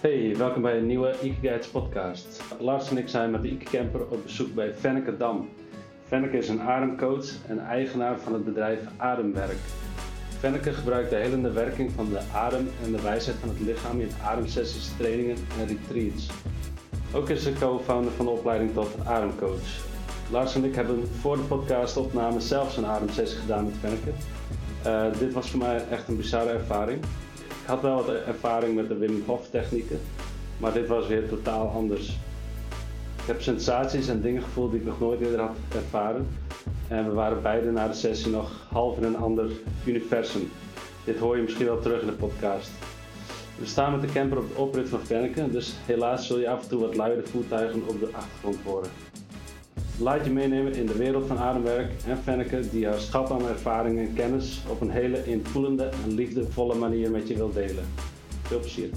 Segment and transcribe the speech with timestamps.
[0.00, 2.42] Hey, welkom bij een nieuwe Ike podcast.
[2.58, 5.48] Lars en ik zijn met de Camper op bezoek bij Fenneke Dam.
[6.06, 9.58] Fenneke is een ademcoach en eigenaar van het bedrijf Ademwerk.
[10.38, 14.10] Fenneke gebruikt de helende werking van de adem en de wijsheid van het lichaam in
[14.24, 16.30] ademsessies, trainingen en retreats.
[17.14, 19.86] Ook is ze co-founder van de opleiding tot ademcoach.
[20.30, 24.10] Lars en ik hebben voor de podcastopname zelfs een ademsessie gedaan met Fenneke.
[24.86, 27.04] Uh, dit was voor mij echt een bizarre ervaring.
[27.62, 30.00] Ik had wel wat ervaring met de Wim Hof technieken,
[30.58, 32.08] maar dit was weer totaal anders.
[33.20, 36.28] Ik heb sensaties en dingen gevoeld die ik nog nooit eerder had ervaren.
[36.88, 39.50] En we waren beide na de sessie nog half in een ander
[39.84, 40.50] universum.
[41.04, 42.70] Dit hoor je misschien wel terug in de podcast.
[43.58, 46.62] We staan met de camper op de oprit van Fenneke, dus helaas zul je af
[46.62, 49.09] en toe wat luide voertuigen op de achtergrond horen.
[50.00, 53.98] Laat je meenemen in de wereld van ademwerk en Fenneke die haar schat aan ervaring
[53.98, 57.84] en kennis op een hele invoelende en liefdevolle manier met je wil delen.
[58.42, 58.88] Veel plezier.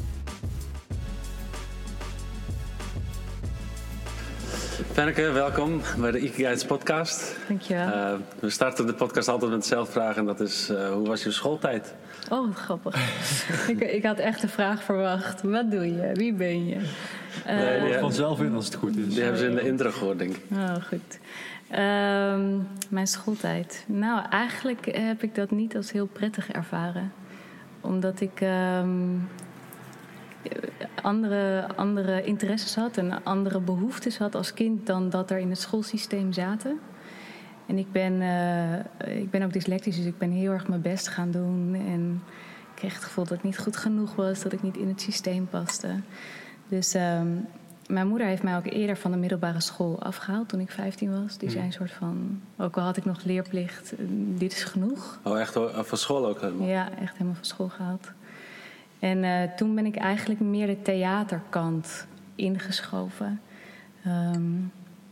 [4.91, 7.37] Fenneke, welkom bij de Ike podcast.
[7.47, 7.87] Dankjewel.
[7.87, 11.23] Uh, we starten de podcast altijd met dezelfde vraag en dat is, uh, hoe was
[11.23, 11.93] je schooltijd?
[12.29, 12.95] Oh, wat grappig.
[13.73, 15.41] ik, ik, had echt de vraag verwacht.
[15.41, 16.11] Wat doe je?
[16.13, 16.77] Wie ben je?
[17.47, 19.13] Uh, nee, vanzelf in als het goed is.
[19.13, 20.43] Die hebben ze in de intro gehoord, denk ik.
[20.51, 21.19] Oh, goed.
[21.71, 21.77] Uh,
[22.89, 23.83] mijn schooltijd.
[23.87, 27.11] Nou, eigenlijk heb ik dat niet als heel prettig ervaren.
[27.81, 28.41] Omdat ik
[28.81, 29.29] um,
[31.01, 35.59] andere, andere interesses had en andere behoeftes had als kind dan dat er in het
[35.59, 36.79] schoolsysteem zaten.
[37.65, 41.07] En ik ben, uh, ik ben ook dyslectisch, dus ik ben heel erg mijn best
[41.07, 41.83] gaan doen.
[41.87, 42.21] En
[42.69, 45.01] ik kreeg het gevoel dat ik niet goed genoeg was, dat ik niet in het
[45.01, 45.95] systeem paste.
[46.73, 47.47] Dus um,
[47.87, 51.37] mijn moeder heeft mij ook eerder van de middelbare school afgehaald toen ik 15 was.
[51.37, 51.53] Die mm.
[51.53, 54.05] zei een soort van, ook al had ik nog leerplicht, eh,
[54.37, 55.19] dit is genoeg.
[55.23, 56.67] Oh, echt van school ook helemaal?
[56.67, 58.11] Ja, echt helemaal van school gehaald.
[58.99, 63.41] En uh, toen ben ik eigenlijk meer de theaterkant ingeschoven.
[64.07, 64.71] Um,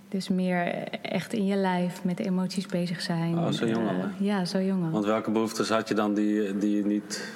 [0.09, 3.38] dus meer echt in je lijf met emoties bezig zijn.
[3.38, 3.95] Oh, zo jong al?
[3.95, 4.91] Uh, ja, zo jong al.
[4.91, 7.31] Want welke behoeftes had je dan die, die je niet,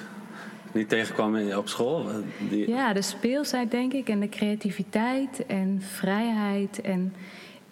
[0.76, 2.06] niet tegenkwam op school?
[2.48, 2.68] Die...
[2.68, 6.80] Ja, de speelsheid denk ik en de creativiteit en vrijheid.
[6.80, 7.14] En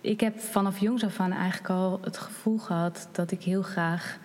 [0.00, 4.18] ik heb vanaf jongs af aan eigenlijk al het gevoel gehad dat ik heel graag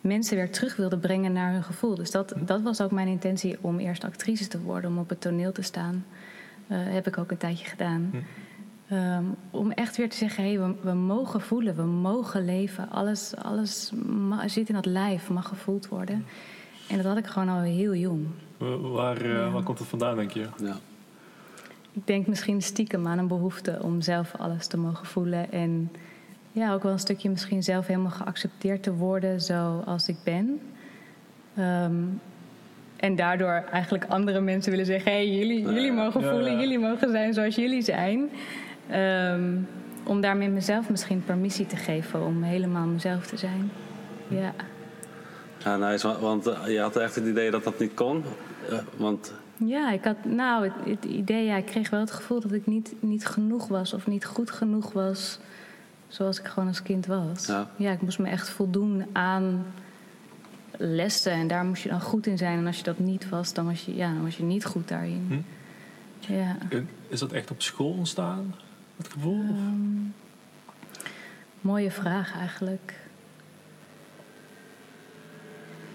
[0.00, 1.94] mensen weer terug wilde brengen naar hun gevoel.
[1.94, 5.20] Dus dat, dat was ook mijn intentie om eerst actrice te worden, om op het
[5.20, 6.04] toneel te staan.
[6.68, 8.10] Uh, heb ik ook een tijdje gedaan.
[8.10, 8.16] Hm.
[8.92, 12.90] Um, om echt weer te zeggen, hey, we, we, mogen voelen, we mogen leven.
[12.90, 13.92] Alles, alles
[14.46, 16.24] zit in dat lijf, mag gevoeld worden.
[16.88, 18.26] En dat had ik gewoon al heel jong.
[18.80, 20.46] Waar, uh, waar komt het vandaan, denk je?
[20.56, 20.76] Ja.
[21.92, 25.52] Ik denk misschien stiekem aan een behoefte om zelf alles te mogen voelen.
[25.52, 25.90] En
[26.52, 30.60] ja, ook wel een stukje misschien zelf helemaal geaccepteerd te worden zoals ik ben.
[31.58, 32.20] Um,
[32.96, 37.10] en daardoor eigenlijk andere mensen willen zeggen: hé, hey, jullie, jullie mogen voelen, jullie mogen
[37.10, 38.30] zijn zoals jullie zijn.
[38.92, 39.68] Um,
[40.04, 43.70] om daarmee mezelf misschien permissie te geven om helemaal mezelf te zijn.
[44.28, 44.54] Ja.
[45.64, 46.20] Ja, nice.
[46.20, 48.24] Want eh, je had echt het idee dat dat niet kon.
[48.70, 49.32] Uh, want...
[49.56, 52.66] Ja, ik had nou het, het, idee, ja, ik kreeg wel het gevoel dat ik
[52.66, 55.38] niet, niet genoeg was of niet goed genoeg was
[56.08, 57.46] zoals ik gewoon als kind was.
[57.46, 57.70] Ja.
[57.76, 59.66] ja, ik moest me echt voldoen aan
[60.76, 62.58] lessen en daar moest je dan goed in zijn.
[62.58, 64.88] En als je dat niet was, dan was je, ja, dan was je niet goed
[64.88, 65.26] daarin.
[65.28, 66.32] Hm?
[66.32, 66.56] Ja.
[67.08, 68.54] Is dat echt op school ontstaan?
[68.96, 69.40] Het gevoel?
[69.40, 70.14] Um,
[71.60, 72.94] mooie vraag eigenlijk.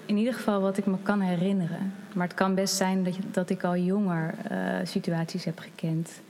[0.09, 1.93] In ieder geval wat ik me kan herinneren.
[2.13, 6.21] Maar het kan best zijn dat, dat ik al jonger uh, situaties heb gekend.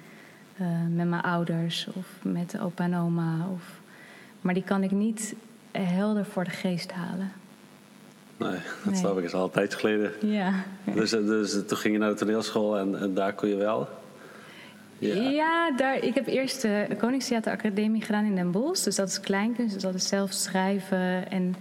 [0.61, 3.47] Uh, met mijn ouders of met opa en oma.
[3.53, 3.63] Of,
[4.41, 5.35] maar die kan ik niet
[5.71, 7.31] helder voor de geest halen.
[8.37, 8.95] Nee, dat nee.
[8.95, 9.23] snap ik.
[9.23, 10.11] is al een tijdje geleden.
[10.21, 10.53] Ja.
[10.93, 13.87] Dus, dus toen ging je naar de toneelschool en, en daar kon je wel?
[14.97, 18.83] Ja, ja daar, ik heb eerst de Koningstheateracademie gedaan in Den Bosch.
[18.83, 21.31] Dus dat is kleinkunst, dus dat is zelf schrijven.
[21.31, 21.55] En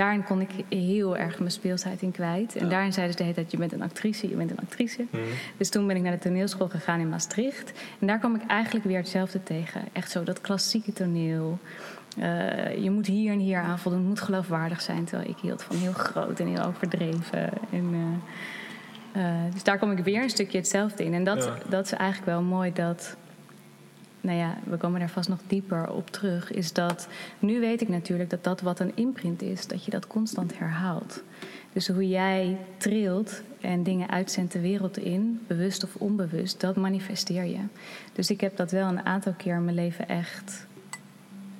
[0.00, 2.56] daarin kon ik heel erg mijn speelsheid in kwijt.
[2.56, 5.06] En daarin zeiden ze de hele tijd, je bent een actrice, je bent een actrice.
[5.10, 5.22] Mhm.
[5.56, 7.72] Dus toen ben ik naar de toneelschool gegaan in Maastricht.
[7.98, 9.80] En daar kwam ik eigenlijk weer hetzelfde tegen.
[9.92, 11.58] Echt zo, dat klassieke toneel.
[12.18, 15.04] Uh, je moet hier en hier aan voldoen, het moet geloofwaardig zijn.
[15.04, 17.50] Terwijl ik hield van heel groot en heel overdreven.
[17.70, 17.94] En...
[17.94, 21.14] Uh, uh, dus daar kom ik weer een stukje hetzelfde in.
[21.14, 21.68] En dat, ja.
[21.68, 23.16] dat is eigenlijk wel mooi dat.
[24.20, 26.52] Nou ja, we komen daar vast nog dieper op terug.
[26.52, 27.08] Is dat.
[27.38, 31.22] Nu weet ik natuurlijk dat dat wat een imprint is, dat je dat constant herhaalt.
[31.72, 37.44] Dus hoe jij trilt en dingen uitzendt de wereld in, bewust of onbewust, dat manifesteer
[37.44, 37.60] je.
[38.12, 40.66] Dus ik heb dat wel een aantal keer in mijn leven echt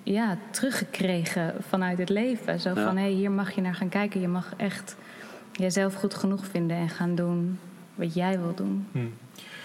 [0.03, 2.61] ja, teruggekregen vanuit het leven.
[2.61, 4.21] Zo van hé, hey, hier mag je naar gaan kijken.
[4.21, 4.97] Je mag echt
[5.53, 7.59] jezelf goed genoeg vinden en gaan doen
[7.95, 8.87] wat jij wil doen.
[8.93, 9.13] Hmm.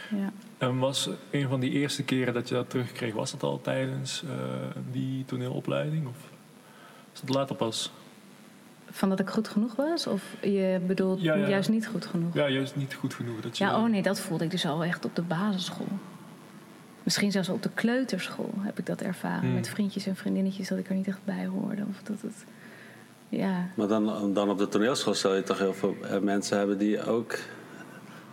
[0.09, 0.31] Ja.
[0.57, 4.23] En was een van die eerste keren dat je dat terugkreeg, was dat al tijdens
[4.23, 4.31] uh,
[4.91, 6.07] die toneelopleiding?
[6.07, 6.17] Of
[7.11, 7.91] was dat later pas?
[8.89, 10.07] Van dat ik goed genoeg was?
[10.07, 12.33] Of je bedoelt juist niet goed genoeg?
[12.33, 13.41] Ja, juist niet goed genoeg.
[13.41, 15.87] Dat je ja, oh nee, dat voelde ik dus al echt op de basisschool.
[17.03, 19.39] Misschien zelfs op de kleuterschool heb ik dat ervaren.
[19.39, 19.53] Hmm.
[19.53, 21.83] Met vriendjes en vriendinnetjes dat ik er niet echt bij hoorde.
[21.89, 22.45] Of dat het,
[23.29, 23.67] ja.
[23.75, 27.05] Maar dan, dan op de toneelschool zou je toch heel veel eh, mensen hebben die
[27.05, 27.37] ook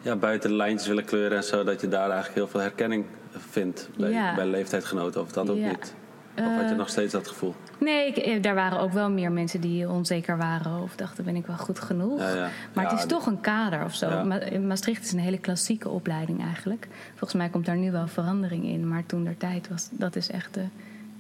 [0.03, 1.65] ja, buiten de lijntjes willen kleuren en zo.
[1.65, 5.21] Dat je daar eigenlijk heel veel herkenning vindt bij, bij leeftijdgenoten.
[5.21, 5.95] Of dat ook niet?
[6.37, 7.55] Of had je eh, nog steeds dat gevoel?
[7.79, 11.37] Nee, ik, eh, daar waren ook wel meer mensen die onzeker waren of dachten: ben
[11.37, 12.21] ik wel goed genoeg?
[12.21, 14.25] Ja, maar het is toch een kader of zo.
[14.61, 16.89] Maastricht is een hele klassieke opleiding eigenlijk.
[17.09, 18.89] Volgens mij komt daar nu wel verandering in.
[18.89, 20.65] Maar toen der tijd was dat is echt de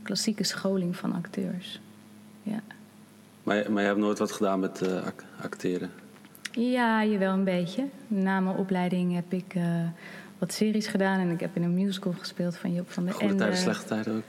[0.02, 1.80] klassieke scholing van acteurs.
[2.42, 2.60] Ja.
[3.42, 5.06] Maar, maar je hebt nooit wat gedaan met uh,
[5.42, 5.90] acteren?
[6.52, 7.84] Ja, je wel een beetje.
[8.06, 9.54] Na mijn opleiding heb ik
[10.42, 11.20] wat series gedaan.
[11.20, 13.24] En ik heb in een musical gespeeld van Job van der Ende.
[13.24, 14.22] Goede tijden, slechte tijden ook.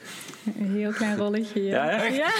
[0.60, 1.90] Een heel klein rolletje, ja.
[1.90, 2.16] Ja, echt?
[2.16, 2.32] Ja.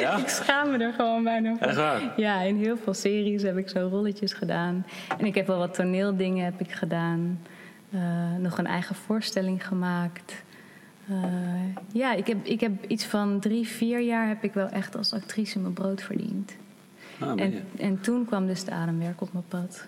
[0.00, 0.16] ja.
[0.22, 1.66] ik schaam me er gewoon bijna voor.
[1.66, 2.12] Echt waar?
[2.16, 4.86] Ja, in heel veel series heb ik zo rolletjes gedaan.
[5.18, 7.40] En ik heb wel wat toneeldingen heb ik gedaan.
[7.90, 8.00] Uh,
[8.38, 10.42] nog een eigen voorstelling gemaakt.
[11.10, 11.16] Uh,
[11.92, 15.12] ja, ik heb, ik heb iets van drie, vier jaar heb ik wel echt als
[15.12, 16.56] actrice mijn brood verdiend.
[17.20, 19.86] Ah, en, en toen kwam dus de ademwerk op mijn pad.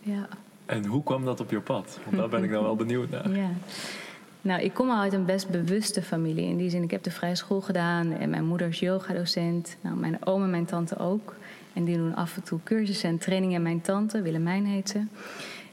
[0.00, 0.28] Ja.
[0.66, 1.98] En hoe kwam dat op je pad?
[2.04, 3.30] Want daar ben ik nou wel benieuwd naar.
[3.30, 3.50] Ja.
[4.40, 6.46] Nou, ik kom al uit een best bewuste familie.
[6.46, 9.76] In die zin, ik heb de vrije school gedaan en mijn moeder is yogadocent.
[9.80, 11.34] Nou, mijn oom en mijn tante ook.
[11.72, 13.56] En die doen af en toe cursussen en trainingen.
[13.56, 15.04] En mijn tante, Willemijn heet ze,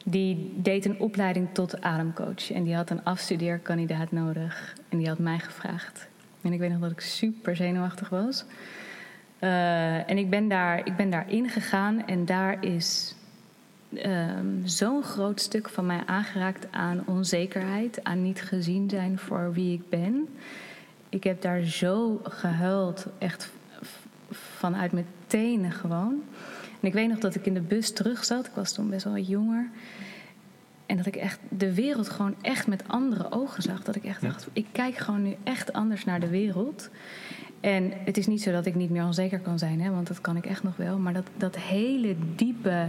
[0.05, 2.51] die deed een opleiding tot ademcoach.
[2.51, 4.75] En die had een afstudeerkandidaat nodig.
[4.89, 6.07] En die had mij gevraagd.
[6.41, 8.45] En ik weet nog dat ik super zenuwachtig was.
[9.43, 13.15] Uh, en ik ben, daar, ik ben daar ingegaan en daar is
[13.93, 19.73] um, zo'n groot stuk van mij aangeraakt aan onzekerheid, aan niet gezien zijn voor wie
[19.73, 20.27] ik ben.
[21.09, 23.49] Ik heb daar zo gehuild, echt
[24.31, 26.23] vanuit mijn tenen gewoon.
[26.79, 29.03] En ik weet nog dat ik in de bus terug zat, ik was toen best
[29.03, 29.69] wel wat jonger.
[30.85, 33.83] En dat ik echt de wereld gewoon echt met andere ogen zag.
[33.83, 36.89] Dat ik echt dacht, ik kijk gewoon nu echt anders naar de wereld.
[37.61, 40.21] En het is niet zo dat ik niet meer onzeker kan zijn, hè, want dat
[40.21, 40.97] kan ik echt nog wel.
[40.97, 42.87] Maar dat, dat hele diepe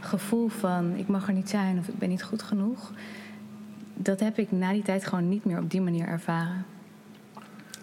[0.00, 2.92] gevoel van ik mag er niet zijn of ik ben niet goed genoeg,
[3.94, 6.66] dat heb ik na die tijd gewoon niet meer op die manier ervaren.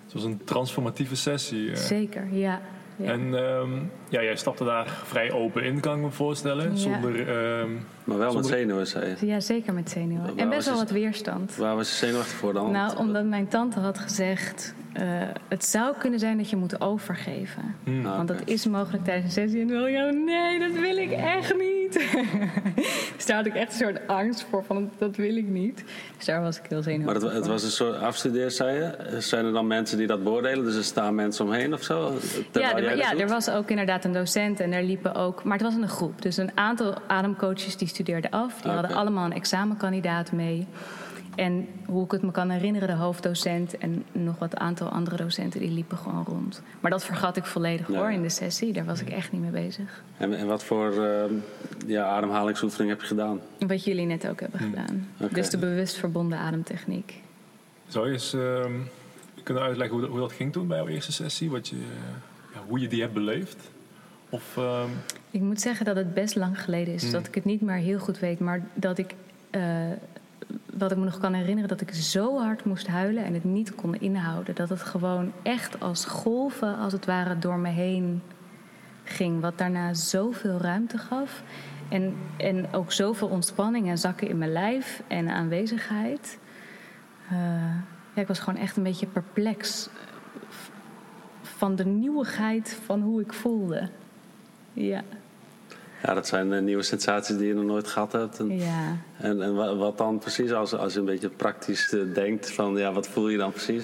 [0.03, 1.71] Het was een transformatieve sessie.
[1.71, 1.77] Eh.
[1.77, 2.61] Zeker, ja.
[2.95, 3.11] ja.
[3.11, 6.77] En um, ja, jij stapte daar vrij open in, kan ik me voorstellen.
[6.77, 9.25] Zonder, um, maar wel met zenuwen, zei je?
[9.25, 10.37] Ja, zeker met zenuwen.
[10.37, 11.55] en best wel wat weerstand.
[11.55, 12.71] Waar was je zenuwachtig voor dan?
[12.71, 14.73] Nou, omdat mijn tante had gezegd...
[15.01, 15.03] Uh,
[15.47, 17.75] het zou kunnen zijn dat je moet overgeven.
[17.83, 18.03] Hmm.
[18.03, 19.61] Want dat is mogelijk tijdens een sessie.
[19.61, 21.93] En dan wil je, nee, dat wil ik echt niet.
[23.15, 25.83] dus daar had ik echt een soort angst voor, van dat wil ik niet.
[26.17, 29.21] Dus daar was ik heel zenuwachtig Maar het, het was een soort afstudeer, zei je?
[29.21, 30.65] Zijn er dan mensen die dat beoordelen?
[30.65, 32.13] Dus er staan mensen omheen of zo?
[32.51, 35.43] Ja, er, ja er was ook inderdaad een docent en er liepen ook...
[35.43, 38.61] Maar het was een groep, dus een aantal ademcoaches die studeerden af.
[38.61, 40.67] Die hadden allemaal een examenkandidaat mee...
[41.35, 45.59] En hoe ik het me kan herinneren, de hoofddocent en nog wat aantal andere docenten
[45.59, 46.61] die liepen gewoon rond.
[46.79, 48.73] Maar dat vergat ik volledig hoor in de sessie.
[48.73, 50.03] Daar was ik echt niet mee bezig.
[50.17, 51.23] En, en wat voor uh,
[51.87, 53.39] ja, ademhalingsoefening heb je gedaan?
[53.67, 54.69] Wat jullie net ook hebben hm.
[54.69, 55.07] gedaan.
[55.31, 57.21] Dus de bewust verbonden ademtechniek.
[57.87, 58.65] Zou je eens uh,
[59.43, 61.49] kunnen uitleggen hoe dat, hoe dat, ging toen bij jouw eerste sessie?
[61.49, 61.75] Wat je,
[62.53, 63.71] ja, hoe je die hebt beleefd?
[64.29, 64.89] Of, ehm,
[65.31, 67.03] Ik moet zeggen dat het best lang geleden is.
[67.03, 67.11] Hm.
[67.11, 68.39] Dat ik het niet meer heel goed weet.
[68.39, 69.15] Maar dat ik
[69.51, 69.61] uh,
[70.73, 73.75] wat ik me nog kan herinneren, dat ik zo hard moest huilen en het niet
[73.75, 74.55] kon inhouden.
[74.55, 78.21] Dat het gewoon echt als golven, als het ware, door me heen
[79.03, 79.41] ging.
[79.41, 81.43] Wat daarna zoveel ruimte gaf.
[81.89, 86.39] En, en ook zoveel ontspanning en zakken in mijn lijf en aanwezigheid.
[87.31, 87.39] Uh,
[88.13, 89.89] ja, ik was gewoon echt een beetje perplex
[91.41, 93.89] van de nieuwigheid van hoe ik voelde.
[94.73, 95.03] Ja.
[96.03, 98.39] Ja, dat zijn uh, nieuwe sensaties die je nog nooit gehad hebt.
[98.39, 98.97] En, ja.
[99.17, 102.91] en, en wat dan precies, als, als je een beetje praktisch uh, denkt, van ja,
[102.91, 103.83] wat voel je dan precies?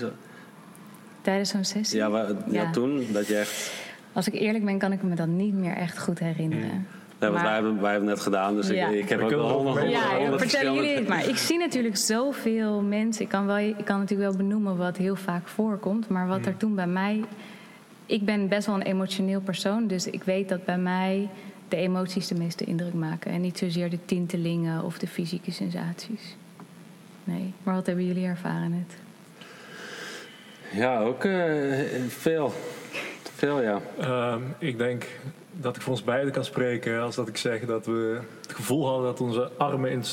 [1.21, 1.97] Tijdens zo'n sessie?
[1.97, 2.71] Ja, waar, ja.
[2.71, 3.73] toen, dat je echt...
[4.13, 6.69] Als ik eerlijk ben, kan ik me dat niet meer echt goed herinneren.
[6.69, 6.85] Hmm.
[7.19, 9.89] Nee, want wij, hebben, wij hebben net gedaan, dus ik, ik heb ook wel honderd
[9.89, 11.27] Ja, ja vertellen jullie het maar.
[11.29, 13.23] Ik zie natuurlijk zoveel mensen.
[13.23, 16.09] Ik kan, wel, ik kan natuurlijk wel benoemen wat heel vaak voorkomt.
[16.09, 16.47] Maar wat hmm.
[16.47, 17.23] er toen bij mij...
[18.05, 19.87] Ik ben best wel een emotioneel persoon.
[19.87, 21.29] Dus ik weet dat bij mij
[21.67, 23.31] de emoties de meeste indruk maken.
[23.31, 26.35] En niet zozeer de tintelingen of de fysieke sensaties.
[27.23, 28.97] Nee, maar wat hebben jullie ervaren net?
[30.71, 31.73] Ja, ook uh,
[32.07, 32.53] veel.
[33.35, 33.81] Veel, ja.
[33.99, 35.07] Ehm, ik denk
[35.51, 38.87] dat ik voor ons beiden kan spreken als dat ik zeg dat we het gevoel
[38.87, 40.03] hadden dat onze armen in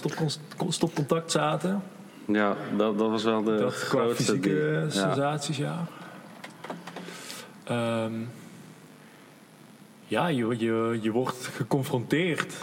[0.68, 1.82] stopcontact zaten.
[2.26, 4.22] Ja, dat, dat was wel de dat grootste...
[4.22, 5.64] fysieke sensaties, ja.
[5.64, 6.01] Ja,
[7.71, 8.28] um,
[10.07, 12.54] ja je, je, je wordt geconfronteerd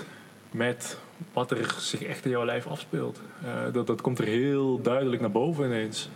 [0.52, 0.98] met
[1.34, 3.22] wat er zich echt in jouw lijf afspeelt.
[3.46, 6.10] Uh, dat, dat komt er heel duidelijk naar boven ineens.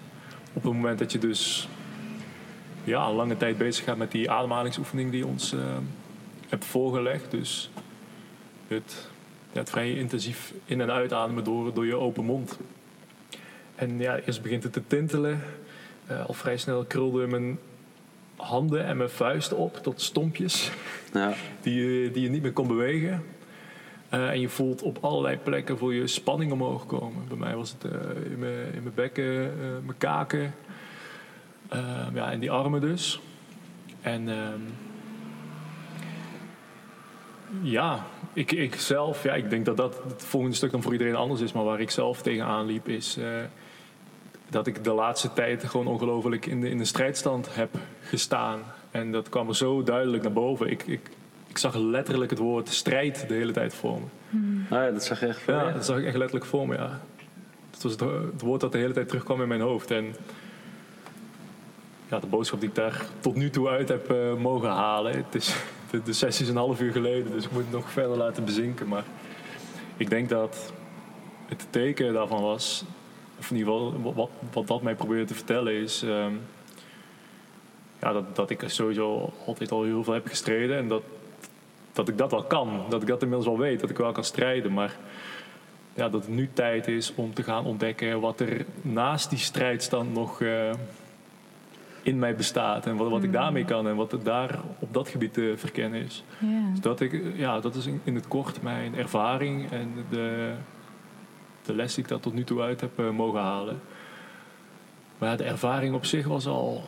[0.54, 1.68] Op het moment dat je dus
[2.84, 5.62] ja, lange tijd bezig gaat met die ademhalingsoefening die ons uh,
[6.50, 7.32] hebt voorgelegd.
[7.32, 7.70] Dus
[8.68, 9.10] het,
[9.52, 12.58] het vrij intensief in- en uitademen door, door je open mond.
[13.76, 15.42] En ja, eerst begint het te tintelen.
[16.12, 17.60] Uh, al vrij snel krulden mijn
[18.36, 20.72] handen en mijn vuisten op tot stompjes.
[21.14, 21.34] Ja.
[21.62, 23.24] Die, je, die je niet meer kon bewegen.
[24.14, 27.28] Uh, en je voelt op allerlei plekken voor je spanning omhoog komen.
[27.28, 29.54] Bij mij was het uh, in, mijn, in mijn bekken,
[29.86, 30.54] mijn kaken.
[32.14, 33.20] ja, en die armen dus.
[34.02, 34.62] En ehm,
[37.62, 41.16] ja, ik, ik zelf, ja, ik denk dat dat het volgende stuk dan voor iedereen
[41.16, 41.52] anders is.
[41.52, 43.18] Maar waar ik zelf tegenaan liep is
[44.50, 47.78] dat ik de laatste tijd gewoon ongelooflijk in de, in de strijdstand heb
[48.14, 48.62] gestaan.
[48.92, 50.70] En dat kwam er zo duidelijk naar boven.
[50.70, 51.10] Ik, ik,
[51.48, 54.06] ik zag letterlijk het woord strijd de hele tijd voor me.
[54.30, 54.66] Hmm.
[54.70, 56.76] Ah ja, dat zag je echt voor Ja, dat zag ik echt letterlijk voor me,
[56.76, 57.02] ja.
[57.72, 59.92] Het was het, het, woord dat de hele tijd terugkwam in mijn hoofd.
[59.92, 60.16] En
[62.10, 65.16] ja, de boodschap die ik daar tot nu toe uit heb uh, mogen halen.
[65.16, 65.56] Het is,
[65.92, 68.46] de, de sessie is een half uur geleden, dus ik moet het nog verder laten
[68.46, 68.88] bezinken.
[68.88, 69.04] Maar
[69.98, 70.74] ik denk dat
[71.46, 72.84] het teken daarvan was
[73.40, 76.42] of in ieder geval wat, wat dat mij probeert te vertellen is um,
[78.04, 81.04] ja, dat, dat ik sowieso altijd al heel veel heb gestreden en dat,
[81.94, 82.86] dat ik dat wel kan.
[82.90, 84.74] Dat ik dat inmiddels wel weet, dat ik wel kan strijden.
[84.74, 84.96] Maar
[85.94, 90.14] ja, dat het nu tijd is om te gaan ontdekken wat er naast die strijdstand
[90.14, 90.72] nog uh,
[92.02, 92.86] in mij bestaat.
[92.86, 93.32] En wat, wat ik mm.
[93.32, 96.24] daarmee kan en wat er daar op dat gebied te verkennen is.
[96.38, 96.72] Yeah.
[96.72, 100.54] Dus dat, ik, ja, dat is in, in het kort mijn ervaring en de,
[101.66, 103.82] de les die ik daar tot nu toe uit heb uh, mogen halen.
[105.18, 106.84] Maar ja, de ervaring op zich was al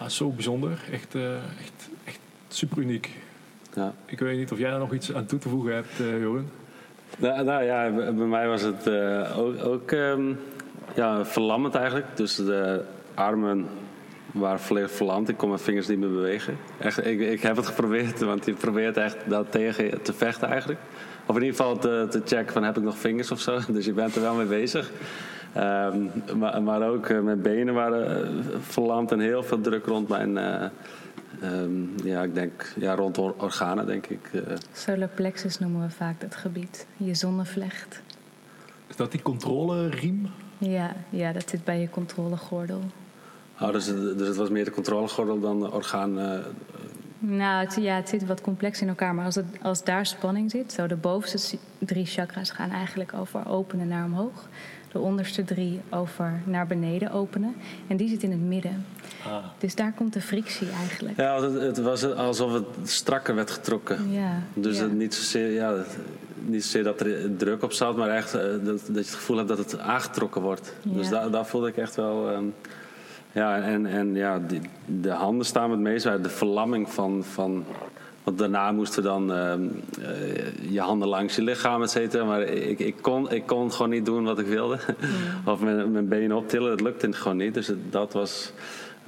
[0.00, 0.78] ja, zo bijzonder.
[0.92, 3.10] Echt, uh, echt, echt super uniek.
[3.74, 3.94] Ja.
[4.06, 6.50] Ik weet niet of jij daar nog iets aan toe te voegen hebt, uh, Joren.
[7.18, 8.88] Nou, nou, ja, bij mij was het
[9.36, 10.38] ook, ook um,
[10.94, 12.06] ja, verlammend eigenlijk.
[12.14, 13.66] Dus de armen
[14.32, 15.28] waren volledig verlamd.
[15.28, 16.56] Ik kon mijn vingers niet meer bewegen.
[16.78, 20.80] Echt, ik, ik heb het geprobeerd, want je probeert echt dat tegen te vechten eigenlijk.
[21.26, 23.58] Of in ieder geval te, te checken van heb ik nog vingers of zo.
[23.68, 24.90] Dus je bent er wel mee bezig.
[25.56, 30.08] Um, maar, maar, ook uh, mijn benen waren uh, verlamd en heel veel druk rond
[30.08, 30.36] mijn...
[30.36, 30.64] Uh,
[31.42, 34.30] um, ja, ik denk, ja, rond organen, denk ik.
[34.72, 36.86] Solar plexus noemen we vaak dat gebied.
[36.96, 38.02] Je zonnevlecht.
[38.86, 40.26] Is dat die controleriem?
[40.58, 42.80] Ja, ja, dat zit bij je controlegordel.
[43.60, 46.18] Oh, dus, dus het was meer de controlegordel dan de orgaan...
[47.22, 49.14] Nou, het, ja, het zit wat complex in elkaar.
[49.14, 53.48] Maar als, het, als daar spanning zit, zo de bovenste drie chakras gaan eigenlijk over
[53.48, 54.48] openen naar omhoog.
[54.92, 57.54] De onderste drie over naar beneden openen.
[57.86, 58.86] En die zit in het midden.
[59.26, 59.44] Ah.
[59.58, 61.16] Dus daar komt de frictie eigenlijk.
[61.16, 64.10] Ja, het, het, was alsof het strakker werd getrokken.
[64.10, 65.74] Ja, dus Het niet, zozeer, ja,
[66.34, 69.36] niet zozeer dat er druk op zat, maar echt eh, dat, dat je het gevoel
[69.36, 70.74] hebt dat het aangetrokken wordt.
[70.82, 72.30] Dus daar, daar voelde ik echt wel.
[72.32, 72.54] Um,
[73.32, 76.22] ja, en, en ja, die, de handen staan het meest uit.
[76.22, 77.64] De verlamming van, van.
[78.24, 79.54] Want daarna moesten dan uh,
[80.70, 82.24] je handen langs je lichaam, et cetera.
[82.24, 84.78] Maar ik, ik, kon, ik kon gewoon niet doen wat ik wilde.
[85.44, 87.54] of mijn, mijn benen optillen, dat lukte gewoon niet.
[87.54, 88.52] Dus dat was.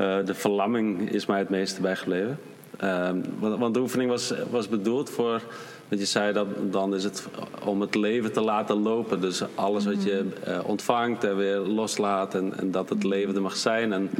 [0.00, 2.38] Uh, de verlamming is mij het meeste bijgebleven.
[2.76, 5.40] Ehm, want, want de oefening was, was bedoeld voor
[5.88, 7.26] dat je zei dat dan is het
[7.64, 9.20] om het leven te laten lopen.
[9.20, 13.42] Dus alles wat je uh, ontvangt en weer loslaat en, en, dat het leven er
[13.42, 13.92] mag zijn.
[13.92, 14.10] En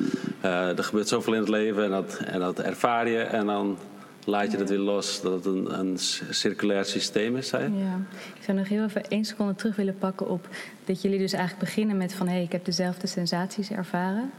[0.77, 3.77] er gebeurt zoveel in het leven en dat, en dat ervaar je en dan
[4.25, 5.21] laat je het weer los.
[5.21, 5.99] Dat het een, een
[6.31, 8.00] circulair systeem is, zei Ja.
[8.35, 10.49] Ik zou nog heel even één seconde terug willen pakken op
[10.85, 14.31] dat jullie dus eigenlijk beginnen met van hé, hey, ik heb dezelfde sensaties ervaren.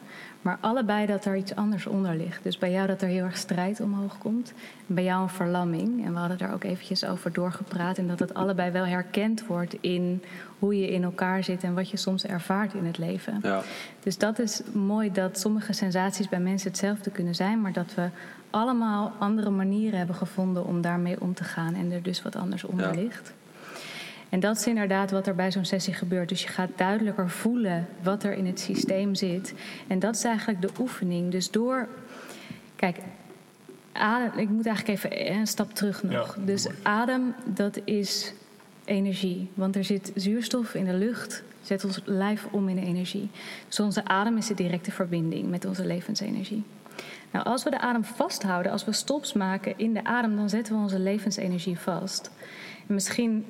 [0.43, 2.43] Maar allebei dat er iets anders onder ligt.
[2.43, 4.53] Dus bij jou dat er heel erg strijd omhoog komt.
[4.87, 6.05] En bij jou een verlamming.
[6.05, 7.97] En we hadden daar ook eventjes over doorgepraat.
[7.97, 10.23] En dat het allebei wel herkend wordt in
[10.59, 13.39] hoe je in elkaar zit en wat je soms ervaart in het leven.
[13.41, 13.61] Ja.
[13.99, 17.61] Dus dat is mooi dat sommige sensaties bij mensen hetzelfde kunnen zijn.
[17.61, 18.09] Maar dat we
[18.49, 21.73] allemaal andere manieren hebben gevonden om daarmee om te gaan.
[21.73, 23.33] En er dus wat anders onder ligt.
[24.33, 26.29] En dat is inderdaad wat er bij zo'n sessie gebeurt.
[26.29, 29.53] Dus je gaat duidelijker voelen wat er in het systeem zit.
[29.87, 31.31] En dat is eigenlijk de oefening.
[31.31, 31.87] Dus door.
[32.75, 32.97] Kijk,
[33.91, 36.37] adem, ik moet eigenlijk even een stap terug nog.
[36.45, 38.33] dus adem, dat is
[38.85, 39.49] energie.
[39.53, 43.29] Want er zit zuurstof in de lucht, zet ons lijf om in energie.
[43.67, 46.63] Dus onze adem is de directe verbinding met onze levensenergie.
[47.31, 50.75] Nou, als we de adem vasthouden, als we stops maken in de adem, dan zetten
[50.75, 52.31] we onze levensenergie vast.
[52.87, 53.45] En misschien,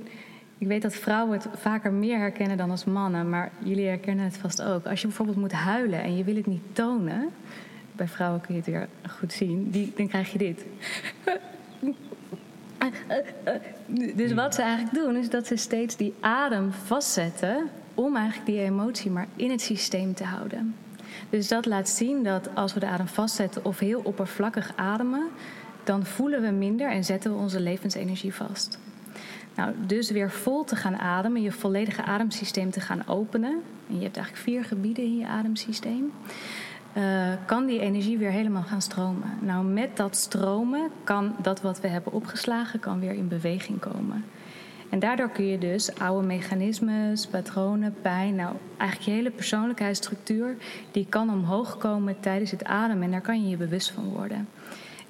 [0.58, 4.38] ik weet dat vrouwen het vaker meer herkennen dan als mannen, maar jullie herkennen het
[4.38, 4.86] vast ook.
[4.86, 7.30] Als je bijvoorbeeld moet huilen en je wil het niet tonen,
[7.92, 10.66] bij vrouwen kun je het weer goed zien, die, dan krijg je dit.
[14.16, 18.60] Dus wat ze eigenlijk doen, is dat ze steeds die adem vastzetten om eigenlijk die
[18.60, 20.76] emotie maar in het systeem te houden.
[21.30, 25.28] Dus dat laat zien dat als we de adem vastzetten of heel oppervlakkig ademen,
[25.84, 28.80] dan voelen we minder en zetten we onze levensenergie vast.
[29.56, 33.62] Nou, dus weer vol te gaan ademen, je volledige ademsysteem te gaan openen.
[33.90, 36.12] En je hebt eigenlijk vier gebieden in je ademsysteem.
[36.98, 39.38] Uh, kan die energie weer helemaal gaan stromen.
[39.42, 44.26] Nou, met dat stromen kan dat wat we hebben opgeslagen, kan weer in beweging komen.
[44.90, 50.58] En daardoor kun je dus oude mechanismes, patronen, pijn, nou eigenlijk je hele persoonlijkheidsstructuur,
[50.92, 54.48] die kan omhoog komen tijdens het ademen en daar kan je je bewust van worden.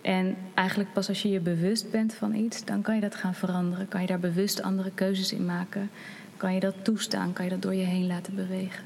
[0.03, 3.35] En eigenlijk pas als je je bewust bent van iets, dan kan je dat gaan
[3.35, 3.87] veranderen.
[3.87, 5.89] Kan je daar bewust andere keuzes in maken.
[6.37, 8.83] Kan je dat toestaan, kan je dat door je heen laten bewegen.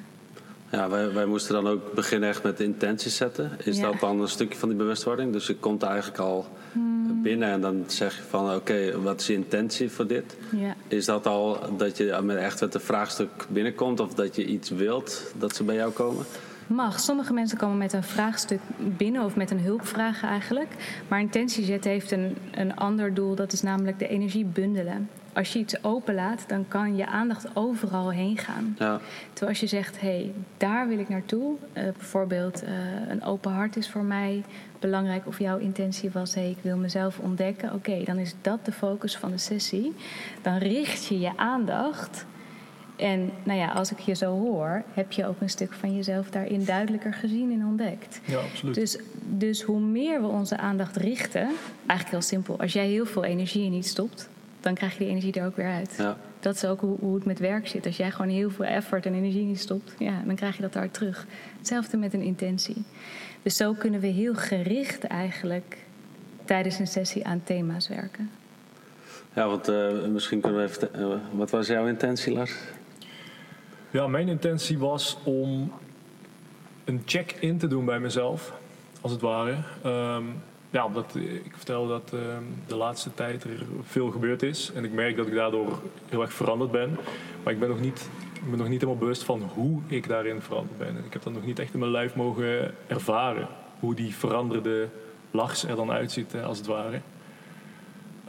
[0.71, 3.51] Ja, wij, wij moesten dan ook beginnen echt met intenties zetten.
[3.63, 5.33] Is dat dan een stukje van die bewustwording?
[5.33, 7.21] Dus je komt eigenlijk al hmm.
[7.23, 10.37] binnen en dan zeg je van oké, wat is je intentie voor dit?
[10.55, 10.75] Ja.
[10.87, 14.69] Is dat al dat je met echt met een vraagstuk binnenkomt of dat je iets
[14.69, 16.25] wilt dat ze bij jou komen?
[16.67, 16.99] Mag.
[16.99, 21.01] Sommige mensen komen met een vraagstuk binnen of met een hulpvraag eigenlijk.
[21.07, 25.53] Maar intentie zetten heeft een, een ander doel, dat is namelijk de energie bundelen als
[25.53, 28.75] je iets openlaat, dan kan je aandacht overal heen gaan.
[28.79, 28.99] Ja.
[29.29, 31.55] Terwijl als je zegt, hé, hey, daar wil ik naartoe.
[31.73, 32.69] Uh, bijvoorbeeld, uh,
[33.09, 34.43] een open hart is voor mij
[34.79, 35.27] belangrijk.
[35.27, 37.73] Of jouw intentie was, hé, hey, ik wil mezelf ontdekken.
[37.73, 39.95] Oké, dan is dat de focus van de sessie.
[40.41, 42.25] Dan richt je je aandacht.
[42.97, 46.29] En nou ja, als ik je zo hoor, heb je ook een stuk van jezelf
[46.29, 48.19] daarin duidelijker gezien en ontdekt.
[48.25, 48.75] Ja, absoluut.
[48.75, 48.97] Dus,
[49.29, 51.49] dus hoe meer we onze aandacht richten,
[51.85, 52.59] eigenlijk heel simpel.
[52.59, 55.55] Als jij heel veel energie in iets stopt, dan krijg je die energie er ook
[55.55, 55.95] weer uit.
[55.97, 56.17] Ja.
[56.39, 57.85] Dat is ook hoe, hoe, het met werk zit.
[57.85, 60.73] Als jij gewoon heel veel effort en energie in stopt, ja, dan krijg je dat
[60.73, 61.25] daar terug.
[61.57, 62.83] Hetzelfde met een intentie.
[63.41, 65.77] Dus zo kunnen we heel gericht eigenlijk
[66.45, 68.29] tijdens een sessie aan thema's werken.
[69.33, 70.89] Ja, want uh, misschien kunnen we even.
[70.99, 72.53] Uh, wat was jouw intentie, Lars?
[73.91, 75.71] Ja, mijn intentie was om
[76.85, 78.53] een check-in te doen bij mezelf,
[79.01, 79.55] als het ware.
[79.85, 82.19] Um, ja, omdat ik vertel dat uh,
[82.67, 84.71] de laatste tijd er veel gebeurd is.
[84.75, 86.97] En ik merk dat ik daardoor heel erg veranderd ben.
[87.43, 90.41] Maar ik ben nog niet, ik ben nog niet helemaal bewust van hoe ik daarin
[90.41, 90.87] veranderd ben.
[90.87, 93.47] En ik heb dat nog niet echt in mijn lijf mogen ervaren.
[93.79, 94.87] Hoe die veranderde
[95.31, 97.01] Lars er dan uitziet, als het ware.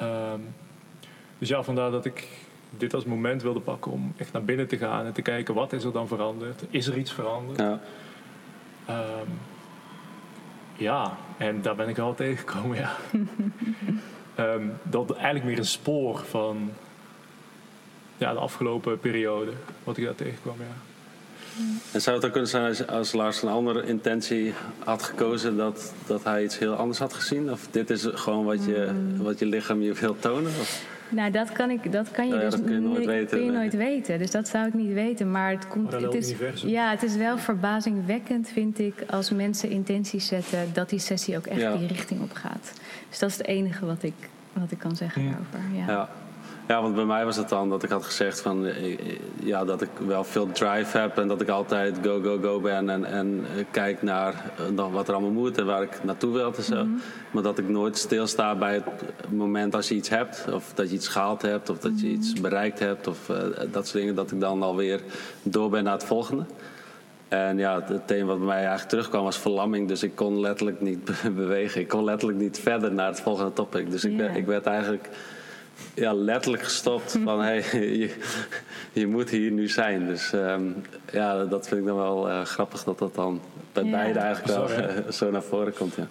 [0.03, 0.55] Um,
[1.39, 2.29] dus ja, vandaar dat ik
[2.77, 5.73] dit als moment wilde pakken om echt naar binnen te gaan en te kijken wat
[5.73, 6.63] is er dan veranderd.
[6.71, 7.59] Is er iets veranderd?
[7.59, 7.81] Ja.
[8.91, 9.39] Um,
[10.77, 12.97] ja, en daar ben ik wel tegengekomen, ja.
[14.39, 16.71] um, dat eigenlijk meer een spoor van
[18.17, 19.53] ja, de afgelopen periode,
[19.85, 20.77] wat ik daar tegenkwam, ja.
[21.93, 24.55] En zou het dan kunnen zijn als, als Lars een andere intentie
[24.85, 27.53] had gekozen dat, dat hij iets heel anders had gezien?
[27.53, 29.23] Of dit is gewoon wat je, mm.
[29.23, 30.51] wat je lichaam je wil tonen?
[30.61, 30.85] Of?
[31.09, 33.39] Nou, dat kan, ik, dat kan je nou dus dat kun je nooit weten.
[33.39, 34.19] Kun je nooit weten.
[34.19, 35.31] Dus dat zou ik niet weten.
[35.31, 35.93] Maar het komt.
[35.93, 40.99] het is, ja, het is wel verbazingwekkend, vind ik, als mensen intenties zetten, dat die
[40.99, 42.73] sessie ook echt die richting op gaat.
[43.09, 44.15] Dus dat is het enige wat ik,
[44.53, 45.61] wat ik kan zeggen daarover.
[45.87, 46.09] Ja.
[46.69, 46.83] Ja.
[46.83, 48.99] Want bij mij was het dan dat ik had gezegd van eh, eh,
[49.43, 52.91] ja, dat ik wel veel drive heb en dat ik altijd go, go, go ben
[52.91, 54.53] en, en eh, kijk naar
[54.93, 56.85] wat er allemaal moet en waar ik naartoe wil en zo.
[56.85, 56.89] Mhm.
[57.31, 58.85] Maar dat ik nooit stilsta bij het
[59.31, 62.33] moment als je iets hebt, of dat je iets gehaald hebt, of dat je iets
[62.33, 62.43] mhm.
[62.43, 63.31] bereikt hebt, of
[63.71, 65.01] dat soort dingen, dat ik dan alweer
[65.43, 66.45] door ben naar het volgende.
[67.29, 69.89] En ja, het thema wat bij mij eigenlijk terugkwam was verlamming.
[69.89, 71.81] Dus ik kon letterlijk niet bewegen.
[71.81, 73.91] Ik kon letterlijk niet verder naar het volgende topic.
[73.91, 75.09] Dus ik, ik werd eigenlijk
[75.95, 78.15] ja, letterlijk gestopt van hey, je,
[78.93, 80.07] je, moet hier nu zijn.
[80.07, 83.41] Dus um, ja, dat vind ik dan wel uh, grappig dat dat dan
[83.73, 83.91] bij ja.
[83.91, 85.95] beide eigenlijk wel uh, zo naar voren komt.
[85.95, 86.07] Ja.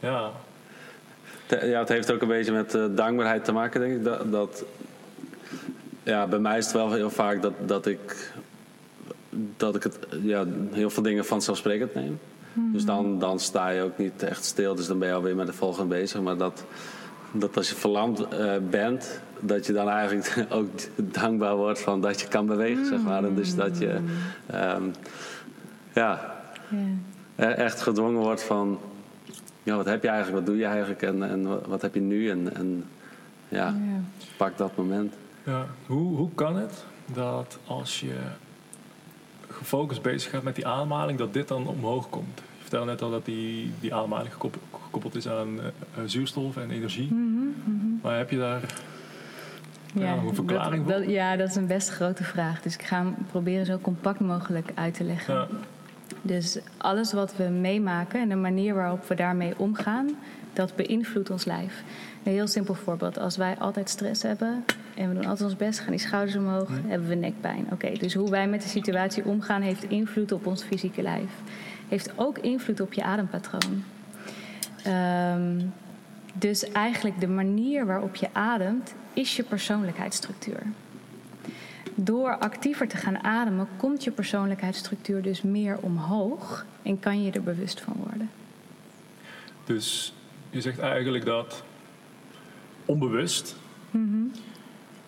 [0.00, 0.30] ja.
[1.48, 1.78] Ja.
[1.78, 4.04] het heeft ook een beetje met uh, dankbaarheid te maken, denk ik.
[4.04, 4.64] Dat, dat,
[6.02, 8.32] ja, bij mij is het wel heel vaak dat, dat ik,
[9.56, 12.18] dat ik het, ja, heel veel dingen vanzelfsprekend neem.
[12.54, 14.74] Dus dan, dan sta je ook niet echt stil.
[14.74, 16.20] Dus dan ben je alweer met de volgende bezig.
[16.20, 16.64] Maar dat,
[17.32, 22.20] dat als je verlamd uh, bent, dat je dan eigenlijk ook dankbaar wordt van dat
[22.20, 23.24] je kan bewegen, zeg maar.
[23.24, 23.98] En dus dat je
[24.54, 24.92] um,
[25.92, 26.34] ja,
[27.36, 27.58] yeah.
[27.58, 28.78] echt gedwongen wordt van
[29.62, 32.30] ja, wat heb je eigenlijk, wat doe je eigenlijk en, en wat heb je nu
[32.30, 32.84] en, en
[33.48, 34.00] ja, yeah.
[34.36, 35.14] pak dat moment.
[35.44, 35.66] Ja.
[35.86, 38.14] Hoe, hoe kan het dat als je
[39.48, 42.42] gefocust bezig gaat met die aanmaling, dat dit dan omhoog komt?
[42.72, 45.62] Vertelde net al dat die, die ademhaling gekoppeld, is aan uh,
[46.06, 47.12] zuurstof en energie.
[47.12, 47.86] Mhm, mhm.
[48.02, 48.62] Maar heb je daar
[49.94, 51.08] ja, een verklaring voor?
[51.08, 52.62] ja, dat is een best grote vraag.
[52.62, 55.34] Dus ik ga hem proberen zo compact mogelijk uit te leggen.
[55.34, 55.46] Ja.
[56.22, 60.10] Dus alles wat we meemaken en de manier waarop we daarmee omgaan,
[60.52, 61.82] dat beïnvloedt ons lijf.
[62.22, 63.18] Een heel simpel voorbeeld.
[63.18, 66.68] Als wij altijd stress hebben en we doen altijd ons best, gaan die schouders omhoog,
[66.86, 67.66] hebben we nekpijn.
[67.72, 71.30] Oké, dus hoe wij met de situatie omgaan heeft invloed op ons fysieke lijf.
[71.92, 73.84] Heeft ook invloed op je adempatroon.
[74.82, 75.60] Ehm,
[76.34, 80.62] dus eigenlijk de manier waarop je ademt is je persoonlijkheidsstructuur.
[81.94, 87.42] Door actiever te gaan ademen komt je persoonlijkheidsstructuur dus meer omhoog en kan je er
[87.42, 88.30] bewust van worden.
[89.64, 90.14] Dus
[90.50, 91.62] je zegt eigenlijk dat
[92.84, 93.56] onbewust
[93.90, 94.32] mm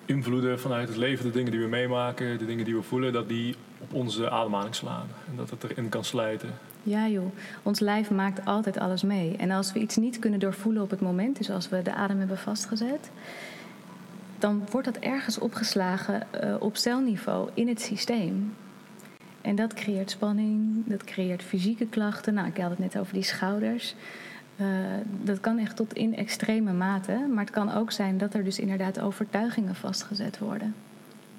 [0.07, 3.29] invloeden vanuit het leven, de dingen die we meemaken, de dingen die we voelen, dat
[3.29, 6.49] die op onze ademhaling slaan en dat het erin kan slijten.
[6.87, 9.37] Ja joh, ons lijf maakt altijd alles mee.
[9.37, 12.19] En als we iets niet kunnen doorvoelen op het moment, dus als we de adem
[12.19, 13.11] hebben vastgezet,
[14.39, 18.55] dan wordt dat ergens opgeslagen uh, op celniveau in het systeem.
[19.41, 22.35] En dat creëert spanning, dat creëert fysieke klachten.
[22.35, 23.95] Nou, ik had het net over die schouders.
[24.57, 24.67] Uh,
[25.23, 27.27] dat kan echt tot in extreme mate.
[27.33, 30.75] Maar het kan ook zijn dat er dus inderdaad overtuigingen vastgezet worden.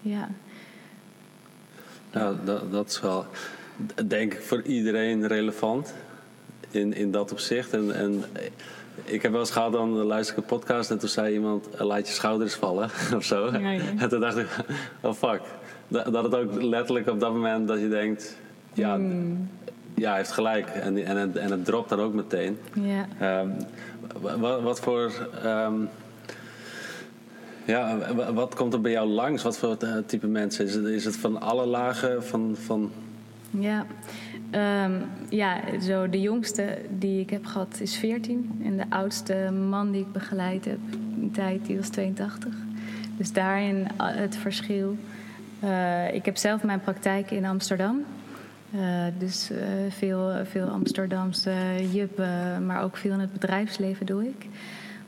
[0.02, 0.30] Ja.
[2.12, 3.26] Nou, dat, dat is wel,
[4.06, 5.94] denk ik, voor iedereen relevant
[6.72, 7.74] in, in dat opzicht.
[7.74, 8.24] En, en
[9.04, 12.08] ik heb wel eens gehad, dan luister ik een podcast en toen zei iemand, laat
[12.08, 13.48] je schouders vallen of zo.
[13.48, 14.48] En toen dacht ik,
[15.02, 15.42] oh fuck.
[15.88, 18.38] Dat, dat het ook letterlijk op dat moment dat je denkt,
[18.74, 19.50] ja, hmm.
[19.96, 20.68] ja hij heeft gelijk.
[20.68, 22.58] En, en, het, en het dropt dan ook meteen.
[22.74, 23.40] Ja.
[23.42, 23.56] Um,
[24.40, 25.12] wat, wat, voor...
[25.46, 25.90] Um,
[27.66, 29.44] ja, wat komt er bij jou langs?
[29.44, 30.66] Wat voor type mensen?
[30.66, 32.56] Is het, is het van alle lagen van...
[32.66, 32.92] van...
[33.60, 33.86] Ja,
[34.56, 38.62] Um, ja, zo de jongste die ik heb gehad is 14.
[38.64, 40.80] En de oudste man die ik begeleid heb,
[41.22, 42.54] een tijd, die was 82.
[43.18, 44.98] Dus daarin het verschil.
[45.64, 48.04] Uh, ik heb zelf mijn praktijk in Amsterdam.
[48.76, 48.82] Uh,
[49.18, 49.52] dus
[49.90, 51.54] veel, veel Amsterdamse
[51.92, 54.48] juppen, maar ook veel in het bedrijfsleven doe ik.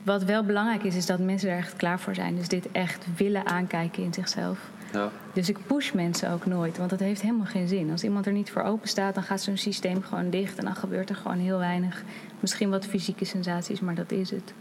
[0.02, 2.36] Wat wel belangrijk is, is dat mensen er echt klaar voor zijn.
[2.36, 4.70] Dus dit echt willen aankijken in zichzelf.
[4.92, 5.10] Ja.
[5.32, 7.90] Dus ik push mensen ook nooit, want dat heeft helemaal geen zin.
[7.90, 10.76] Als iemand er niet voor open staat, dan gaat zo'n systeem gewoon dicht en dan
[10.76, 12.02] gebeurt er gewoon heel weinig.
[12.40, 14.52] Misschien wat fysieke sensaties, maar dat is het.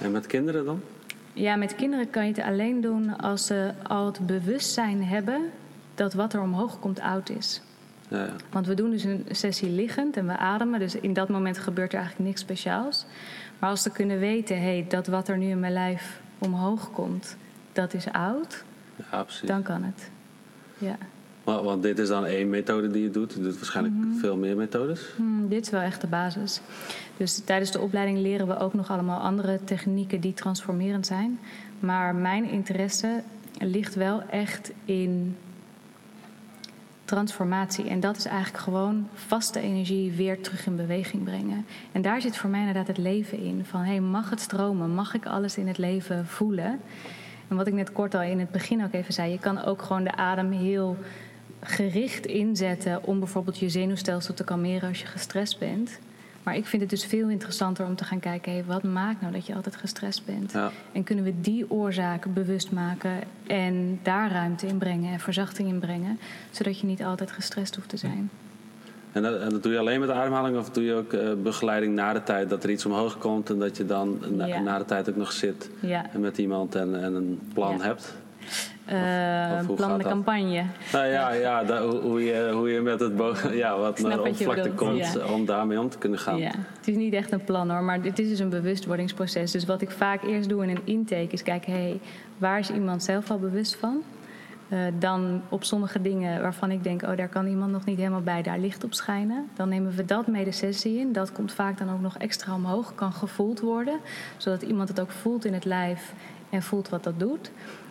[0.00, 0.80] En met kinderen dan?
[1.32, 5.50] Ja, met kinderen kan je het alleen doen als ze al het bewustzijn hebben
[5.94, 7.62] dat wat er omhoog komt oud is.
[8.08, 8.32] Ja, ja.
[8.50, 11.92] Want we doen dus een sessie liggend en we ademen, dus in dat moment gebeurt
[11.92, 13.06] er eigenlijk niks speciaals.
[13.58, 17.36] Maar als ze kunnen weten, hey, dat wat er nu in mijn lijf omhoog komt,
[17.72, 18.64] dat is oud,
[19.10, 19.48] ja, precies.
[19.48, 20.10] dan kan het.
[20.78, 20.96] Ja.
[21.44, 23.32] Want, want dit is dan één methode die je doet.
[23.32, 24.18] Je doet waarschijnlijk mhm.
[24.18, 25.00] veel meer methodes.
[25.16, 26.60] Hmm, dit is wel echt de basis.
[27.16, 31.38] Dus tijdens de opleiding leren we ook nog allemaal andere technieken die transformerend zijn.
[31.80, 33.22] Maar mijn interesse
[33.58, 35.36] ligt wel echt in
[37.04, 37.88] transformatie.
[37.88, 41.66] En dat is eigenlijk gewoon vaste energie weer terug in beweging brengen.
[41.92, 43.64] En daar zit voor mij inderdaad het leven in.
[43.64, 44.90] Van hey, mag het stromen?
[44.90, 46.80] Mag ik alles in het leven voelen?
[47.48, 49.82] En wat ik net kort al in het begin ook even zei, je kan ook
[49.82, 50.96] gewoon de adem heel
[51.60, 55.98] gericht inzetten om bijvoorbeeld je zenuwstelsel te kalmeren als je gestrest bent.
[56.42, 59.32] Maar ik vind het dus veel interessanter om te gaan kijken: hey, wat maakt nou
[59.32, 60.54] dat je altijd gestrest bent?
[60.92, 65.78] En kunnen we die oorzaak bewust maken en daar ruimte in brengen en verzachting in
[65.78, 66.18] brengen,
[66.50, 68.30] zodat je niet altijd gestrest hoeft te zijn?
[69.16, 71.94] En dat, en dat, doe je alleen met ademhaling of doe je ook uh, begeleiding
[71.94, 72.48] na de tijd?
[72.48, 74.18] Dat er iets omhoog komt en dat je dan
[74.64, 75.70] na, de tijd ook nog zit
[76.12, 78.14] en met iemand en, en een plan hebt?
[78.92, 80.64] Uh, of, plan de campagne.
[80.92, 83.12] Nou ja, ja hoe, je, hoe je met het
[83.52, 86.38] ja, wat naar de oppervlakte komt om daarmee om te kunnen gaan.
[86.38, 86.50] Ja.
[86.76, 89.50] Het is niet echt een plan hoor, maar dit is dus een bewustwordingsproces.
[89.50, 92.00] Dus wat ik vaak eerst doe in een intake is kijken, hé, hey,
[92.38, 94.02] waar is iemand zelf al bewust van?
[94.68, 98.20] Uh, dan op sommige dingen waarvan ik denk, oh, daar kan iemand nog niet helemaal
[98.20, 99.48] bij, daar licht op schijnen.
[99.54, 101.12] Dan nemen we dat mee de sessie in.
[101.12, 103.98] Dat komt vaak dan ook nog extra omhoog, kan gevoeld worden.
[104.36, 106.12] Zodat iemand het ook voelt in het lijf
[106.50, 107.50] en voelt wat dat doet.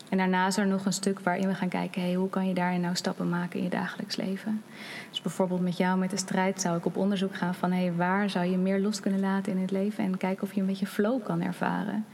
[0.10, 2.54] En daarna is er nog een stuk waarin we gaan kijken, hey, hoe kan je
[2.54, 4.64] daarin nou stappen maken in je dagelijks leven.
[5.10, 8.30] Dus bijvoorbeeld met jou met de strijd zou ik op onderzoek gaan van hey, waar
[8.30, 10.88] zou je meer los kunnen laten in het leven en kijken of je een beetje
[10.88, 12.06] flow kan ervaren.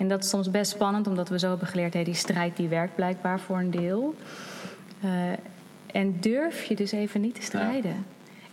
[0.00, 2.68] En dat is soms best spannend, omdat we zo hebben geleerd, hey, die strijd die
[2.68, 4.14] werkt blijkbaar voor een deel.
[5.04, 5.10] Uh,
[5.86, 8.06] en durf je dus even niet te strijden.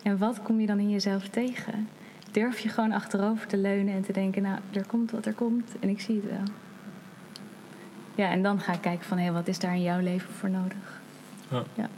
[0.03, 1.89] En wat kom je dan in jezelf tegen?
[2.31, 5.71] Durf je gewoon achterover te leunen en te denken, nou, er komt wat er komt
[5.79, 6.55] en ik zie het wel.
[8.15, 10.49] Ja, en dan ga ik kijken van, hé, wat is daar in jouw leven voor
[10.49, 11.01] nodig?
[11.49, 11.63] Ja.
[11.73, 11.89] Ja.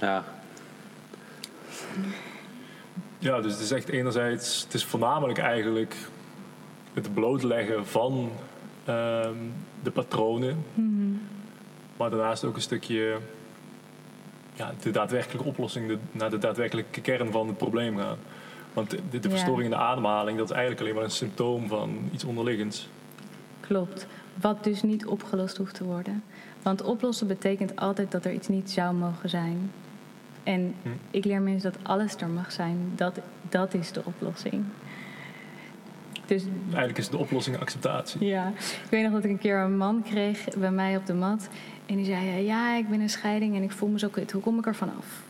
[0.00, 0.24] ja.
[3.18, 5.96] Ja, dus het is echt enerzijds, het is voornamelijk eigenlijk
[6.94, 8.30] het blootleggen van
[8.84, 9.34] ehm,
[9.82, 10.64] de patronen.
[10.74, 11.12] Mhm.
[11.96, 13.18] Maar daarnaast ook een stukje
[14.54, 18.18] ja, de daadwerkelijke oplossing, de, naar de daadwerkelijke kern van het probleem gaan.
[18.72, 21.98] Want de, de verstoring in de ademhaling, dat is eigenlijk alleen maar een symptoom van
[22.12, 22.88] iets onderliggends.
[23.60, 24.06] Klopt.
[24.40, 26.22] Wat dus niet opgelost hoeft te worden.
[26.62, 29.70] Want oplossen betekent altijd dat er iets niet zou mogen zijn.
[30.42, 30.88] En hm.
[31.10, 32.92] ik leer mensen dat alles er mag zijn.
[32.94, 34.64] Dat, dat is de oplossing.
[36.30, 38.26] Dus, Eigenlijk is de oplossing acceptatie.
[38.26, 41.14] Ja, ik weet nog dat ik een keer een man kreeg bij mij op de
[41.14, 41.48] mat.
[41.86, 44.32] En die zei, ja, ik ben in scheiding en ik voel me zo kut.
[44.32, 45.22] Hoe kom ik er vanaf?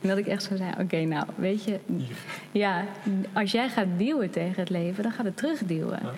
[0.00, 1.78] En dat ik echt zo zei, oké, nou, weet je...
[2.52, 2.84] Ja,
[3.32, 5.98] als jij gaat duwen tegen het leven, dan gaat het terugduwen.
[6.02, 6.10] Ja.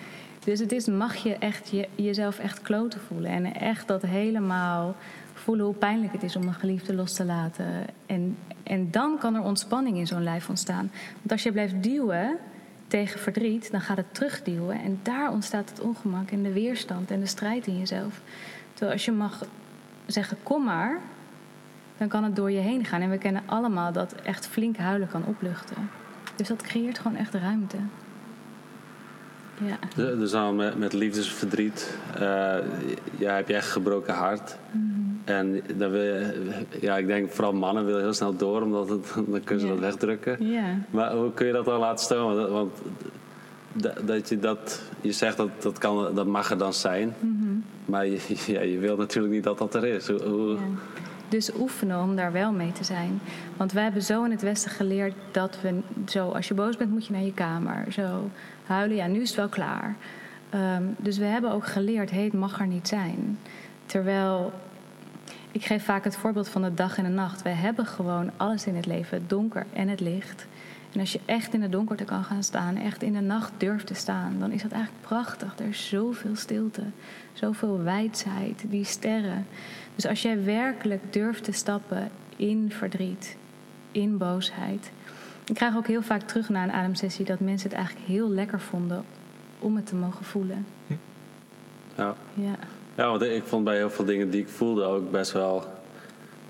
[0.43, 3.31] Dus het is, mag je echt je, jezelf echt kloten voelen.
[3.31, 4.95] En echt dat helemaal
[5.33, 7.65] voelen hoe pijnlijk het is om een geliefde los te laten.
[8.05, 10.91] En, en dan kan er ontspanning in zo'n lijf ontstaan.
[11.13, 12.39] Want als je blijft duwen
[12.93, 14.79] tegen verdriet, dan gaat het terugduwen.
[14.81, 18.21] En daar ontstaat het ongemak en de weerstand en de strijd in jezelf.
[18.71, 19.45] Terwijl als je mag
[20.05, 20.99] zeggen, kom maar,
[21.97, 23.01] dan kan het door je heen gaan.
[23.01, 25.89] En we kennen allemaal dat echt flink huilen kan opluchten.
[26.35, 27.77] Dus dat creëert gewoon echt ruimte.
[29.57, 30.05] Ja.
[30.15, 32.21] Dus dan met, met liefdesverdriet, uh,
[33.17, 34.57] ja, heb je echt gebroken hart.
[34.71, 35.03] Mhm.
[35.23, 39.13] En dan wil je, ja, ik denk vooral mannen willen heel snel door, omdat het,
[39.31, 40.47] dan kunnen ze dat wegdrukken.
[40.47, 40.77] Ja.
[40.89, 42.51] Maar hoe kun je dat dan laten stomen?
[42.51, 42.71] Want
[44.05, 47.53] dat je dat, je zegt dat dat, kan, dat mag er dan zijn, mhm.
[47.85, 48.19] maar je,
[48.53, 50.07] ja, je wilt natuurlijk niet dat dat er is.
[50.07, 50.57] Hoe,
[51.33, 53.19] Dus oefenen om daar wel mee te zijn.
[53.57, 56.91] Want wij hebben zo in het Westen geleerd dat we zo, als je boos bent,
[56.91, 57.91] moet je naar je kamer.
[57.91, 58.29] Zo
[58.65, 59.95] huilen, ja, nu is het wel klaar.
[60.49, 63.39] Ehm, dus we hebben ook geleerd, hé, het mag er niet zijn.
[63.85, 64.53] Terwijl,
[65.51, 67.41] ik geef vaak het voorbeeld van de dag en de nacht.
[67.41, 70.47] We hebben gewoon alles in het leven, het donker en het licht.
[70.91, 73.87] En als je echt in de donkerte kan gaan staan, echt in de nacht durft
[73.87, 75.53] te staan, dan is dat eigenlijk prachtig.
[75.59, 76.83] Er is zoveel stilte,
[77.33, 79.45] zoveel wijsheid, die sterren.
[79.95, 83.37] Dus als jij werkelijk durft te stappen in verdriet,
[83.91, 84.91] in boosheid.
[85.45, 88.59] Ik krijg ook heel vaak terug na een ademsessie dat mensen het eigenlijk heel lekker
[88.59, 89.05] vonden
[89.59, 90.65] om het te mogen voelen.
[91.95, 92.15] Ja.
[92.33, 92.55] Ja,
[92.95, 95.65] ja want ik vond bij heel veel dingen die ik voelde ook best wel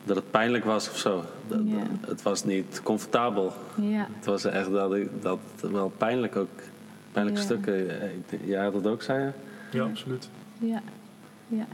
[0.03, 1.23] dat het pijnlijk was of zo.
[1.47, 1.59] Dat,
[2.01, 3.53] Het was niet comfortabel.
[3.81, 4.07] Ja.
[4.15, 6.49] Het was echt dat, ik, dat wel pijnlijk ook.
[7.11, 7.45] Pijnlijke ja.
[7.45, 7.87] stukken.
[8.45, 9.31] Ja, dat ook zei je?
[9.77, 10.29] Ja, absoluut.
[10.59, 10.81] Ja.
[11.47, 11.65] ja.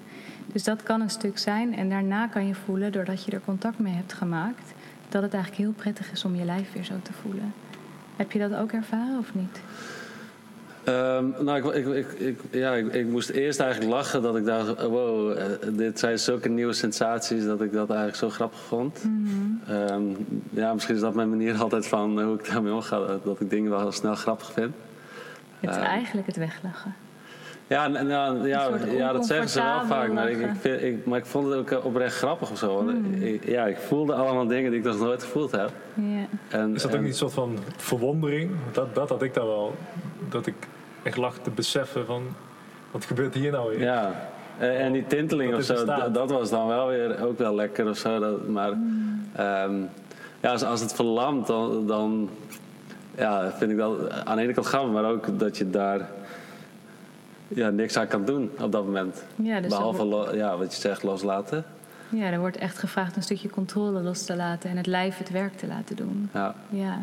[0.51, 1.75] Dus dat kan een stuk zijn.
[1.75, 4.73] En daarna kan je voelen, doordat je er contact mee hebt gemaakt,
[5.09, 7.53] dat het eigenlijk heel prettig is om je lijf weer zo te voelen.
[8.15, 9.61] Heb je dat ook ervaren of niet?
[10.85, 15.37] Um, nou, ik, ik, ik, ja, ik, moest eerst eigenlijk lachen dat ik dacht: wow,
[15.37, 19.03] eh, dit zijn zulke nieuwe sensaties dat ik dat eigenlijk zo grappig vond.
[19.03, 19.71] Mhm.
[19.71, 20.03] Ehm,
[20.49, 23.71] ja, misschien is dat mijn manier altijd van hoe ik daarmee omga, dat ik dingen
[23.71, 24.73] wel snel grappig vind.
[25.59, 26.95] Het is ehm, eigenlijk het weglachen.
[27.69, 30.11] Ja, nou, ja, ja, dat zeggen ze wel vaak.
[30.11, 32.81] Maar ik, vind, ik, maar ik vond het ook oprecht grappig of zo.
[32.81, 33.13] Mm.
[33.13, 35.71] ik, ja, ik voelde allemaal dingen die ik nog nooit gevoeld heb.
[36.47, 38.51] En, is dat ook niet een soort van verwondering?
[38.71, 39.75] Dat, dat had ik dan wel.
[40.29, 40.55] Dat ik
[41.03, 42.23] echt lag te beseffen van...
[42.91, 43.81] Wat gebeurt hier nou weer?
[43.81, 47.97] Ja, en die tinteling of zo, dat was dan wel weer ook wel lekker of
[47.97, 48.19] zo.
[48.19, 49.29] Dat, maar mm.
[49.35, 49.73] Ehm,
[50.39, 52.29] ja, als, als het verlamt, dan, dan
[53.15, 56.09] ja, vind ik dat aan de ene kant grappig, maar ook dat je daar
[57.55, 59.23] ja, niks aan kan doen op dat moment.
[59.35, 61.65] Ja, dus Behalve ja, wat je zegt, loslaten.
[62.09, 65.29] Ja, er wordt echt gevraagd een stukje controle los te laten en het lijf het
[65.29, 66.29] werk te laten doen.
[66.33, 66.55] Ja.
[66.69, 66.99] ja.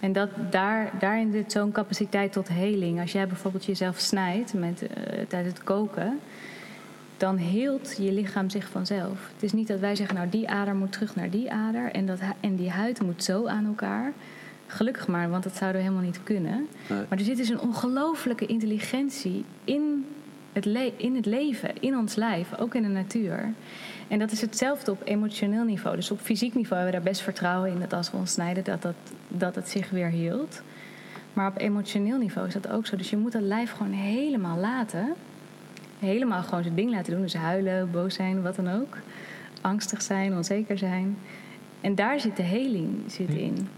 [0.00, 3.00] En dat, daar, daarin zit zo'n capaciteit tot heling.
[3.00, 4.88] Als jij bijvoorbeeld jezelf snijdt met, uh,
[5.28, 6.20] tijdens het koken,
[7.16, 9.30] dan heelt je lichaam zich vanzelf.
[9.32, 12.06] Het is niet dat wij zeggen, nou die ader moet terug naar die ader en,
[12.06, 14.12] dat, en die huid moet zo aan elkaar.
[14.74, 16.68] Gelukkig maar, want dat zouden we helemaal niet kunnen.
[16.88, 20.06] Maar er zit dus een ongelofelijke intelligentie in
[20.52, 23.52] het, in het leven, in ons lijf, ook in de natuur.
[24.08, 25.96] En dat is hetzelfde op emotioneel niveau.
[25.96, 28.64] Dus op fysiek niveau hebben we daar best vertrouwen in dat als we ons snijden,
[28.64, 28.94] dat, dat,
[29.28, 30.62] dat het zich weer hield.
[31.32, 32.96] Maar op emotioneel niveau is dat ook zo.
[32.96, 35.14] Dus je moet dat lijf gewoon helemaal laten.
[35.98, 37.22] Helemaal gewoon zijn ding laten doen.
[37.22, 38.96] Dus huilen, boos zijn, wat dan ook.
[39.60, 41.18] Angstig zijn, onzeker zijn.
[41.80, 43.36] En daar zit de heling zit hm.
[43.36, 43.68] in.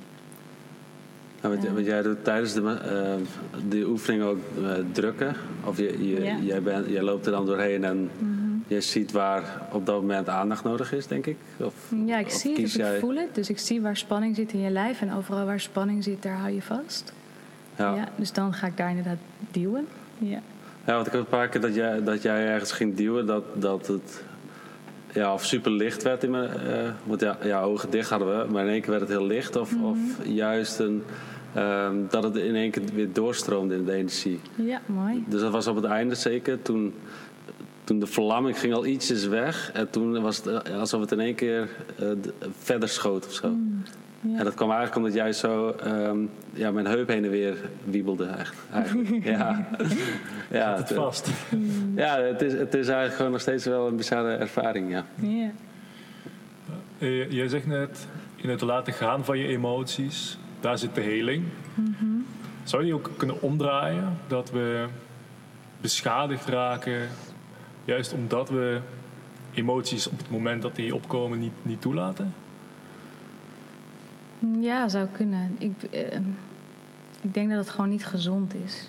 [1.41, 3.15] Nou, wat, jij doet tijdens de, uh,
[3.69, 5.35] die oefening ook uh, drukken.
[5.65, 9.63] Of je, je, jij, bent, jij loopt er dan doorheen en mm je ziet waar
[9.73, 11.37] op dat moment aandacht nodig is, denk ik.
[11.57, 11.75] Of,
[12.07, 13.35] ja, ik zie het, dus ik voel het.
[13.35, 15.01] Dus ik zie waar spanning zit in je lijf.
[15.01, 17.13] En overal waar spanning zit, daar hou je vast.
[17.77, 17.95] Ja.
[17.95, 19.19] ja dus dan ga ik daar inderdaad
[19.51, 19.87] duwen.
[20.19, 20.41] Ja,
[20.85, 23.45] ja want ik heb een paar keer dat jij, dat jij ergens ging duwen, dat,
[23.55, 24.23] dat het
[25.17, 26.51] ja, of super licht werd in mijn...
[26.67, 29.27] Uh, want ja, ja, ogen dicht hadden we, maar in één keer werd het heel
[29.27, 29.57] licht.
[29.57, 31.03] Of, of juist een,
[31.55, 34.41] ehm, dat het in één keer weer doorstroomde in de energie.
[34.55, 35.25] Ja, mooi.
[35.27, 36.63] Dus dat was op het einde zeker.
[36.63, 36.95] Toen,
[37.85, 39.71] toen de verlamming ging al ietsjes weg.
[39.73, 41.69] En toen was het alsof het in één keer
[42.59, 43.49] verder schoot of zo.
[43.49, 43.83] Mm.
[44.35, 48.25] En dat kwam eigenlijk omdat jij zo um, ja, mijn heup heen en weer wiebelde.
[48.25, 49.25] Echt, eigenlijk.
[49.25, 49.69] ja.
[50.51, 51.31] ja, het vast.
[51.95, 54.91] Ja, het is, het is eigenlijk gewoon nog steeds wel een bizarre ervaring.
[54.91, 55.05] Ja.
[55.15, 55.51] ja.
[56.99, 61.45] Uh, jij zegt net, in het laten gaan van je emoties, daar zit de heling.
[61.75, 62.27] Mm
[62.63, 64.87] Zou je ook kunnen omdraaien dat we
[65.81, 67.09] beschadigd raken,
[67.85, 68.81] juist omdat we
[69.55, 72.35] emoties op het moment dat die opkomen niet, niet toelaten?
[74.61, 75.57] Ja, zou kunnen.
[75.59, 76.01] Ik, uh,
[77.21, 78.89] ik denk dat het gewoon niet gezond is.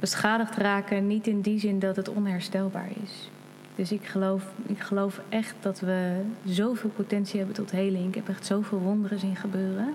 [0.00, 3.30] Beschadigd raken niet in die zin dat het onherstelbaar is.
[3.74, 8.08] Dus ik geloof, ik geloof echt dat we zoveel potentie hebben tot heling.
[8.08, 9.94] Ik heb echt zoveel wonderen zien gebeuren.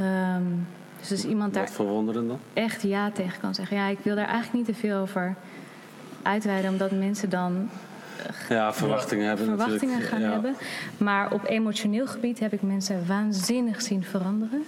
[0.00, 0.66] Um,
[1.00, 2.38] dus als iemand Wat voor wonderen dan?
[2.52, 3.76] echt ja tegen kan zeggen.
[3.76, 5.34] Ja, ik wil daar eigenlijk niet te veel over
[6.22, 7.68] uitweiden, omdat mensen dan
[8.48, 9.46] ja, verwachtingen hebben.
[9.46, 10.54] Verwachtingen gaan hebben.
[10.98, 14.64] Maar op emotioneel gebied heb ik mensen waanzinnig zien veranderen.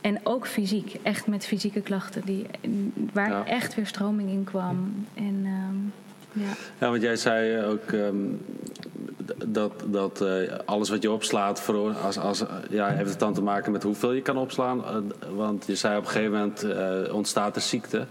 [0.00, 2.46] En ook fysiek, echt met fysieke klachten, die,
[3.12, 5.06] waar echt weer stroming in kwam.
[5.14, 5.92] En, um,
[6.32, 6.52] ja.
[6.78, 8.40] ja, want jij zei ook um,
[9.46, 13.42] dat, dat uh, alles wat je opslaat, voor, als, als, ja, heeft het dan te
[13.42, 14.78] maken met hoeveel je kan opslaan.
[14.78, 14.96] Uh,
[15.36, 18.06] want je zei op een gegeven moment uh, ontstaat er ziekte.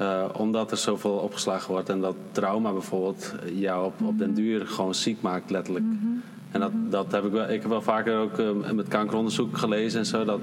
[0.00, 4.66] Uh, omdat er zoveel opgeslagen wordt en dat trauma bijvoorbeeld jou op, op den duur
[4.66, 5.84] gewoon ziek maakt, letterlijk.
[5.84, 6.22] Mm -hmm.
[6.50, 9.98] En dat, dat heb ik wel, ik heb wel vaker ook uh, met kankeronderzoek gelezen
[9.98, 10.40] en zo, dat,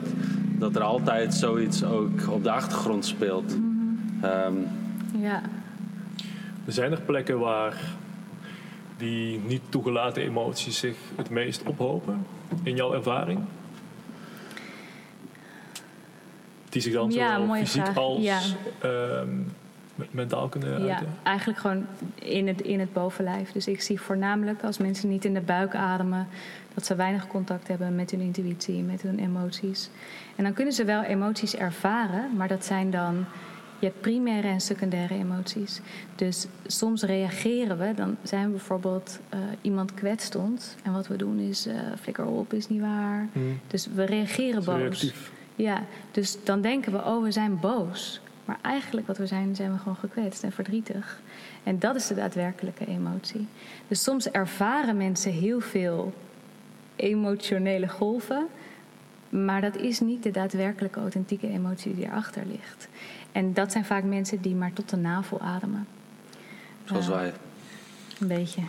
[0.59, 3.57] dat er altijd zoiets ook op de achtergrond speelt.
[3.57, 4.29] Mm -hmm.
[4.29, 4.67] um,
[5.21, 5.41] ja.
[6.65, 7.77] Er zijn er plekken waar
[8.97, 12.25] die niet toegelaten emoties zich het meest ophopen,
[12.63, 13.39] in jouw ervaring?
[16.75, 17.97] Die zich dan ja, zowel fysiek vraag.
[17.97, 18.39] als ja.
[18.83, 19.53] um,
[20.11, 20.87] mentaal kunnen uiten?
[20.87, 21.85] Ja, eigenlijk gewoon
[22.15, 23.51] in het, in het bovenlijf.
[23.51, 26.27] Dus ik zie voornamelijk als mensen niet in de buik ademen...
[26.73, 29.89] dat ze weinig contact hebben met hun intuïtie, met hun emoties.
[30.35, 33.25] En dan kunnen ze wel emoties ervaren, maar dat zijn dan...
[33.79, 35.81] Je hebt primaire en secundaire emoties.
[36.15, 37.93] Dus soms reageren we.
[37.95, 40.75] Dan zijn we bijvoorbeeld uh, iemand kwetst ons.
[40.83, 43.27] En wat we doen is uh, flikker op, is niet waar.
[43.33, 43.59] Hmm.
[43.67, 44.77] Dus we reageren boos.
[44.77, 45.31] Reactief.
[45.55, 48.21] Ja, dus dan denken we, oh, we zijn boos.
[48.45, 51.21] Maar eigenlijk wat we zijn, zijn we gewoon gekwetst en verdrietig.
[51.63, 53.47] En dat is de daadwerkelijke emotie.
[53.87, 56.13] Dus soms ervaren mensen heel veel
[56.95, 58.47] emotionele golven.
[59.29, 62.87] Maar dat is niet de daadwerkelijke authentieke emotie die erachter ligt.
[63.31, 65.87] En dat zijn vaak mensen die maar tot de navel ademen.
[66.83, 67.33] Zoals wij.
[68.19, 68.61] Een beetje.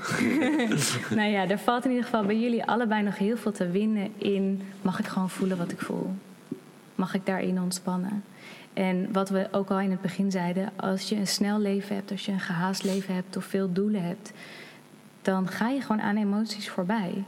[1.16, 4.12] nou ja, er valt in ieder geval bij jullie allebei nog heel veel te winnen
[4.16, 4.62] in...
[4.82, 6.14] mag ik gewoon voelen wat ik voel?
[6.96, 8.24] Mag ik daarin ontspannen.
[8.72, 12.10] En wat we ook al in het begin zeiden, als je een snel leven hebt,
[12.10, 14.32] als je een gehaast leven hebt of veel doelen hebt,
[15.22, 17.24] dan ga je gewoon aan emoties voorbij.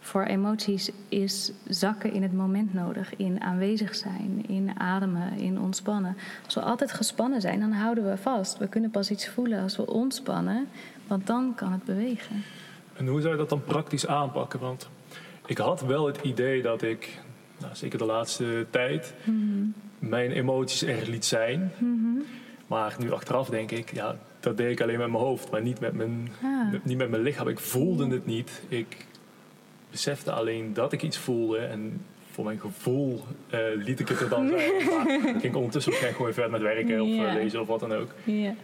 [0.00, 6.16] Voor emoties is zakken in het moment nodig, in aanwezig zijn, in ademen, in ontspannen.
[6.44, 8.58] Als we altijd gespannen zijn, dan houden we vast.
[8.58, 10.68] We kunnen pas iets voelen als we ontspannen,
[11.06, 12.42] want dan kan het bewegen.
[12.96, 14.60] En hoe zou je dat dan praktisch aanpakken?
[14.60, 14.88] Want
[15.46, 17.20] ik had wel het idee dat ik
[17.58, 21.72] nou, zeker de laatste tijd, mm mijn emoties er liet zijn.
[21.78, 22.24] Mm
[22.66, 25.80] Maar nu achteraf denk ik, ja, dat deed ik alleen met mijn hoofd, maar niet
[25.80, 26.72] met mijn, ah.
[26.82, 27.48] niet met mijn lichaam.
[27.48, 28.62] Ik voelde het niet.
[28.68, 29.06] Ik
[29.90, 34.28] besefte alleen dat ik iets voelde en voor mijn gevoel uh, liet ik het er
[34.28, 34.72] dan zijn.
[34.90, 37.92] maar ging ik ondertussen waarschijnlijk gewoon verder met werken of uh, lezen of wat dan
[37.92, 38.10] ook.
[38.24, 38.54] Yeah.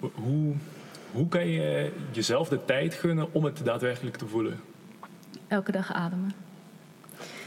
[0.00, 0.54] Hoe,
[1.12, 4.60] hoe kan je jezelf de tijd gunnen om het daadwerkelijk te voelen?
[5.48, 6.45] Elke dag ademen.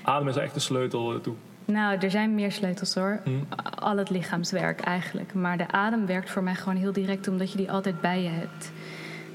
[0.10, 1.36] Adem is echt de sleutel toe.
[1.66, 3.20] Nou, er zijn meer sleutels hoor.
[3.24, 3.32] Hm.
[3.80, 5.34] Al het lichaamswerk eigenlijk.
[5.34, 8.30] Maar de adem werkt voor mij gewoon heel direct omdat je die altijd bij je
[8.30, 8.72] hebt.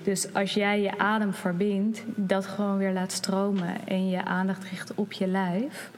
[0.03, 4.95] Dus als jij je adem verbindt, dat gewoon weer laat stromen en je aandacht richt
[4.95, 5.91] op je lijf,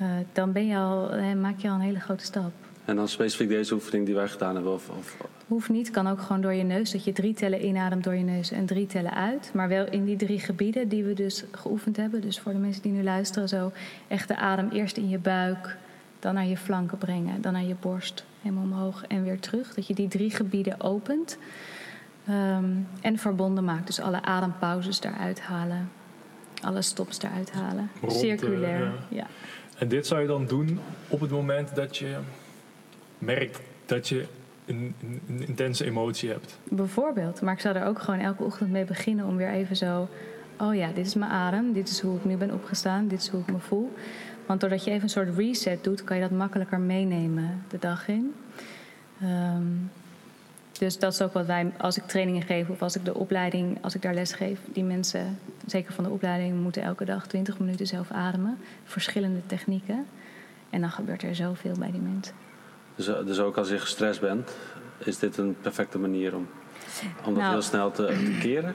[0.00, 2.52] uh, dan ben je al, uh, maak je al een hele grote stap.
[2.90, 4.72] En dan specifiek deze oefening die wij gedaan hebben?
[4.72, 5.16] Of, of...
[5.46, 6.90] Hoeft niet, kan ook gewoon door je neus.
[6.90, 9.50] Dat je drie tellen inademt door je neus en drie tellen uit.
[9.54, 12.20] Maar wel in die drie gebieden die we dus geoefend hebben.
[12.20, 13.72] Dus voor de mensen die nu luisteren, zo
[14.08, 15.76] echt de adem eerst in je buik,
[16.18, 19.74] dan naar je flanken brengen, dan naar je borst, helemaal omhoog en weer terug.
[19.74, 21.38] Dat je die drie gebieden opent
[22.28, 23.86] um, en verbonden maakt.
[23.86, 25.90] Dus alle adempauzes daaruit halen,
[26.62, 27.90] alle stops eruit halen.
[28.00, 28.92] Rond, Circulair, ja.
[29.08, 29.26] ja.
[29.78, 32.16] En dit zou je dan doen op het moment dat je
[33.20, 34.26] merkt dat je
[34.66, 34.94] een,
[35.26, 36.58] intense emotie hebt.
[36.64, 40.08] Bijvoorbeeld, maar ik zou er ook gewoon elke ochtend mee beginnen om weer even zo...
[40.58, 43.28] oh ja, dit is mijn adem, dit is hoe ik nu ben opgestaan, dit is
[43.28, 43.92] hoe ik me voel.
[44.46, 48.08] Want doordat je even een soort reset doet, kan je dat makkelijker meenemen de dag
[48.08, 48.34] in.
[49.20, 49.62] Ehm,
[50.78, 53.78] dus dat is ook wat wij, als ik trainingen geef of als ik de opleiding,
[53.80, 57.58] als ik daar les geef, die mensen, zeker van de opleiding, moeten elke dag 20
[57.58, 58.58] minuten zelf ademen.
[58.84, 60.06] Verschillende technieken.
[60.70, 62.34] En dan gebeurt er zoveel bij die mensen.
[63.00, 64.56] Dus, eh, dus ook als je gestrest bent,
[64.98, 66.48] is dit een perfecte manier om,
[67.24, 68.74] om dat nou, heel snel te, te keren?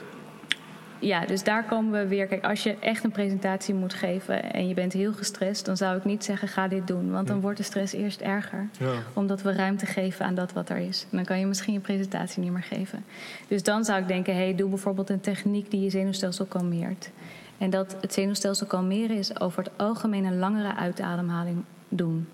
[0.98, 2.26] ja, dus daar komen we weer.
[2.26, 5.96] Kijk, als je echt een presentatie moet geven en je bent heel gestrest, dan zou
[5.96, 7.10] ik niet zeggen: ga dit doen.
[7.10, 8.68] Want dan wordt de stress eerst erger.
[8.78, 8.92] Ja.
[9.12, 11.06] Omdat we ruimte geven aan dat wat er is.
[11.10, 13.04] En dan kan je misschien je presentatie niet meer geven.
[13.48, 17.10] Dus dan zou ik denken: hey, doe bijvoorbeeld een techniek die je zenuwstelsel kalmeert.
[17.58, 22.26] En dat het zenuwstelsel kalmeren is over het algemeen een langere uitademhaling doen.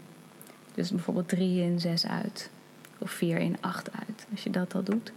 [0.75, 2.51] Dus bijvoorbeeld drie in, zes uit.
[2.99, 4.27] Of vier in, acht uit.
[4.31, 5.13] Als je dat al doet.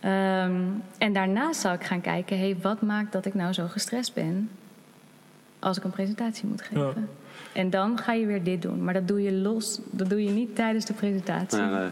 [0.00, 0.62] Ehm,
[0.98, 4.50] en daarnaast zou ik gaan kijken, hey, wat maakt dat ik nou zo gestrest ben
[5.58, 7.08] als ik een presentatie moet geven?
[7.52, 8.84] En dan ga je weer dit doen.
[8.84, 9.80] Maar dat doe je los.
[9.90, 11.60] Dat doe je niet tijdens de presentatie.
[11.60, 11.90] Nee,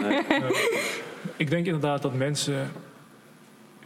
[0.00, 0.22] nee.
[1.36, 2.68] ik denk inderdaad dat mensen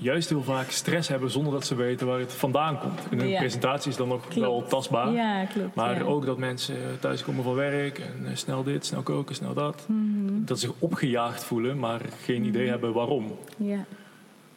[0.02, 3.00] juist heel vaak stress hebben zonder dat ze weten waar het vandaan komt.
[3.10, 5.12] En een presentatie is dan nog wel tastbaar.
[5.12, 5.74] Ja, klopt.
[5.74, 9.84] Maar ook dat mensen thuiskomen van werk en eh, snel dit, snel koken, snel dat.
[9.86, 10.44] Mhm.
[10.44, 12.70] Dat ze zich opgejaagd voelen, maar geen idee mhm.
[12.70, 13.38] hebben waarom.
[13.56, 13.84] Ja.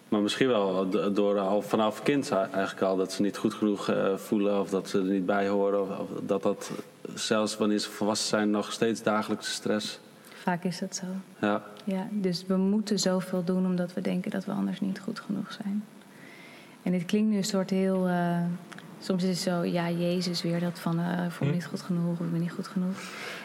[0.10, 4.16] Maar misschien wel door al vanaf kind eigenlijk al dat ze niet goed genoeg uh,
[4.16, 5.82] voelen of dat ze er niet bij horen.
[5.82, 6.72] Of, of, dat dat
[7.14, 10.00] zelfs wanneer ze volwassen zijn nog steeds dagelijkse stress
[10.46, 11.06] Vaak is dat zo.
[11.42, 11.64] Ja.
[11.84, 12.08] ja.
[12.12, 15.84] Dus we moeten zoveel doen omdat we denken dat we anders niet goed genoeg zijn.
[16.84, 18.10] En dit klinkt nu een soort heel.
[18.10, 18.38] Uh,
[19.00, 21.60] soms is het zo, ja, Jezus weer dat van uh, voel me hm.
[21.60, 22.96] niet goed genoeg of ik ben niet goed genoeg.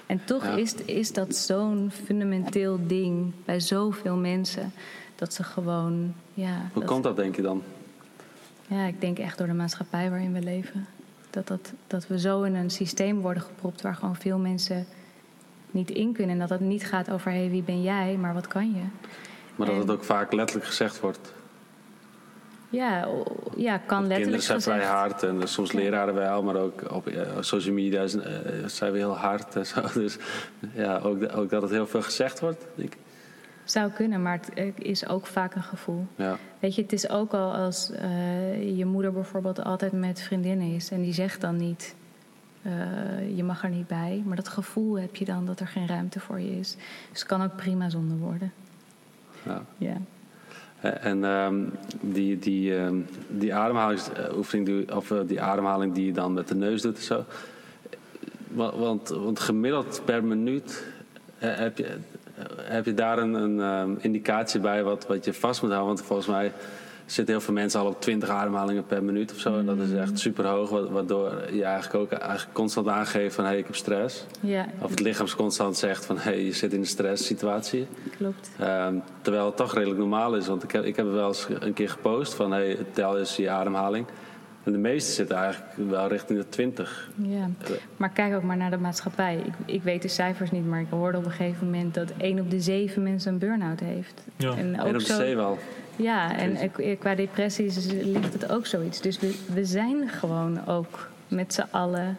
[0.06, 4.72] En toch is, is dat zo'n fundamenteel ding bij zoveel mensen.
[5.14, 6.14] Dat ze gewoon.
[6.34, 7.62] Ja, Hoe komt dat, denk je dan?
[8.66, 10.86] Ja, ik denk echt door de maatschappij waarin we leven.
[11.30, 14.86] Dat, dat, dat we zo in een systeem worden gepropt waar gewoon veel mensen
[15.72, 16.34] niet in kunnen.
[16.34, 18.82] En dat het niet gaat over hey, wie ben jij, maar wat kan je.
[19.56, 21.32] Maar dat het ook vaak letterlijk gezegd wordt.
[22.70, 23.08] Ja,
[23.56, 27.74] ja kan letterlijk Kinderen zijn vrij hard en soms leraren wel, maar ook op social
[27.74, 28.08] media eh,
[28.66, 29.80] zijn we heel hard en zo.
[30.00, 30.18] Dus
[30.74, 32.66] ja, ook, ook dat het heel veel gezegd wordt.
[32.74, 32.96] Ik.
[33.64, 36.06] Zou kunnen, maar het is ook vaak een gevoel.
[36.16, 36.36] Ja.
[36.58, 40.90] Weet je, het is ook al als uh, je moeder bijvoorbeeld altijd met vriendinnen is
[40.90, 41.94] en die zegt dan niet
[42.62, 44.22] uh, je mag er niet bij.
[44.26, 46.76] Maar dat gevoel heb je dan dat er geen ruimte voor je is.
[47.10, 48.52] Dus het kan ook prima zonder worden.
[49.78, 49.96] Ja.
[50.80, 56.48] En um, die, die, um, die ademhalingsoefening, of uh, die ademhaling die je dan met
[56.48, 57.24] de neus doet en zo.
[58.52, 60.86] Want, want gemiddeld per minuut
[61.38, 61.96] heb je,
[62.56, 65.94] heb je daar een, een um, indicatie bij wat, wat je vast moet houden.
[65.94, 66.52] Want volgens mij
[67.10, 69.58] zitten heel veel mensen al op 20 ademhalingen per minuut of zo.
[69.58, 73.50] En dat is echt super hoog, waardoor je eigenlijk ook eigenlijk constant aangeeft van hé,
[73.50, 74.26] hey, ik heb stress.
[74.40, 74.66] Ja.
[74.78, 77.86] Of het lichaam constant zegt van hé, hey, je zit in een stresssituatie.
[78.16, 78.50] Klopt.
[78.60, 80.46] Um, terwijl het toch redelijk normaal is.
[80.46, 83.36] Want ik heb, ik heb wel eens een keer gepost van hé, hey, tel eens
[83.36, 84.06] je ademhaling.
[84.64, 87.10] En de meeste zitten eigenlijk wel richting de 20.
[87.16, 87.48] Ja,
[87.96, 89.36] maar kijk ook maar naar de maatschappij.
[89.36, 92.40] Ik, ik weet de cijfers niet, maar ik hoorde op een gegeven moment dat 1
[92.40, 94.24] op de 7 mensen een burn-out heeft.
[94.36, 95.58] Ja, en ook 1 op de 7 al.
[96.02, 99.00] Ja, en qua depressies ligt het ook zoiets.
[99.00, 102.18] Dus we, we zijn gewoon ook met z'n allen...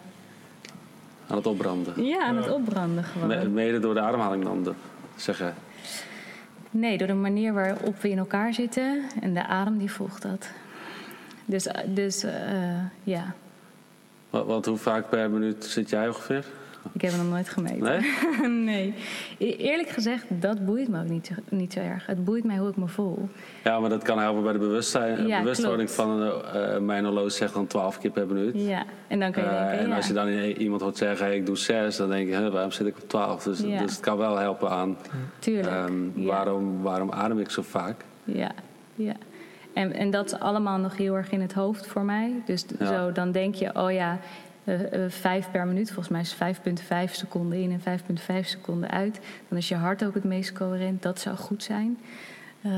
[1.28, 2.06] Aan het opbranden.
[2.06, 3.54] Ja, aan het opbranden gewoon.
[3.54, 4.76] Mede door de ademhaling dan,
[5.16, 5.52] zeg je?
[6.72, 9.04] Nee, door de manier waarop we in elkaar zitten.
[9.22, 10.50] En de adem die volgt dat.
[11.46, 12.32] Dus, dus uh,
[13.04, 13.34] ja.
[14.30, 16.46] Want hoe vaak per minuut zit jij ongeveer?
[16.94, 18.04] Ik heb hem nog nooit gemeten.
[18.40, 18.50] Nee?
[18.74, 18.94] nee.
[19.38, 22.06] E-, eerlijk gezegd, dat boeit me ook niet, niet zo erg.
[22.06, 23.30] Het boeit mij hoe ik me voel.
[23.64, 27.54] Ja, maar dat kan helpen bij de bewustzijn, ja, bewustwording van uh, mijn horloge zegt
[27.54, 28.54] dan 12 keer per minuut.
[28.56, 31.46] Ja, en dan kan je uh, En als je dan iemand hoort zeggen, hey, ik
[31.46, 33.44] doe 6, dan denk je, waarom zit ik op 12?
[33.44, 34.98] Dus, dus het kan wel helpen aan
[35.40, 35.90] Tuurlijk.
[35.90, 38.06] Um, waarom, waarom adem ik zo vaak?
[38.24, 38.52] Ja,
[38.96, 39.16] ja.
[39.74, 42.42] En, en dat is allemaal nog heel erg in het hoofd voor mij.
[42.46, 44.20] Dus zo, dan denk je, oh ja,
[45.08, 45.92] vijf per minuut.
[45.92, 46.36] Volgens mij is
[47.08, 49.20] 5,5 seconden in en 5,5 seconden uit.
[49.48, 51.02] Dan is je hart ook het meest coherent.
[51.02, 51.98] Dat zou goed zijn.
[52.66, 52.72] Uh,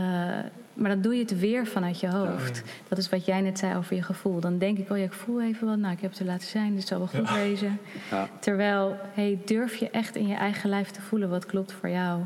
[0.74, 2.64] maar dan doe je het weer vanuit je hoofd.
[2.88, 4.40] Dat is wat jij net zei over je gevoel.
[4.40, 5.78] Dan denk ik, oh ja, ik voel even wat.
[5.78, 7.80] Nou, ik heb het te laten zijn, dit zal wel goed wezen.
[8.40, 12.22] Terwijl, hey, durf je echt in je eigen lijf te voelen wat klopt voor jou.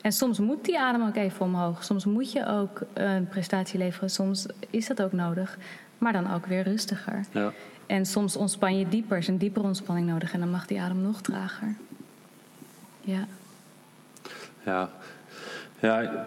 [0.00, 1.84] En soms moet die adem ook even omhoog.
[1.84, 4.10] Soms moet je ook een prestatie leveren.
[4.10, 5.58] Soms is dat ook nodig.
[5.98, 7.24] Maar dan ook weer rustiger.
[7.92, 11.02] En soms ontspan je dieper, is een diepere ontspanning nodig en dan mag die adem
[11.02, 11.74] nog trager.
[13.00, 13.26] Ja.
[14.64, 14.90] Ja.
[15.80, 16.24] Ja,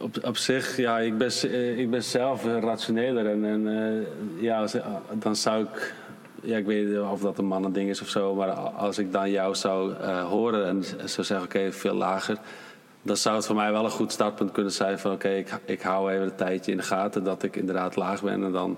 [0.00, 3.26] op, op zich, ja, ik ben, eh, ik ben zelf rationeler.
[3.26, 4.66] En, en uh, ja,
[5.12, 5.94] dan zou ik
[6.42, 9.30] ja, ik weet niet of dat een mannending is of zo, maar als ik dan
[9.30, 12.38] jou zou horen en zou zeggen: oké, veel lager,
[13.02, 15.82] dan zou het voor mij wel een goed startpunt kunnen zijn van: oké, ik, ik
[15.82, 18.44] hou even een tijdje in de gaten dat ik inderdaad laag ben.
[18.44, 18.76] En dan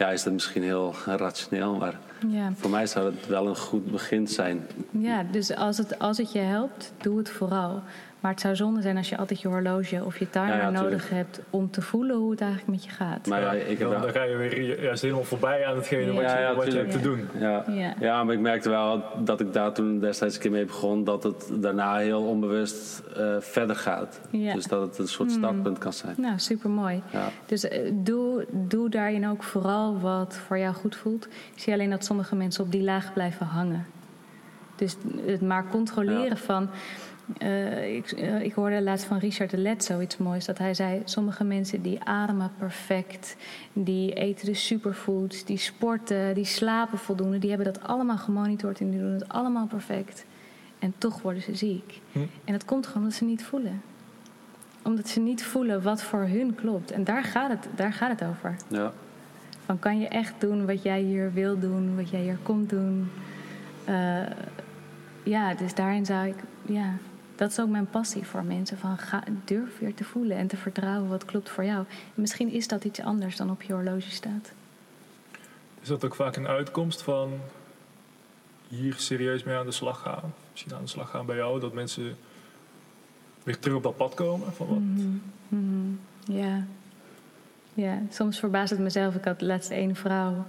[0.00, 1.98] ja, is dat misschien heel rationeel, maar
[2.28, 2.52] ja.
[2.56, 4.66] voor mij zou het wel een goed begin zijn.
[4.90, 7.82] Ja, dus als het, als het je helpt, doe het vooral.
[8.20, 11.40] Maar het zou zonde zijn als je altijd je horloge of je timer nodig hebt
[11.50, 13.26] om te voelen hoe het eigenlijk met je gaat.
[13.26, 16.22] Maar ja, ik heb dan, dan ga je weer juist helemaal voorbij aan hetgene wat,
[16.22, 17.28] je, wat je hebt te doen.
[17.38, 17.64] Ja.
[18.00, 18.24] Ja.
[18.24, 21.50] maar ik merkte wel dat ik daar toen destijds een keer mee begon, dat het
[21.52, 24.20] daarna heel onbewust uh, verder gaat.
[24.30, 25.38] Dus dat het een soort hmm.
[25.38, 26.14] startpunt kan zijn.
[26.18, 27.02] Nou, super mooi.
[27.46, 31.26] Dus uh, doe, doe daarin ook vooral wat voor jou goed voelt.
[31.26, 33.86] Ik zie alleen dat sommige mensen op die laag blijven hangen.
[34.76, 34.96] Dus
[35.26, 36.70] het maar controleren van
[37.42, 40.44] uh, ik, uh, ik, hoorde laatst van Richard de Let zoiets moois.
[40.44, 43.36] Dat hij zei: sommige mensen die ademen perfect,
[43.72, 48.90] die eten de superfoods, die sporten, die slapen voldoende, die hebben dat allemaal gemonitord en
[48.90, 50.24] die doen het allemaal perfect.
[50.78, 52.00] En toch worden ze ziek.
[52.12, 52.18] Hm.
[52.18, 53.82] En dat komt gewoon omdat ze niet voelen.
[54.82, 56.90] Omdat ze niet voelen wat voor hun klopt.
[56.90, 58.56] En daar gaat het, daar gaat het over.
[58.68, 58.92] Ja.
[59.64, 63.10] Van kan je echt doen wat jij hier wil doen, wat jij hier komt doen.
[63.88, 64.20] Uh,
[65.22, 66.36] ja, dus daarin zou ik.
[66.62, 66.94] Ja,
[67.40, 68.78] dat is ook mijn passie voor mensen.
[68.78, 71.78] Van ga, durf weer te voelen en te vertrouwen wat klopt voor jou.
[71.88, 74.52] En misschien is dat iets anders dan op je horloge staat.
[75.80, 77.32] Is dat ook vaak een uitkomst van
[78.68, 80.34] hier serieus mee aan de slag gaan?
[80.50, 82.16] Misschien aan de slag gaan bij jou, dat mensen
[83.42, 84.52] weer terug op dat pad komen?
[84.52, 84.78] Van wat?
[84.78, 86.00] Mm -hmm.
[86.24, 86.64] Ja.
[87.74, 89.14] ja, soms verbaast het mezelf.
[89.14, 90.44] Ik had laatst één vrouw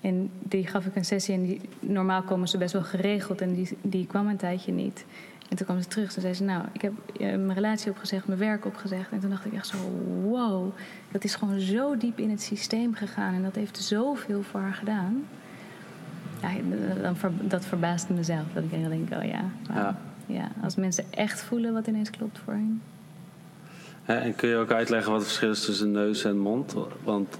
[0.00, 3.54] en die gaf ik een sessie en die, normaal komen ze best wel geregeld en
[3.54, 5.04] die, die kwam een tijdje niet.
[5.50, 8.26] En toen kwam ze terug en zei ze, nou, ik heb eh, mijn relatie opgezegd,
[8.26, 9.10] mijn werk opgezegd.
[9.10, 9.76] En toen dacht ik echt zo,
[10.22, 10.72] wow,
[11.10, 13.34] dat is gewoon zo diep in het systeem gegaan.
[13.34, 15.24] En dat heeft zoveel voor haar gedaan.
[16.42, 16.48] Ja,
[17.02, 18.44] dan, dat verbaast mezelf.
[18.54, 19.44] Dat ik denk, oh ja,
[19.74, 19.98] ja.
[20.26, 20.48] ja.
[20.62, 22.82] Als mensen echt voelen wat ineens klopt voor hen.
[24.04, 26.74] en kun je ook uitleggen wat het verschil is tussen neus en mond?
[27.04, 27.38] Want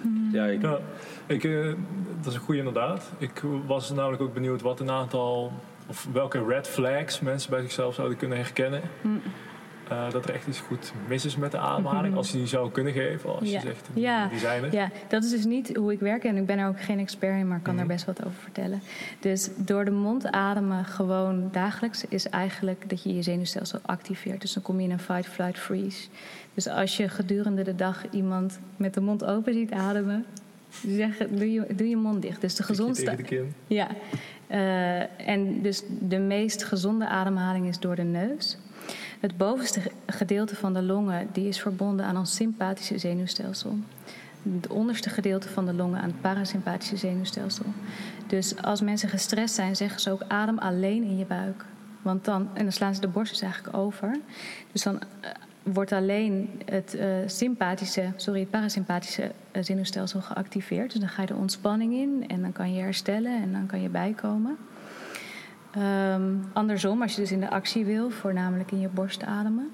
[0.00, 0.28] hmm.
[0.32, 0.62] ja, ik...
[0.62, 0.78] Ja,
[1.26, 1.74] ik, uh,
[2.16, 3.10] dat is een goede inderdaad.
[3.18, 5.52] Ik was namelijk ook benieuwd wat een aantal
[5.86, 8.80] of welke red flags mensen bij zichzelf zouden kunnen herkennen.
[9.00, 9.20] Mm.
[9.92, 12.02] Uh, dat er echt iets goed mis is met de ademhaling.
[12.02, 12.16] Mm-hmm.
[12.16, 14.26] Als je die zou kunnen geven, als je zegt, ja.
[14.26, 14.72] designer.
[14.72, 16.24] Ja, dat is dus niet hoe ik werk.
[16.24, 18.38] En ik ben er ook geen expert in, maar ik kan daar best wat over
[18.42, 18.82] vertellen.
[19.20, 22.04] Dus door de mond ademen gewoon dagelijks...
[22.08, 24.40] is eigenlijk dat je je zenuwstelsel activeert.
[24.40, 26.08] Dus dan kom je in een fight, flight, freeze.
[26.54, 30.24] Dus als je gedurende de dag iemand met de mond open ziet ademen...
[30.86, 32.40] Zeg, doe, je, doe je mond dicht.
[32.40, 33.16] Dus de gezondste.
[33.66, 33.88] Ja,
[34.52, 38.56] uh, en dus de meest gezonde ademhaling is door de neus.
[39.20, 43.76] Het bovenste gedeelte van de longen die is verbonden aan ons sympathische zenuwstelsel.
[44.54, 47.64] Het onderste gedeelte van de longen aan het parasympathische zenuwstelsel.
[48.26, 51.64] Dus als mensen gestrest zijn, zeggen ze ook adem alleen in je buik.
[52.02, 54.18] Want dan, en dan slaan ze de borst dus eigenlijk over.
[54.72, 55.30] Dus dan eh,
[55.62, 60.90] wordt alleen het uh, sympathische, sorry, het parasympathische uh, zenuwstelsel geactiveerd.
[60.90, 63.80] Dus dan ga je de ontspanning in en dan kan je herstellen en dan kan
[63.80, 64.56] je bijkomen.
[65.78, 69.70] Um, andersom, als je dus in de actie wil, voornamelijk in je borst ademen.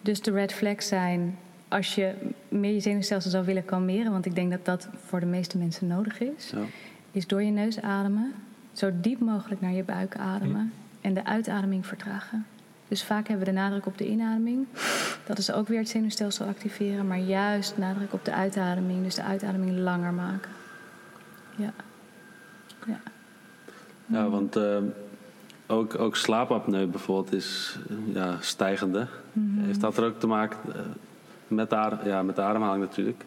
[0.00, 1.38] Dus de red flags zijn
[1.68, 2.14] als je
[2.48, 5.86] meer je zenuwstelsel zou willen kalmeren, want ik denk dat dat voor de meeste mensen
[5.86, 6.62] nodig is, ja.
[7.10, 8.32] is door je neus ademen,
[8.72, 12.46] zo diep mogelijk naar je buik ademen en de uitademing vertragen.
[12.90, 14.66] Dus vaak hebben we de nadruk op de inademing.
[15.26, 19.04] Dat is ook weer het zenuwstelsel activeren, maar juist nadruk op de uitademing.
[19.04, 20.50] Dus de uitademing langer maken.
[21.56, 21.72] Ja.
[22.86, 23.00] Ja,
[24.06, 24.76] ja want uh,
[25.66, 27.78] ook, ook slaapapneu bijvoorbeeld is
[28.12, 29.06] ja, stijgende.
[29.32, 30.74] Mm Heeft dat er ook te maken uh,
[31.48, 33.24] met, de, ja, met de ademhaling natuurlijk?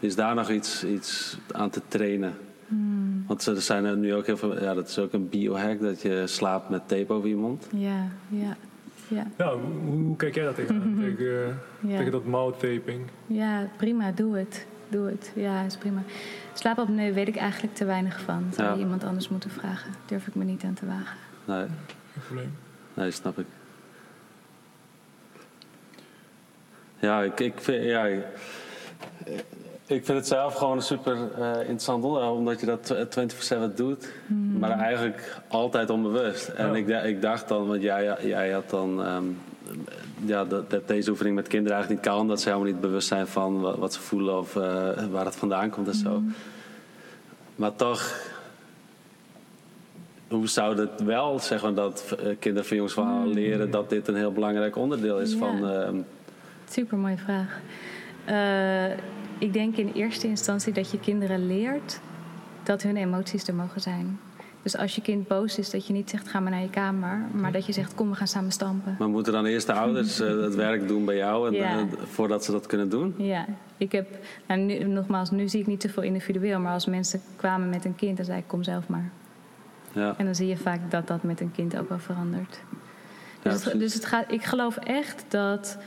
[0.00, 2.34] Is daar nog iets, iets aan te trainen?
[2.66, 3.24] Mm.
[3.26, 4.62] Want er zijn er nu ook heel veel.
[4.62, 7.68] Ja, dat is ook een biohack dat je slaapt met tape over je mond.
[7.70, 8.56] Ja, ja.
[9.08, 9.26] Ja.
[9.36, 11.96] ja hoe, hoe kijk jij dat tegen, tegen, ja.
[11.96, 13.00] tegen dat mouthvaping?
[13.26, 14.66] Ja, prima, doe het.
[14.88, 15.32] Doe het.
[15.34, 16.02] Ja, is prima.
[16.52, 18.50] Slaapapneu weet ik eigenlijk te weinig van.
[18.54, 19.92] Zou je iemand anders moeten vragen.
[20.06, 21.18] Durf ik me niet aan te wagen.
[21.44, 21.66] Nee.
[22.12, 22.56] Geen probleem.
[22.94, 23.46] Nee, snap ik.
[26.98, 27.84] Ja, ik, ik vind...
[27.84, 28.24] Ja, ik
[29.88, 32.94] vind het zelf gewoon een super uh, interessant onderwerp, omdat je dat
[33.72, 34.58] 24-7 doet, hmm.
[34.58, 36.48] maar eigenlijk altijd onbewust.
[36.48, 39.38] En ik, ik, dacht dan, want jij, jij had dan um,
[40.24, 43.08] ja, dat, dat, deze oefening met kinderen eigenlijk niet kan, dat ze helemaal niet bewust
[43.08, 44.62] zijn van wat, wat ze voelen of uh,
[45.10, 46.10] waar het vandaan komt en zo.
[46.10, 46.34] Hmm.
[47.56, 48.26] Maar toch
[50.28, 53.32] hoe zou het wel zeggen dat uh, kinderen van jongs van hmm.
[53.32, 55.70] leren dat dit een heel belangrijk onderdeel is van.
[55.70, 55.88] Uh,
[56.70, 57.60] Super mooie vraag.
[58.28, 58.98] Uh,
[59.38, 62.00] ik denk in eerste instantie dat je kinderen leert
[62.62, 64.18] dat hun emoties er mogen zijn.
[64.62, 67.20] Dus als je kind boos is, dat je niet zegt ga maar naar je kamer,
[67.32, 68.96] maar dat je zegt kom we gaan samen stampen.
[68.98, 72.52] Maar moeten dan eerst de ouders uh, het werk doen bij jou en, voordat ze
[72.52, 73.14] dat kunnen doen?
[73.16, 77.20] Ja, ik heb, nou, nu, nogmaals, nu zie ik niet zoveel individueel, maar als mensen
[77.36, 79.10] kwamen met een kind, dan zei ik kom zelf maar.
[79.92, 80.14] Ja.
[80.16, 82.60] En dan zie je vaak dat dat met een kind ook wel verandert.
[83.42, 85.78] Dus, het, dus het gaat, ik geloof echt dat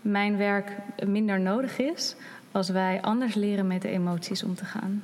[0.00, 0.76] mijn werk
[1.06, 2.16] minder nodig is
[2.56, 5.02] als wij anders leren met de emoties om te gaan.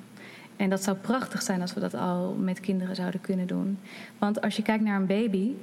[0.56, 3.78] En dat zou prachtig zijn als we dat al met kinderen zouden kunnen doen.
[4.18, 5.54] Want als je kijkt naar een baby,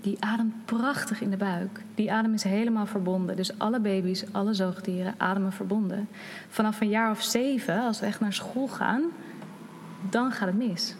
[0.00, 1.80] die ademt prachtig in de buik.
[1.94, 3.36] Die adem is helemaal verbonden.
[3.36, 6.08] Dus alle baby's, alle zoogdieren ademen verbonden.
[6.48, 9.02] Vanaf een jaar of zeven, als we echt naar school gaan,
[10.10, 10.94] dan gaat het mis.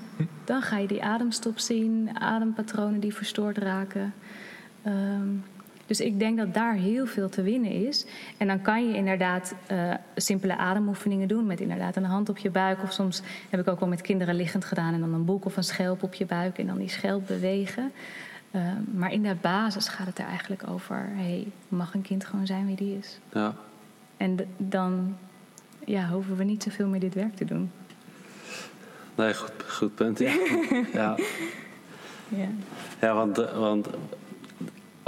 [0.45, 4.15] Dan ga je die ademstop zien, adempatronen die verstoord raken.
[4.83, 5.29] Ehm,
[5.87, 8.07] dus ik denk dat daar heel veel te winnen is.
[8.37, 12.51] En dan kan je inderdaad uh, simpele ademoefeningen doen met inderdaad een hand op je
[12.51, 12.83] buik.
[12.83, 15.57] Of soms heb ik ook wel met kinderen liggend gedaan en dan een boek of
[15.57, 17.93] een schelp op je buik en dan die schelp bewegen.
[18.51, 18.63] Uh,
[18.95, 22.67] maar in de basis gaat het er eigenlijk over: hey, mag een kind gewoon zijn
[22.67, 23.19] wie die is?
[23.33, 23.55] Ja.
[24.17, 25.17] En dan
[25.85, 27.71] ja, hoeven we niet zoveel meer dit werk te doen.
[29.15, 30.19] Nee, goed, goed punt.
[30.19, 30.33] Ja.
[30.93, 31.17] ja.
[32.29, 32.49] ja.
[33.01, 33.89] ja want, want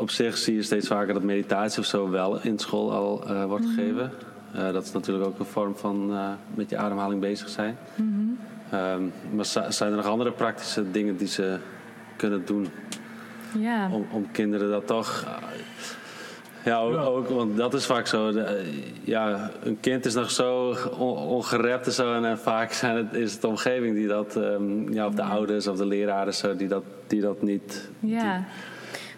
[0.01, 3.45] op zich zie je steeds vaker dat meditatie of zo wel in school al uh,
[3.45, 3.75] wordt mhm.
[3.75, 4.13] gegeven.
[4.57, 7.77] Uh, dat is natuurlijk ook een vorm van uh, met je ademhaling bezig zijn.
[7.95, 8.39] Mm
[8.71, 8.79] -hmm.
[8.79, 11.59] um, maar zijn er nog andere praktische dingen die ze
[12.17, 12.69] kunnen doen?
[13.59, 13.91] Ja.
[13.93, 15.27] Om, om kinderen dat toch.
[16.65, 18.33] Ja ook, ook, want dat is vaak zo.
[18.33, 18.73] De,
[19.05, 22.23] ja, een kind is nog zo on, ongerept en zo.
[22.23, 25.67] En, vaak zijn het, is het de omgeving die dat, um, ja, of de ouders
[25.67, 27.91] of de leraren zo, die dat, die dat niet.
[28.01, 28.37] Ja.
[28.37, 28.45] Die,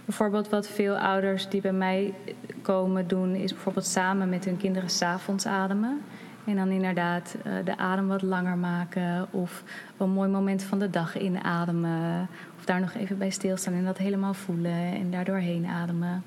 [0.04, 2.14] Bijvoorbeeld wat veel ouders die bij mij
[2.62, 6.00] komen doen, is bijvoorbeeld samen met hun kinderen s'avonds ademen.
[6.44, 9.26] En dan inderdaad uh, de adem wat langer maken.
[9.30, 9.62] Of
[9.96, 12.28] een mooi moment van de dag inademen.
[12.58, 16.22] Of daar nog even bij stilstaan en dat helemaal voelen en daardoor heen ademen.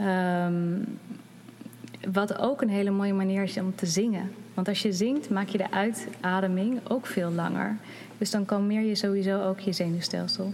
[0.00, 0.98] Um,
[2.12, 4.30] wat ook een hele mooie manier is om te zingen.
[4.54, 7.76] Want als je zingt, maak je de uitademing ook veel langer.
[8.18, 10.52] Dus dan kalmeer je sowieso ook je zenuwstelsel.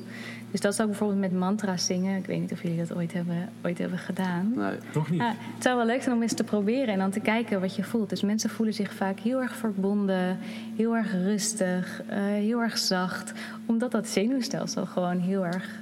[0.51, 2.18] Dus dat is ook bijvoorbeeld met mantra's zingen.
[2.18, 4.53] Ik weet niet of jullie dat ooit hebben, ooit hebben gedaan.
[4.57, 5.22] Nee, nog niet.
[5.22, 7.84] het zou wel leuk zijn om eens te proberen en dan te kijken wat je
[7.84, 8.09] voelt.
[8.11, 10.38] Dus mensen voelen zich vaak heel erg verbonden,
[10.76, 13.32] heel erg rustig, uh, heel erg zacht.
[13.66, 15.80] Omdat dat zenuwstelsel gewoon heel erg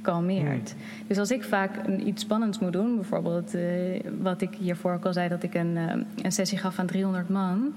[0.00, 0.70] kalmeert.
[0.70, 1.06] Hmm.
[1.06, 3.62] Dus als ik vaak een, iets spannends moet doen, bijvoorbeeld uh,
[4.20, 7.28] wat ik hiervoor ook al zei, dat ik een, uh, een sessie gaf aan 300
[7.28, 7.74] man.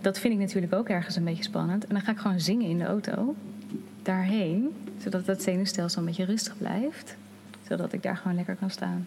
[0.00, 1.86] dat vind ik natuurlijk ook ergens een beetje spannend.
[1.86, 3.34] En dan ga ik gewoon zingen in de auto
[4.02, 7.16] daarheen, zodat dat zenuwstelsel een beetje rustig blijft,
[7.68, 9.06] zodat ik daar gewoon lekker kan staan.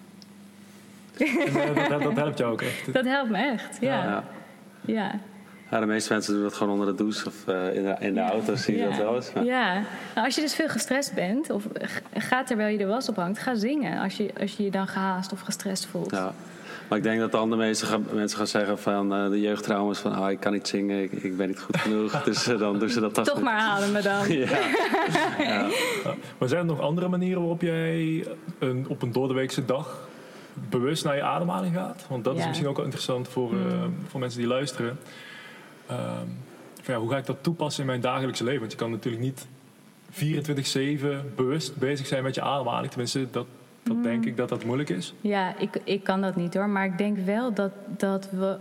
[1.18, 2.93] dat, dat, dat, helpt jou ook echt.
[2.93, 4.04] Dat helpt me echt, ja.
[4.04, 4.24] ja.
[4.86, 5.20] ja.
[5.72, 5.80] ja.
[5.80, 8.20] de meeste mensen doen dat gewoon onder de douche of uh, in de, in de
[8.20, 9.32] auto, zie je dat wel eens.
[9.43, 9.74] Ja,
[10.14, 11.68] nou, als je dus veel gestrest bent, of
[12.14, 14.02] gaat terwijl je de was ophangt, ga zingen.
[14.02, 16.12] Als je, als je je dan gehaast of gestrest voelt.
[16.12, 16.34] Ja.
[16.88, 19.99] Maar ik denk dat dan de meeste gaan, mensen gaan zeggen van uh, de jeugdtrauma's
[19.99, 22.11] van oh, ik kan niet zingen, ik, ik ben niet goed genoeg.
[22.23, 23.25] dus uh, dan doen ze dat toch.
[23.25, 24.31] Toch maar ademen dan.
[24.33, 24.47] ja.
[25.39, 25.67] ja.
[26.38, 28.25] Maar zijn er nog andere manieren waarop jij
[28.59, 30.07] een, op een doordeweekse dag
[30.69, 32.05] bewust naar je ademhaling gaat?
[32.09, 34.99] Want dat is misschien ook wel interessant voor, uh, voor mensen die luisteren.
[35.88, 36.27] Ehm,
[36.86, 38.59] ja, hoe ga ik dat toepassen in mijn dagelijkse leven?
[38.59, 39.47] Want je kan natuurlijk niet
[40.11, 42.89] 24-7 bewust bezig zijn met je ademhaling.
[42.89, 43.45] Tenminste, dat,
[43.86, 44.27] dat denk mm.
[44.27, 45.13] ik dat dat moeilijk is.
[45.21, 46.69] Ja, ik, ik kan dat niet hoor.
[46.69, 48.57] Maar ik denk wel dat, dat we.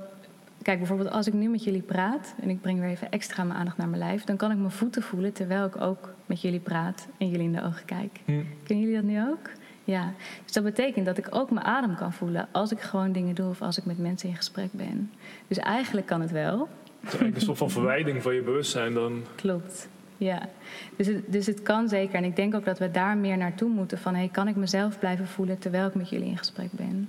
[0.63, 3.59] Kijk, bijvoorbeeld als ik nu met jullie praat en ik breng weer even extra mijn
[3.59, 6.61] aandacht naar mijn lijf, dan kan ik mijn voeten voelen terwijl ik ook met jullie
[6.61, 8.21] praat en jullie in de ogen kijk.
[8.25, 8.33] Hm.
[8.63, 9.51] Kennen jullie dat nu ook?
[9.85, 10.13] Ja.
[10.43, 13.49] Dus dat betekent dat ik ook mijn adem kan voelen als ik gewoon dingen doe
[13.49, 15.11] of als ik met mensen in gesprek ben.
[15.49, 16.69] Dus eigenlijk kan het wel.
[17.01, 19.23] Het is een soort van verwijding van je bewustzijn dan.
[19.35, 19.89] Klopt.
[20.17, 20.49] Ja,
[20.97, 22.15] dus het, dus het kan zeker.
[22.15, 23.99] En ik denk ook dat we daar meer naartoe moeten.
[23.99, 27.09] Van hey, kan ik mezelf blijven voelen terwijl ik met jullie in gesprek ben?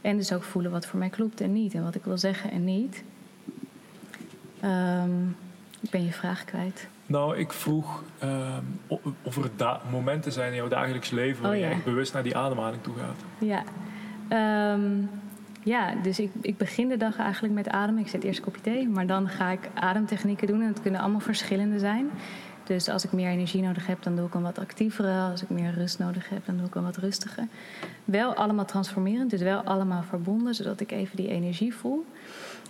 [0.00, 1.74] En dus ook voelen wat voor mij klopt en niet.
[1.74, 3.02] En wat ik wil zeggen en niet.
[4.64, 5.36] Um,
[5.80, 6.88] ik ben je vraag kwijt.
[7.06, 8.80] Nou, ik vroeg um,
[9.22, 12.36] of er momenten zijn in jouw dagelijks leven waar oh, je echt bewust naar die
[12.36, 13.24] ademhaling toe gaat.
[13.38, 13.62] Ja,
[14.72, 15.10] um,
[15.62, 18.02] ja, dus ik, ik begin de dag eigenlijk met ademen.
[18.02, 20.60] Ik zet eerst een kopje thee, maar dan ga ik ademtechnieken doen.
[20.60, 22.10] En het kunnen allemaal verschillende zijn.
[22.64, 25.30] Dus als ik meer energie nodig heb, dan doe ik een wat actievere.
[25.30, 27.46] Als ik meer rust nodig heb, dan doe ik een wat rustiger.
[28.04, 32.04] Wel allemaal transformerend, dus wel allemaal verbonden, zodat ik even die energie voel.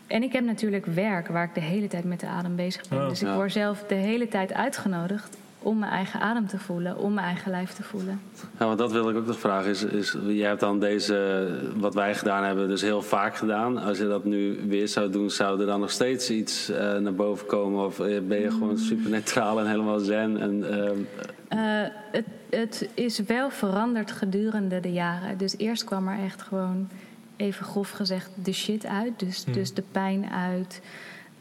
[0.06, 2.98] En ik heb natuurlijk werk waar ik de hele tijd met de adem bezig ben.
[2.98, 6.98] Oh, dus ik word zelf de hele tijd uitgenodigd om mijn eigen adem te voelen,
[6.98, 8.20] om mijn eigen lijf te voelen.
[8.58, 9.70] Ja, want dat wil ik ook nog vragen.
[9.70, 13.78] Is, is, jij hebt dan deze, wat wij gedaan hebben, dus heel vaak gedaan.
[13.78, 17.14] Als je dat nu weer zou doen, zou er dan nog steeds iets uh, naar
[17.14, 17.84] boven komen?
[17.84, 18.76] Of eh, ben je gewoon mm.
[18.76, 20.40] super neutraal en helemaal zen?
[20.40, 20.64] En,
[21.54, 25.38] uh, het, het is wel veranderd gedurende de jaren.
[25.38, 26.88] Dus eerst kwam er echt gewoon,
[27.36, 29.18] even grof gezegd, de shit uit.
[29.18, 29.52] Dus, mm.
[29.52, 30.80] dus de pijn uit.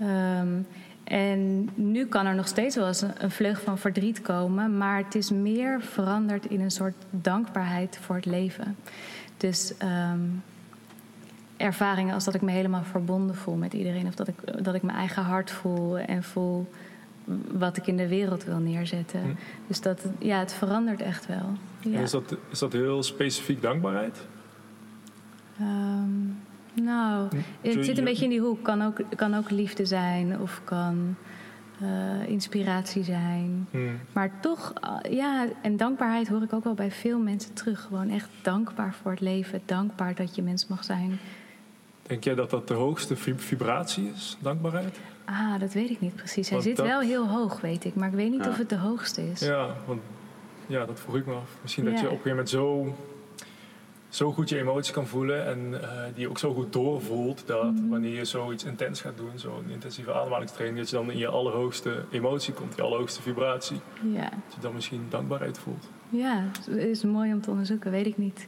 [0.01, 0.67] Um,
[1.11, 5.15] en nu kan er nog steeds wel eens een, vleug van verdriet komen, maar het
[5.15, 8.75] is meer veranderd in een soort dankbaarheid voor het leven.
[9.37, 9.73] Dus
[10.11, 10.43] um,
[11.57, 14.81] ervaringen als dat ik me helemaal verbonden voel met iedereen, of dat ik, dat ik
[14.81, 16.69] mijn eigen hart voel en voel
[17.51, 19.21] wat ik in de wereld wil neerzetten.
[19.21, 19.33] Hm.
[19.67, 21.53] Dus dat, ja, het verandert echt wel.
[21.79, 21.99] Ja.
[21.99, 24.17] Is, dat, is dat heel specifiek dankbaarheid?
[25.61, 26.37] Um,
[26.73, 27.69] nou, hm?
[27.69, 28.63] het zit een beetje in die hoek.
[28.63, 31.15] Kan ook, kan ook liefde zijn of kan
[31.81, 33.67] uh, inspiratie zijn.
[33.71, 33.77] Hm.
[34.13, 37.81] Maar toch, uh, ja, en dankbaarheid hoor ik ook wel bij veel mensen terug.
[37.81, 39.61] Gewoon echt dankbaar voor het leven.
[39.65, 41.19] Dankbaar dat je mens mag zijn.
[42.07, 44.99] Denk jij dat dat de hoogste vibratie is, dankbaarheid?
[45.25, 46.49] Ah, dat weet ik niet precies.
[46.49, 47.95] Hij zit wel heel hoog, weet ik.
[47.95, 49.39] Maar ik weet niet of het de hoogste is.
[49.39, 50.01] Ja, want,
[50.67, 51.57] ja dat vroeg ik me af.
[51.61, 52.95] Misschien dat je op een gegeven moment zo
[54.11, 55.79] zo goed je emoties kan voelen en uh,
[56.13, 57.89] die je ook zo goed doorvoelt dat mhm.
[57.89, 62.03] wanneer je zoiets intens gaat doen, zo'n intensieve ademhalingstraining, dat je dan in je allerhoogste
[62.11, 63.79] emotie komt, je allerhoogste vibratie.
[64.13, 64.29] Ja.
[64.29, 65.89] Dat je dan misschien dankbaarheid voelt.
[66.09, 68.47] Ja, dat is mooi om te onderzoeken, weet ik niet.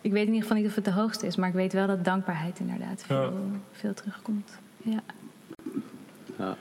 [0.00, 1.86] Ik weet in ieder geval niet of het de hoogste is, maar ik weet wel
[1.86, 3.32] dat dankbaarheid inderdaad veel,
[3.72, 4.58] veel terugkomt.
[4.82, 5.02] Ja.
[6.38, 6.56] ja.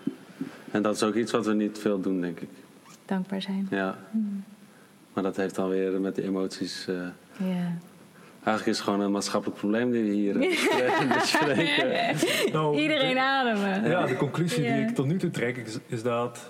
[0.71, 2.49] En dat is ook iets wat we niet veel doen, denk ik.
[3.05, 3.67] Dankbaar zijn.
[3.69, 3.97] Ja.
[4.11, 4.23] Mhm.
[5.13, 6.87] Maar dat heeft dan weer met de emoties.
[6.89, 7.07] Uh,
[7.37, 7.77] ja.
[8.45, 12.15] Eigenlijk is het gewoon een maatschappelijk probleem die we hier eh, bespreken.
[12.51, 13.89] nou, Iedereen ademen.
[13.89, 16.49] Ja, de conclusie die ik tot nu toe trek is, is dat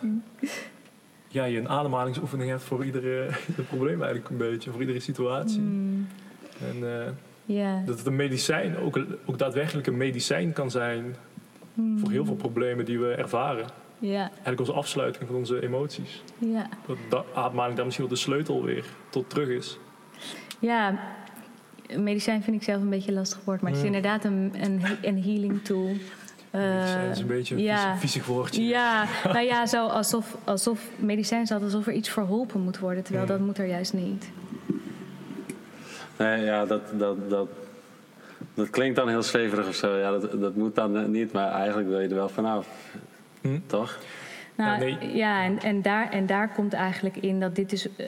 [1.27, 3.29] ja, je een ademhalingsoefening hebt voor iedere,
[3.67, 5.59] probleem eigenlijk een beetje, voor iedere situatie.
[5.59, 6.07] Mm.
[6.59, 6.77] En
[7.47, 11.15] uh, dat het een medicijn, ook, ook daadwerkelijk een medicijn kan zijn
[11.73, 11.99] mm.
[11.99, 13.65] voor heel veel problemen die we ervaren.
[13.99, 14.29] Ja.
[14.29, 16.23] Eigenlijk onze afsluiting van onze emoties.
[16.37, 16.69] Ja.
[17.09, 19.79] Dat ademhaling daar misschien wel de sleutel weer tot terug is.
[20.59, 20.99] Ja,
[21.97, 25.23] medicijn vind ik zelf een beetje lastig woord, maar het is inderdaad een, een, een
[25.23, 25.91] healing tool.
[26.51, 28.63] medicijn is een beetje een ja, fysiek woordje.
[28.65, 33.25] Ja, nou ja, zo alsof, alsof medicijn staat alsof er iets verholpen moet worden, terwijl
[33.25, 34.29] dat moet er juist niet.
[36.17, 37.47] Nee, ja, dat, dat, dat,
[38.53, 39.97] dat klinkt dan heel zweverig of zo.
[39.97, 42.67] Ja, dat, dat moet dan niet, maar eigenlijk wil je er wel vanaf.
[43.41, 43.59] Hm?
[43.65, 43.97] Toch?
[44.55, 48.05] Nou, ja, en, en, daar, en daar komt eigenlijk in dat dit is uh,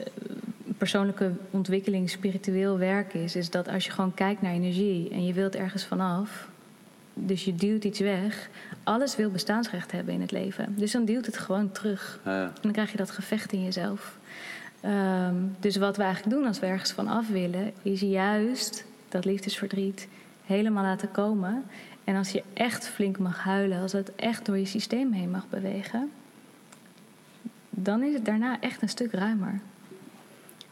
[0.78, 5.32] persoonlijke ontwikkeling, spiritueel werk is, is dat als je gewoon kijkt naar energie en je
[5.32, 6.48] wilt ergens vanaf,
[7.14, 8.48] dus je duwt iets weg,
[8.84, 10.74] alles wil bestaansrecht hebben in het leven.
[10.76, 12.20] Dus dan duwt het gewoon terug.
[12.24, 12.42] Ja.
[12.42, 14.18] En dan krijg je dat gevecht in jezelf.
[14.80, 20.08] Ehm, dus wat we eigenlijk doen als we ergens vanaf willen, is juist dat liefdesverdriet
[20.46, 21.64] helemaal laten komen.
[22.04, 25.48] En als je echt flink mag huilen, als het echt door je systeem heen mag
[25.48, 26.10] bewegen,
[27.70, 29.60] dan is het daarna echt een stuk ruimer.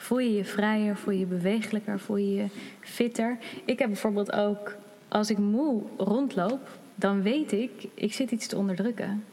[0.07, 2.47] Voel je je vrijer, voel je je bewegelijker, voel je je
[2.81, 3.39] fitter.
[3.65, 4.77] Ik heb bijvoorbeeld ook,
[5.09, 9.25] als ik moe rondloop, dan weet ik, ik zit iets te onderdrukken.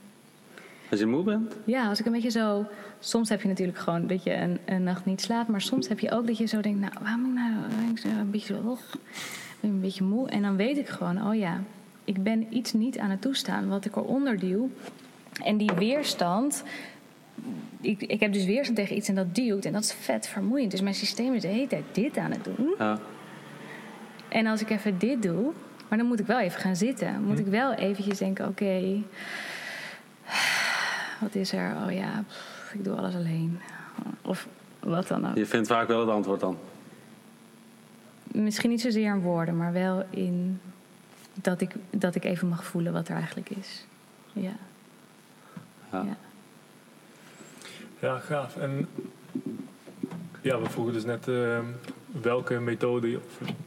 [0.90, 1.56] Als je moe bent?
[1.64, 2.66] Ja, als ik een beetje zo.
[3.00, 6.00] Soms heb je natuurlijk gewoon dat je een, een nacht niet slaapt, maar soms heb
[6.00, 7.54] je ook dat je zo denkt, nou, waarom ik nou
[8.20, 8.78] een beetje zo,
[9.62, 10.30] een beetje moe?
[10.30, 11.64] En dan weet ik gewoon, oh ja,
[12.04, 14.70] ik ben iets niet aan het toestaan wat ik eronder duw.
[15.44, 16.64] En die weerstand,
[17.84, 19.66] ik, ik heb dus weerstand tegen iets en dat duwt.
[19.66, 20.72] En dat is vet vermoeiend.
[20.72, 22.76] Dus mijn systeem is de hele tijd dit aan het doen.
[22.78, 23.00] Ja.
[24.28, 25.52] En als ik even dit doe,
[25.88, 27.24] maar dan moet ik wel even gaan zitten.
[27.24, 29.02] Moet ik wel eventjes denken, oké,
[31.22, 31.76] wat is er?
[31.86, 32.24] Oh ja,
[32.74, 33.60] ik doe alles alleen.
[34.22, 34.48] Of
[34.80, 35.36] wat dan ook.
[35.36, 36.58] Je vindt vaak wel het antwoord dan?
[38.24, 40.60] Misschien niet zozeer in woorden, maar wel in
[41.34, 43.86] dat ik, dat ik even mag voelen wat er eigenlijk is.
[44.34, 44.56] Ja.
[45.92, 46.04] ja.
[46.04, 46.18] ja.
[48.04, 48.58] Ja, gaaf.
[48.58, 48.88] En
[50.42, 51.60] ja, we vroegen dus net uh,
[52.22, 53.20] welke methode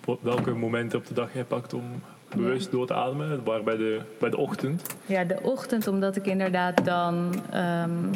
[0.05, 1.85] of welke momenten op de dag jij pakt om
[2.29, 3.45] bewust door te ademen.
[3.45, 4.83] Waren bij de, bij de ochtend.
[5.07, 8.11] Ja, de ochtend, omdat ik inderdaad dan um,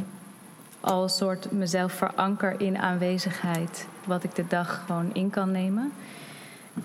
[0.80, 3.86] al een soort mezelf veranker in aanwezigheid.
[4.06, 5.92] Wat ik de dag gewoon in kan nemen.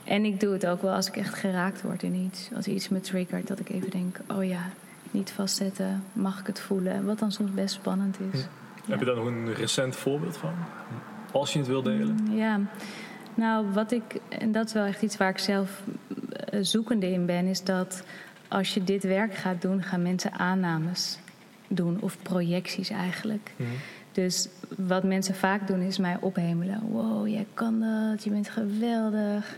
[0.03, 2.49] En ik doe het ook wel als ik echt geraakt word in iets.
[2.55, 4.69] Als iets me triggert, dat ik even denk: oh ja,
[5.11, 7.05] niet vastzetten, mag ik het voelen?
[7.05, 8.45] Wat dan soms best spannend is.
[8.87, 10.53] Heb je daar nog een recent voorbeeld van?
[11.31, 12.19] Als je het wil delen?
[12.23, 12.59] Mm, ja,
[13.33, 15.81] nou wat ik, en dat is wel echt iets waar ik zelf
[16.29, 18.03] eh, zoekende in ben, is dat
[18.47, 21.19] als je dit werk gaat doen, gaan mensen aannames
[21.67, 23.51] doen of projecties eigenlijk.
[23.55, 23.69] Mhm.
[24.11, 26.81] Dus wat mensen vaak doen is mij ophemelen.
[26.89, 29.57] Wow, jij kan dat, je bent geweldig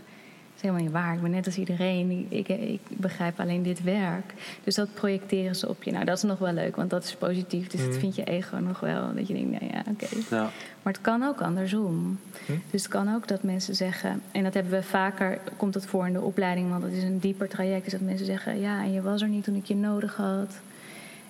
[0.58, 1.14] is helemaal niet waar.
[1.14, 2.26] Ik ben net als iedereen.
[2.28, 4.34] Ik, ik, begrijp alleen dit werk.
[4.64, 5.90] Dus dat projecteren ze op je.
[5.90, 7.66] Nou, dat is nog wel leuk, want dat is positief.
[7.66, 7.98] Dus dat mhm.
[7.98, 9.14] vind je ego nog wel.
[9.14, 10.34] Dat je denkt, nou ja, oké.
[10.36, 10.50] Ja.
[10.82, 12.18] Maar het kan ook andersom.
[12.46, 12.52] Hm?
[12.70, 14.22] Dus het kan ook dat mensen zeggen...
[14.32, 16.70] en dat hebben we vaker, komt het voor in de opleiding...
[16.70, 17.86] want het is een dieper traject.
[17.86, 20.60] Is dat mensen zeggen, ja, en je was er niet toen ik je nodig had.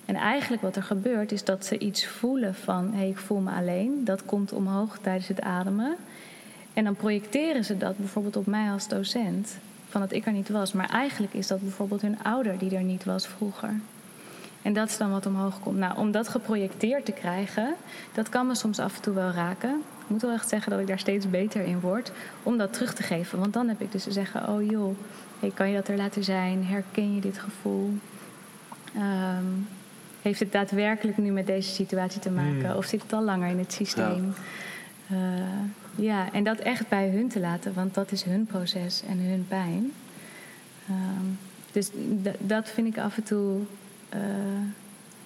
[0.05, 2.89] En eigenlijk wat er gebeurt, is dat ze iets voelen van...
[2.91, 4.01] hé, hey, ik voel me alleen.
[4.03, 5.95] Dat komt omhoog tijdens het ademen...
[6.79, 9.57] En dan projecteren ze dat bijvoorbeeld op mij als docent,
[9.89, 10.73] van dat ik er niet was.
[10.73, 13.73] Maar eigenlijk is dat bijvoorbeeld hun ouder die er niet was vroeger.
[14.61, 15.77] En dat is dan wat omhoog komt.
[15.77, 17.75] Nou, om dat geprojecteerd te krijgen,
[18.13, 19.69] dat kan me soms af en toe wel raken.
[20.01, 22.11] Ik moet wel echt zeggen dat ik daar steeds beter in word
[22.43, 23.39] om dat terug te geven.
[23.39, 24.97] Want dan heb ik dus te zeggen: Oh joh,
[25.39, 26.65] hey, kan je dat er laten zijn?
[26.65, 27.93] Herken je dit gevoel?
[28.95, 29.45] Ehm,
[30.21, 32.69] heeft het daadwerkelijk nu met deze situatie te maken?
[32.69, 32.75] Hmm.
[32.75, 34.33] Of zit het al langer in het systeem?
[35.07, 35.15] Ja.
[35.15, 35.17] Uh,
[35.99, 39.45] ja, en dat echt bij hun te laten, want dat is hun proces en hun
[39.47, 39.91] pijn.
[40.87, 41.25] Ehm,
[41.71, 41.89] dus
[42.39, 43.59] dat vind ik af en toe
[44.13, 44.19] uh,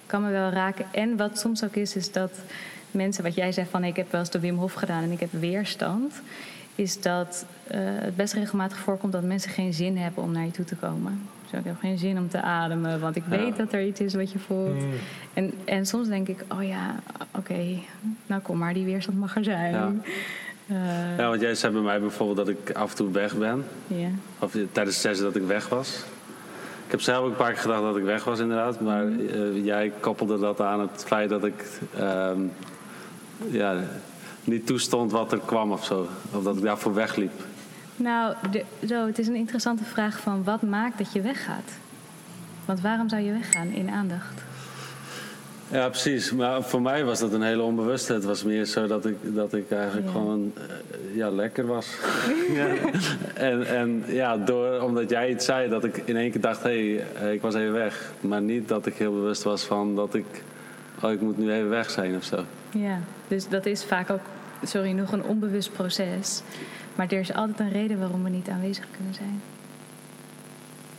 [0.06, 0.84] kan me wel raken.
[0.90, 2.30] En wat soms ook is, is dat
[2.90, 5.20] mensen, wat jij zegt van ik heb wel eens de Wim Hof gedaan en ik
[5.20, 6.22] heb weerstand,
[6.74, 10.50] is dat uh, het best regelmatig voorkomt dat mensen geen zin hebben om naar je
[10.50, 11.28] toe te komen.
[11.50, 14.14] Dus ik heb geen zin om te ademen, want ik weet dat er iets is
[14.14, 14.80] wat je voelt.
[14.80, 14.92] Mm.
[15.34, 16.94] En, en soms denk ik, oh ja,
[17.36, 17.78] oké,
[18.26, 19.72] nou kom maar, die weerstand mag er zijn.
[19.72, 19.92] Ja.
[21.16, 23.64] Ja, want jij zei bij mij bijvoorbeeld dat ik af en toe weg ben.
[23.86, 24.08] Ja.
[24.38, 26.04] Of tijdens de sessie dat ik weg was.
[26.84, 28.80] Ik heb zelf ook een paar keer gedacht dat ik weg was, inderdaad.
[28.80, 31.64] Maar uh, jij koppelde dat aan het feit dat ik
[31.98, 32.30] uh,
[33.50, 33.80] ja,
[34.44, 36.08] niet toestond wat er kwam of zo.
[36.32, 37.32] Of dat ik daarvoor wegliep.
[37.96, 41.70] Nou, de, zo, het is een interessante vraag van wat maakt dat je weggaat?
[42.64, 44.42] Want waarom zou je weggaan in aandacht?
[45.68, 46.32] Ja, precies.
[46.32, 48.12] Maar voor mij was dat een hele onbewuste.
[48.12, 51.88] Het was meer zo dat ik, dat ik eigenlijk gewoon uh, ja, lekker was.
[52.58, 52.66] ja.
[53.34, 56.94] En, en ja, door, omdat jij iets zei, dat ik in één keer dacht: hé,
[56.94, 58.12] hey, eh, ik was even weg.
[58.20, 60.42] Maar niet dat ik heel bewust was van dat ik,
[61.02, 62.44] oh, ik moet nu even weg zijn of zo.
[62.70, 62.98] Ja,
[63.28, 64.20] dus dat is vaak ook,
[64.62, 66.42] sorry, nog een onbewust proces.
[66.94, 69.42] Maar er is altijd een reden waarom we niet aanwezig kunnen zijn.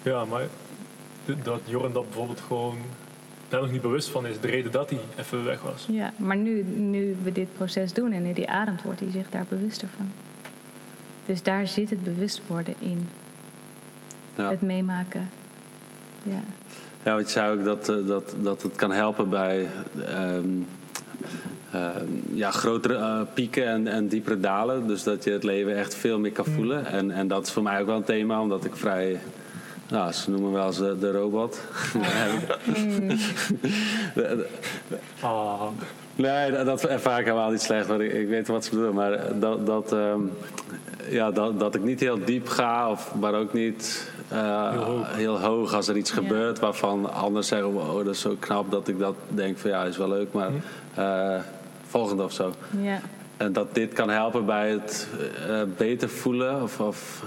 [0.01, 0.43] Ja, maar
[1.43, 2.77] dat Joran dat bijvoorbeeld gewoon
[3.55, 5.87] daar nog niet bewust van is, de reden dat hij even weg was.
[5.91, 9.29] Ja, maar nu, nu we dit proces doen en nu die ademt, wordt hij zich
[9.29, 10.11] daar bewuster van.
[11.25, 13.09] Dus daar zit het bewust worden in.
[14.35, 14.49] Ja.
[14.49, 15.29] Het meemaken.
[16.23, 16.43] Ja.
[17.03, 19.67] Ja, want je zei ook dat, uh, dat, dat het kan helpen bij
[20.19, 20.67] um,
[21.75, 21.89] uh,
[22.33, 24.87] ja, grotere uh, pieken en, en diepere dalen.
[24.87, 26.55] Dus dat je het leven echt veel meer kan mm.
[26.55, 26.85] voelen.
[26.85, 29.19] En, en dat is voor mij ook wel een thema, omdat ik vrij
[29.87, 31.59] nou, ze noemen me wel eens de, de robot.
[35.23, 35.67] oh.
[36.15, 37.87] Nee, dat ervaar ik helemaal niet slecht.
[37.87, 38.95] Want ik, ik weet wat ze bedoelen.
[38.95, 40.31] Maar dat, dat, um,
[41.09, 45.15] ja, dat, dat ik niet heel diep ga, of, maar ook niet uh, heel, hoog.
[45.15, 45.73] heel, hoog.
[45.73, 46.15] als er iets ja.
[46.15, 49.83] gebeurt waarvan anderen zeggen: Oh, dat is zo knap dat ik dat denk van ja,
[49.83, 50.33] is wel leuk.
[50.33, 50.49] Maar
[50.99, 51.41] uh,
[51.85, 52.53] volgende of zo.
[52.81, 52.99] Ja.
[53.37, 55.07] En dat dit kan helpen bij het
[55.49, 56.61] uh, beter voelen.
[56.63, 57.25] Of, of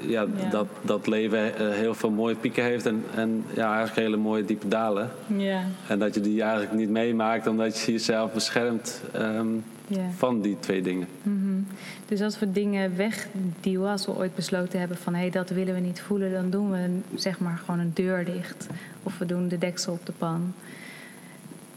[0.00, 3.96] ja, ja, Dat, dat leven uh, heel veel mooie pieken heeft en, en ja, eigenlijk
[3.96, 5.10] hele mooie diepe dalen.
[5.36, 5.62] Ja.
[5.88, 9.64] En dat je die eigenlijk niet meemaakt omdat je jezelf beschermt um,
[10.16, 11.08] van die twee dingen.
[11.22, 11.66] Mm -hmm.
[12.06, 15.74] Dus als we dingen wegduwen, als we ooit besloten hebben van hé, hey, dat willen
[15.74, 18.66] we niet voelen, dan doen we zeg maar gewoon een deur dicht.
[19.02, 20.54] Of we doen de deksel op de pan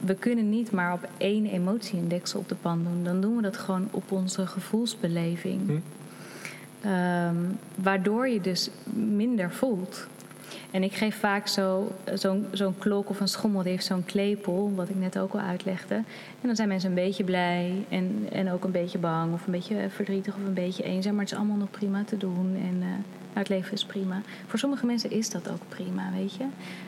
[0.05, 3.03] we kunnen niet maar op één emotie een deksel op de pan doen.
[3.03, 5.61] Dan doen we dat gewoon op onze gevoelsbeleving.
[5.67, 5.79] Hm.
[6.87, 10.07] Um, waardoor je dus minder voelt.
[10.71, 14.71] En ik geef vaak zo'n zo, zo klok of een schommel, die heeft zo'n klepel,
[14.75, 15.95] wat ik net ook al uitlegde.
[15.95, 19.51] En dan zijn mensen een beetje blij en, en ook een beetje bang of een
[19.51, 21.13] beetje verdrietig of een beetje eenzaam.
[21.13, 22.87] Maar het is allemaal nog prima te doen en uh,
[23.34, 24.21] het leven is prima.
[24.47, 26.45] Voor sommige mensen is dat ook prima, weet je.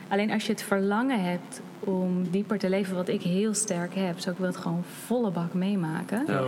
[0.08, 4.18] Alleen als je het verlangen hebt om dieper te leven, wat ik heel sterk heb,
[4.18, 6.24] zou ik wil het gewoon volle bak meemaken.
[6.26, 6.42] Ja.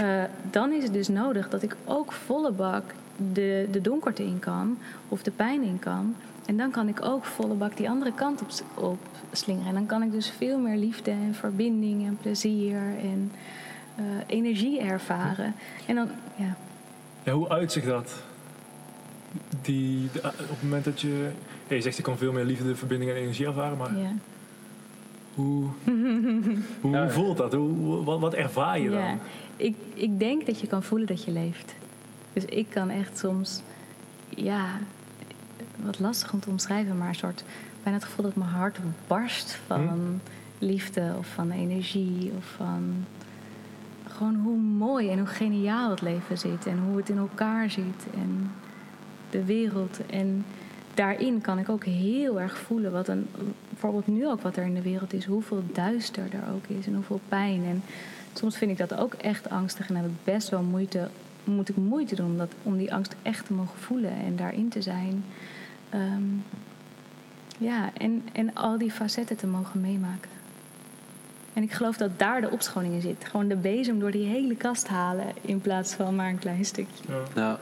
[0.00, 2.84] Uh, dan is het dus nodig dat ik ook volle bak
[3.32, 4.78] de, de donkerte in kan
[5.08, 6.14] of de pijn in kan.
[6.46, 8.48] En dan kan ik ook volle bak die andere kant op,
[8.84, 8.98] op
[9.32, 9.68] slingeren.
[9.68, 13.32] En dan kan ik dus veel meer liefde en verbinding en plezier en
[13.98, 15.54] uh, energie ervaren.
[15.86, 16.56] En dan, ja.
[17.22, 17.32] ja.
[17.32, 18.22] Hoe uitzicht dat?
[19.62, 21.30] Die, de, op het moment dat je...
[21.68, 23.96] Ja, je zegt je kan veel meer liefde, verbinding en energie ervaren, maar...
[23.98, 24.14] Ja.
[25.34, 25.64] Hoe,
[26.80, 27.52] hoe, hoe, voelt dat?
[27.52, 29.18] Hoe, wat, wat ervaar je dan?
[29.56, 31.74] Ik, ik denk dat je kan voelen dat je leeft.
[32.32, 33.62] Dus ik kan echt soms,
[34.28, 34.78] ja,
[35.76, 37.44] wat lastig om te omschrijven, maar een soort
[37.82, 40.64] bijna het gevoel dat mijn hart barst van hm?
[40.64, 43.04] liefde of van energie of van
[44.08, 46.66] gewoon hoe mooi en hoe geniaal het leven zit.
[46.66, 48.06] En hoe het in elkaar zit.
[48.14, 48.50] En
[49.32, 50.06] de wereld.
[50.06, 50.44] En
[50.94, 53.28] daarin kan ik ook heel erg voelen wat een.
[53.68, 55.24] Bijvoorbeeld nu ook wat er in de wereld is.
[55.24, 56.86] Hoeveel duister er ook is.
[56.86, 57.64] En hoeveel pijn.
[57.64, 57.82] En
[58.32, 59.88] soms vind ik dat ook echt angstig.
[59.88, 61.08] En heb ik best wel moeite.
[61.44, 64.68] Moet ik moeite doen om, dat, om die angst echt te mogen voelen en daarin
[64.68, 65.24] te zijn.
[65.90, 66.22] Ehm,
[67.58, 70.30] ja, en, en al die facetten te mogen meemaken.
[71.52, 73.24] En ik geloof dat daar de opschoning in zit.
[73.24, 77.04] Gewoon de bezem door die hele kast halen in plaats van maar een klein stukje.
[77.08, 77.22] Ja.
[77.34, 77.58] ja.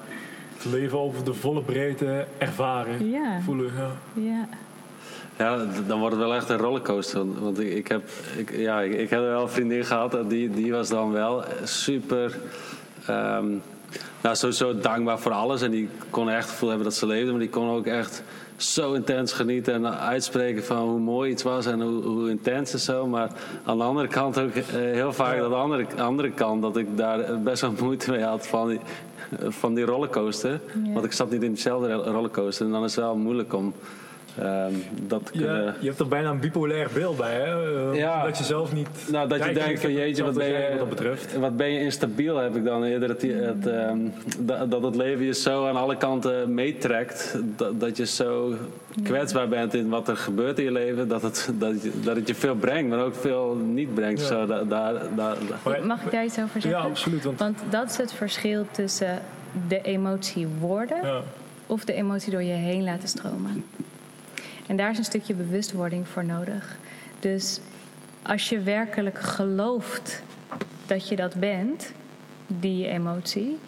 [0.62, 3.40] Het leven over de volle breedte ervaren, ja.
[3.44, 3.72] voelen.
[3.76, 3.90] Ja.
[4.12, 4.48] ja.
[5.36, 7.40] Ja, dan wordt het wel echt een rollercoaster.
[7.40, 10.50] Want ik, ik heb, ik, ja, ik, ik heb wel een vriendin gehad en die,
[10.50, 12.38] die was dan wel super.
[13.10, 13.62] Um,
[14.20, 15.62] nou, sowieso dankbaar voor alles.
[15.62, 17.30] En die kon echt het gevoel hebben dat ze leefde.
[17.30, 18.22] Maar die kon ook echt
[18.62, 22.78] zo intens genieten en uitspreken van hoe mooi iets was en hoe, hoe intens en
[22.78, 23.06] zo.
[23.06, 23.30] Maar
[23.64, 27.40] aan de andere kant ook eh, heel vaak de andere, andere kant, dat ik daar
[27.42, 28.80] best wel moeite mee had van die,
[29.48, 30.60] van die rollercoaster.
[30.92, 33.74] Want ik zat niet in dezelfde rollercoaster en dan is het wel moeilijk om
[34.38, 37.72] Um, dat je hebt er bijna een bipolair beeld bij, hè?
[37.90, 38.88] Uh, ja, dat je zelf niet.
[39.10, 41.38] Nou, dat je denkt van jeetje, wat ben je, wat, dat betreft.
[41.38, 44.12] wat ben je instabiel, heb ik dan eerder het, het um,
[44.68, 47.38] dat het leven je zo aan alle kanten meetrekt.
[47.56, 48.54] Dat, dat je zo
[49.02, 51.08] kwetsbaar bent in wat er gebeurt in je leven.
[51.08, 54.20] Dat het, dat, dat het je veel brengt, maar ook veel niet brengt.
[54.20, 54.26] Ja.
[54.26, 55.36] Zo, daar, daar, daar,
[55.84, 56.80] Mag ik daar iets over zeggen?
[56.80, 57.24] Ja, absoluut.
[57.24, 59.22] Want, want dat is het verschil tussen
[59.68, 61.20] de emotie woorden ja.
[61.66, 63.64] of de emotie door je heen laten stromen.
[64.70, 66.78] En daar is een stukje bewustwording voor nodig.
[67.20, 67.60] Dus
[68.22, 70.22] als je werkelijk gelooft
[70.86, 71.92] dat je dat bent,
[72.46, 73.58] die emotie,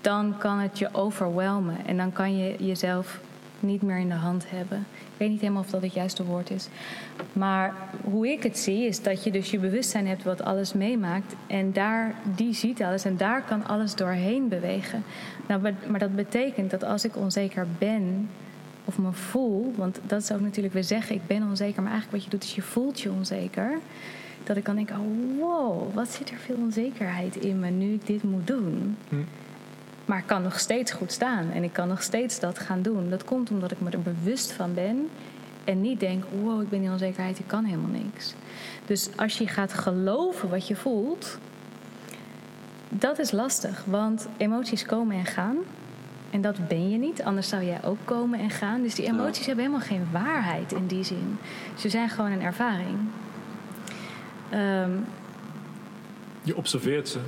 [0.00, 3.20] dan kan het je overwelmen en dan kan je jezelf
[3.60, 4.86] niet meer in de hand hebben.
[4.98, 6.68] Ik weet niet helemaal of dat het juiste woord is.
[7.32, 11.34] Maar hoe ik het zie, is dat je dus je bewustzijn hebt wat alles meemaakt.
[11.46, 15.04] En daar, die ziet alles en daar kan alles doorheen bewegen.
[15.48, 18.28] Nou, maar dat betekent dat als ik onzeker ben,
[18.88, 22.22] of me voel, want dat is ook natuurlijk, we zeggen ik ben onzeker, maar eigenlijk
[22.22, 23.78] wat je doet is je voelt je onzeker.
[24.44, 28.06] Dat ik kan denken, oh wow, wat zit er veel onzekerheid in me nu ik
[28.06, 28.96] dit moet doen.
[29.08, 29.16] Hm.
[30.04, 33.10] Maar ik kan nog steeds goed staan en ik kan nog steeds dat gaan doen.
[33.10, 35.08] Dat komt omdat ik me er bewust van ben
[35.64, 38.34] en niet denk, wow, ik ben die onzekerheid, ik kan helemaal niks.
[38.84, 41.38] Dus als je gaat geloven wat je voelt,
[42.88, 45.56] dat is lastig, want emoties komen en gaan.
[46.30, 48.82] En dat ben je niet, anders zou jij ook komen en gaan.
[48.82, 51.38] Dus die emoties hebben helemaal geen waarheid in die zin.
[51.74, 52.98] Ze zijn gewoon een ervaring.
[54.54, 55.04] Um,
[56.42, 57.18] je observeert ze.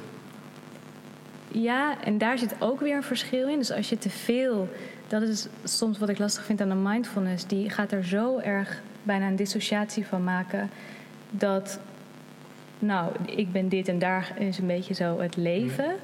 [1.49, 3.59] Ja, en daar zit ook weer een verschil in.
[3.59, 4.69] Dus als je te veel,
[5.07, 8.81] dat is soms wat ik lastig vind aan de mindfulness, die gaat er zo erg
[9.03, 10.71] bijna een dissociatie van maken
[11.31, 11.81] dat,
[12.79, 15.95] nou, ik ben dit en daar is een beetje zo het leven.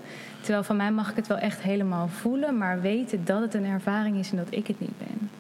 [0.41, 3.65] Terwijl van mij mag ik het wel echt helemaal voelen, maar weten dat het een
[3.65, 5.31] ervaring is en dat ik het niet ben.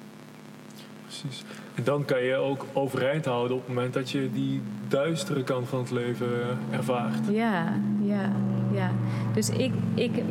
[1.03, 1.45] Precies.
[1.75, 5.69] En dan kan je ook overeind houden op het moment dat je die duistere kant
[5.69, 7.27] van het leven ervaart.
[7.31, 7.73] Ja,
[8.03, 8.33] ja,
[8.73, 8.91] ja.
[9.35, 10.23] Dus ik, ik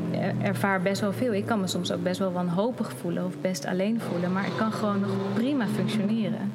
[0.42, 1.34] ervaar best wel veel.
[1.34, 4.58] Ik kan me soms ook best wel wanhopig voelen of best alleen voelen, maar ik
[4.58, 6.52] kan gewoon nog prima functioneren.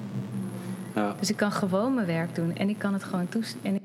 [0.95, 1.15] Ja.
[1.19, 3.79] Dus ik kan gewoon mijn werk doen en ik kan het gewoon toestaan.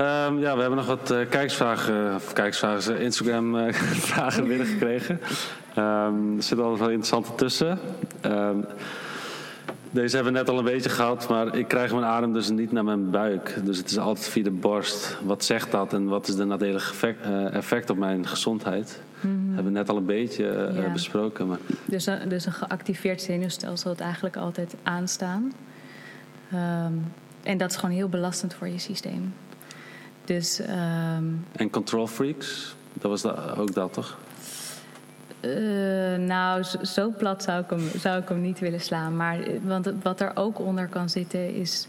[0.00, 5.20] Um, ja, we hebben nog wat uh, kijksvragen, of kijksvragen, Instagram-vragen uh, binnengekregen.
[5.78, 7.78] Um, er zit altijd wel interessante tussen.
[8.24, 8.64] Um,
[9.90, 12.72] deze hebben we net al een beetje gehad, maar ik krijg mijn adem dus niet
[12.72, 13.60] naar mijn buik.
[13.64, 15.16] Dus het is altijd via de borst.
[15.24, 19.00] Wat zegt dat en wat is de nadelige effect, uh, effect op mijn gezondheid?
[19.20, 19.54] Mm -hmm.
[19.54, 20.92] hebben we net al een beetje ja.
[20.92, 21.46] besproken.
[21.46, 21.58] Maar...
[21.84, 25.52] Dus, een, dus een geactiveerd zenuwstelsel het eigenlijk altijd aanstaan.
[27.42, 29.32] en dat is gewoon heel belastend voor je systeem.
[30.28, 34.18] Dus, um, en control freaks, dat was dat, ook dat toch?
[35.40, 39.16] Uh, nou, zo, plat zou ik, hem, zou ik hem niet willen slaan.
[39.16, 41.88] Maar want wat er ook onder kan zitten is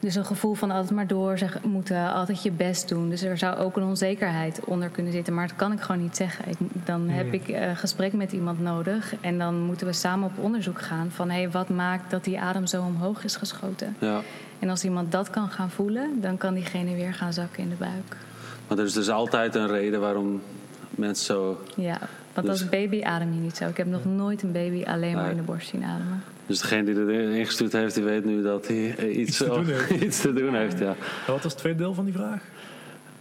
[0.00, 3.08] dus een gevoel van altijd maar door zeggen, moeten, altijd je best doen.
[3.08, 5.34] Dus er zou ook een onzekerheid onder kunnen zitten.
[5.34, 6.48] Maar dat kan ik gewoon niet zeggen.
[6.48, 9.14] Ik, dan heb ik uh, gesprek met iemand nodig.
[9.20, 12.40] En dan moeten we samen op onderzoek gaan van hé, hey, wat maakt dat die
[12.40, 13.96] adem zo omhoog is geschoten.
[13.98, 14.20] Ja.
[14.58, 17.74] En als iemand dat kan gaan voelen, dan kan diegene weer gaan zakken in de
[17.74, 18.16] buik.
[18.68, 20.42] Maar er is dus altijd een reden waarom
[20.90, 21.60] mensen zo.
[21.76, 21.98] Ja,
[22.34, 22.60] want dus...
[22.60, 23.68] als baby adem je niet zo.
[23.68, 26.22] Ik heb nog nooit een baby alleen maar in de borst zien ademen.
[26.46, 29.66] Dus degene die erin ingestuurd heeft, die weet nu dat hij iets, iets, te, doen
[29.66, 29.90] heeft.
[30.06, 30.78] iets te doen heeft.
[30.78, 30.94] Ja.
[31.26, 32.40] wat was het tweede deel van die vraag?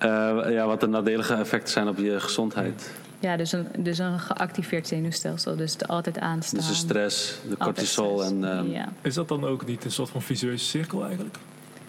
[0.03, 2.91] Uh, ja, wat de nadelige effecten zijn op je gezondheid.
[3.23, 5.55] Ja, dus een, dus een geactiveerd zenuwstelsel.
[5.55, 6.59] Dus de altijd aanstaan.
[6.59, 8.23] Dus de stress, de cortisol.
[8.23, 8.71] En, um...
[8.71, 8.87] ja.
[9.01, 11.37] Is dat dan ook niet een soort van visueuze cirkel eigenlijk?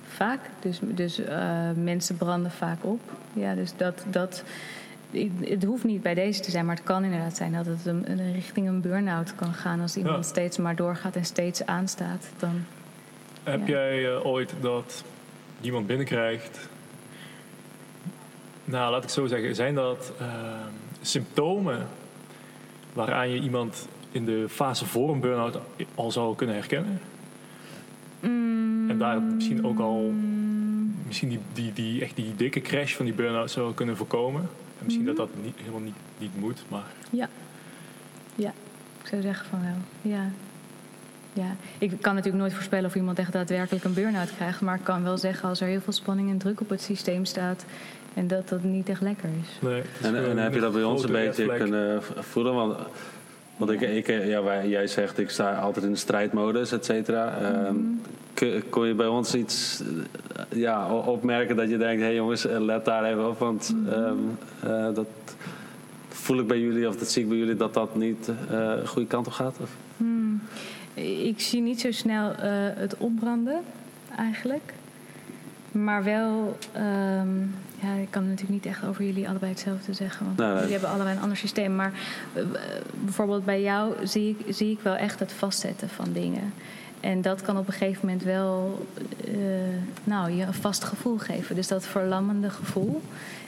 [0.08, 0.40] Vaak.
[0.60, 3.00] Dus, dus uh, mensen branden vaak op.
[3.32, 4.42] Ja, dus dat, dat,
[5.40, 8.10] het hoeft niet bij deze te zijn, maar het kan inderdaad zijn dat het een,
[8.10, 12.26] een richting een burn-out kan gaan als iemand steeds maar doorgaat en steeds aanstaat.
[12.38, 12.64] Dan,
[13.42, 15.04] Heb jij uh, ooit dat
[15.60, 16.68] iemand binnenkrijgt?
[18.64, 20.26] Nou, laat ik zo zeggen, zijn dat uh,
[21.04, 21.86] symptomen
[22.92, 25.58] waaraan je iemand in de fase voor een burn-out
[25.94, 27.00] al zou kunnen herkennen?
[28.20, 28.90] Mm.
[28.90, 30.12] En daar misschien ook al
[31.06, 34.40] misschien die, die, die, echt die dikke crash van die burn-out zou kunnen voorkomen.
[34.78, 35.26] En misschien dat mhm.
[35.26, 36.84] dat niet, helemaal niet, niet moet, maar...
[37.10, 37.28] Ja.
[38.34, 38.52] Ja,
[39.00, 40.12] ik zou zeggen van wel.
[40.12, 40.30] Ja.
[41.34, 44.60] Ja, ik kan natuurlijk nooit voorspellen of iemand echt daadwerkelijk een burn-out krijgt.
[44.60, 47.24] Maar ik kan wel zeggen als er heel veel spanning en druk op het systeem
[47.24, 47.64] staat.
[48.14, 49.58] En dat dat niet echt lekker is.
[49.60, 52.54] Nee, en, en heb je dat bij ons een beetje kunnen voelen?
[52.54, 52.76] Want
[53.56, 57.38] want ik, ik, ja, wij, jij zegt, ik sta altijd in de strijdmodus, et cetera.
[57.66, 58.00] Um,
[58.68, 59.82] kon je bij ons iets
[60.36, 62.00] eh, ja, opmerken dat je denkt...
[62.00, 65.06] hé hey jongens, eh, let daar even op, want um, uh, dat
[66.08, 66.88] voel ik bij jullie...
[66.88, 69.56] of dat zie ik bij jullie dat dat niet uh, de goede kant op gaat?
[69.60, 69.70] Of?
[69.96, 70.42] Hmm.
[70.94, 72.36] Ik zie niet zo snel uh,
[72.74, 73.60] het opbranden,
[74.16, 74.72] eigenlijk.
[75.72, 76.58] Maar wel...
[76.76, 80.26] Um, ja, ik kan natuurlijk niet echt over jullie allebei hetzelfde zeggen.
[80.26, 81.74] Want jullie hebben allebei een ander systeem.
[81.74, 81.92] Maar
[82.36, 82.42] uh,
[83.04, 86.52] bijvoorbeeld bij jou zie ik, zie ik wel echt het vastzetten van dingen.
[87.00, 88.86] En dat kan op een gegeven moment wel
[89.28, 89.36] uh,
[90.04, 91.54] nou, je een vast gevoel geven.
[91.54, 93.02] Dus dat verlammende gevoel.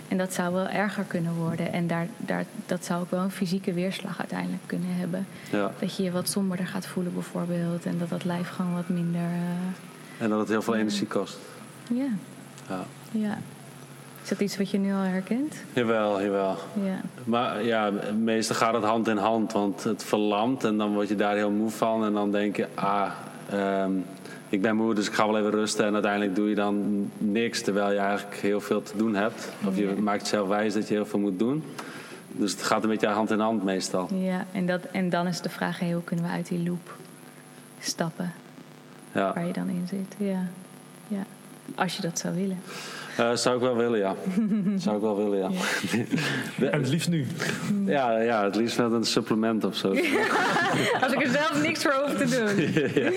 [0.09, 1.73] En dat zou wel erger kunnen worden.
[1.73, 5.27] En daar, daar, dat zou ook wel een fysieke weerslag uiteindelijk kunnen hebben.
[5.51, 5.73] Ja.
[5.79, 7.87] Dat je je wat somberder gaat voelen bijvoorbeeld.
[7.87, 9.21] En dat dat lijf gewoon wat minder...
[9.21, 11.39] Uh, en dat het heel veel energie kost.
[11.89, 12.09] Ja.
[12.69, 12.85] Ja.
[13.11, 13.39] ja.
[14.23, 15.55] Is dat iets wat je nu al herkent?
[15.73, 16.57] Jawel, jawel.
[16.85, 17.01] Ja.
[17.25, 21.17] Maar ja, meestal gaat het hand in hand, want het verlamt en dan word je
[21.17, 22.05] daar heel moe van.
[22.05, 23.11] En dan denk je, ah,
[23.55, 24.05] um,
[24.49, 25.87] ik ben moe, dus ik ga wel even rusten.
[25.87, 29.53] En uiteindelijk doe je dan niks, terwijl je eigenlijk heel veel te doen hebt.
[29.67, 31.65] Of je maakt zelf wijs dat je heel veel moet doen.
[32.33, 34.09] Dus het gaat een beetje hand in hand meestal.
[34.15, 36.97] Ja, en, dat, en dan is de vraag, hoe kunnen we uit die loop
[37.81, 38.33] stappen?
[39.13, 39.33] Ja.
[39.35, 40.49] Waar je dan in zit, ja.
[41.09, 41.25] ja.
[41.75, 42.59] Als je dat zou willen.
[43.21, 44.15] Uh, zou ik wel willen, ja.
[44.85, 45.51] zou ik wel willen, ja.
[46.57, 46.67] ja.
[46.71, 47.27] En het liefst nu?
[47.85, 49.89] Ja, ja, het liefst met een supplement of zo.
[51.03, 52.83] Als ik er zelf niks voor hoef te doen.
[53.03, 53.11] ja.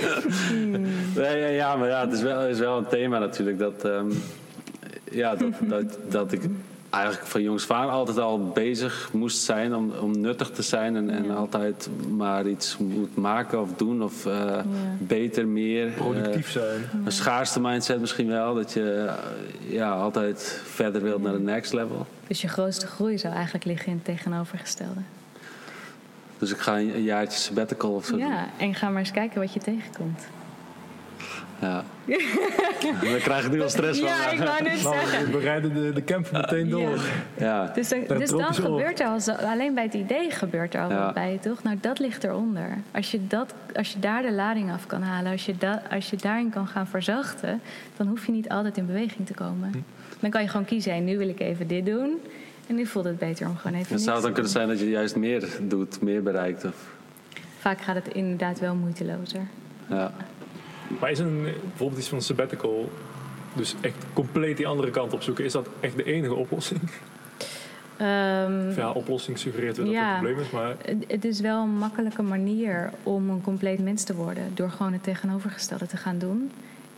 [1.16, 3.60] Nee, ja, maar ja, het is wel, is wel een thema natuurlijk.
[3.60, 4.12] Dat, um,
[5.12, 6.42] ja, dat, dat, dat ik
[6.90, 11.10] eigenlijk van jongs van altijd al bezig moest zijn om, om nuttig te zijn en,
[11.10, 14.64] en altijd maar iets moet maken of doen of uh, ja.
[14.98, 15.88] beter, meer.
[15.88, 16.90] Productief uh, zijn.
[17.06, 21.74] Een schaarste mindset misschien wel, dat je uh, ja, altijd verder wilt naar de next
[21.74, 22.06] level.
[22.28, 25.02] Dus je grootste groei zou eigenlijk liggen in het tegenovergestelde.
[26.38, 28.68] Dus ik ga een, een jaartje sabbatical of zo Ja, doen.
[28.68, 30.28] en ga maar eens kijken wat je tegenkomt.
[31.62, 31.84] Ja.
[33.12, 34.08] Dan krijg ik nu al stress van.
[34.08, 35.26] Ja, ik wou net zeggen.
[35.26, 37.00] We bereiden de, de camp meteen door.
[37.38, 37.72] Ja.
[37.76, 40.90] Dus dan, dus dan gebeurt er al zo, alleen bij het idee gebeurt er al
[40.90, 41.06] ja.
[41.06, 41.64] wat bij, toch?
[41.64, 42.78] Nou, dat ligt eronder.
[42.92, 46.10] Als je, dat, als je daar de lading af kan halen, als je, da, als
[46.10, 47.62] je daarin kan gaan verzachten,
[47.98, 49.70] dan hoef je niet altijd in beweging te komen.
[49.72, 49.78] Hm.
[50.20, 52.20] Dan kan je gewoon kiezen, nu wil ik even dit doen.
[52.68, 53.94] En nu voelt het beter om gewoon even.
[53.94, 56.66] Het zou dan kunnen zijn dat je juist meer doet, meer bereikt.
[56.66, 56.74] Of...
[57.60, 59.48] Vaak gaat het inderdaad wel moeitelozer.
[59.90, 60.12] Ja.
[61.00, 62.92] Maar is een, bijvoorbeeld iets van een sabbatical,
[63.54, 66.82] dus echt compleet die andere kant opzoeken, is dat echt de enige oplossing?
[68.02, 70.76] Um, ja, oplossing suggereert wel dat ja, het een probleem is, maar...
[71.08, 74.44] Het is wel een makkelijke manier om een compleet mens te worden.
[74.54, 76.52] Door gewoon het tegenovergestelde te gaan doen.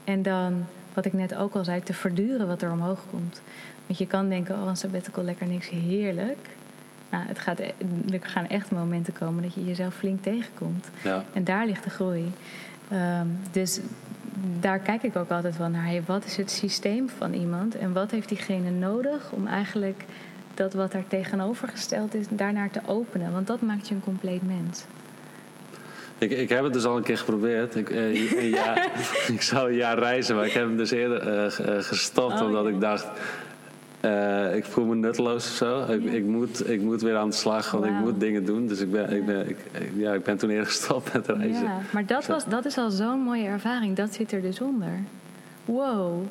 [0.03, 3.41] En dan, wat ik net ook al zei, te verduren wat er omhoog komt.
[3.85, 6.47] Want je kan denken, oh, een sabbatical, lekker niks, heerlijk.
[7.09, 10.89] Nou, het gaat, er gaan echt momenten komen dat je jezelf flink tegenkomt.
[11.03, 11.23] Ja.
[11.33, 12.31] En daar ligt de groei.
[12.93, 13.79] Um, dus
[14.59, 15.85] daar kijk ik ook altijd van naar.
[15.85, 20.05] Hey, wat is het systeem van iemand en wat heeft diegene nodig om eigenlijk
[20.53, 23.31] dat wat daar tegenovergesteld is, daarnaar te openen?
[23.31, 24.83] Want dat maakt je een compleet mens.
[26.17, 27.75] Ik, ik heb het dus al een keer geprobeerd.
[27.75, 28.91] Ik, een jaar,
[29.33, 32.63] ik zou een jaar reizen, maar ik heb hem dus eerder uh, gestopt oh, omdat
[32.63, 32.69] ja.
[32.69, 33.07] ik dacht.
[34.05, 35.81] Uh, ik voel me nutteloos of zo.
[35.81, 36.11] Ik, ja.
[36.11, 37.93] ik, moet, ik moet weer aan de slag, want wow.
[37.93, 38.67] ik moet dingen doen.
[38.67, 39.57] Dus ik ben, ik ben, ik,
[39.95, 41.63] ja, ik ben toen eerder gestopt met reizen.
[41.63, 43.95] Ja, maar dat, was, dat is al zo'n mooie ervaring.
[43.95, 44.99] Dat zit er dus onder.
[45.65, 46.23] Wow.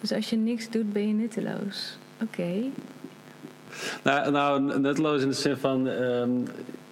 [0.00, 1.98] Dus als je niks doet, ben je nutteloos.
[2.22, 2.40] Oké.
[2.40, 2.70] Okay.
[4.02, 5.86] Nou, nou, nutteloos in de zin van...
[5.86, 6.44] Um,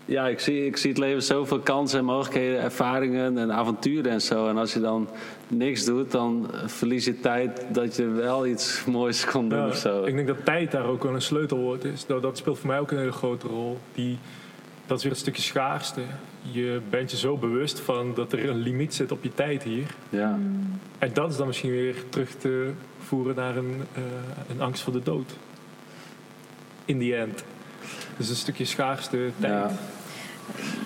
[0.05, 4.21] ja, ik zie, ik zie het leven zoveel kansen en mogelijkheden, ervaringen en avonturen en
[4.21, 4.49] zo.
[4.49, 5.09] En als je dan
[5.49, 9.77] niks doet, dan verlies je tijd dat je wel iets moois kon doen ja, of
[9.77, 10.05] zo.
[10.05, 12.07] Ik denk dat tijd daar ook wel een sleutelwoord is.
[12.07, 13.79] Dat, dat speelt voor mij ook een hele grote rol.
[13.95, 14.19] Die,
[14.87, 16.01] dat is weer een stukje schaarste.
[16.51, 19.95] Je bent je zo bewust van dat er een limiet zit op je tijd hier.
[20.09, 20.39] Ja.
[20.99, 24.03] En dat is dan misschien weer terug te voeren naar een, uh,
[24.49, 25.37] een angst voor de dood.
[26.85, 27.45] In the end.
[28.17, 29.53] Dus een stukje schaarste tijd.
[29.53, 29.71] Ja.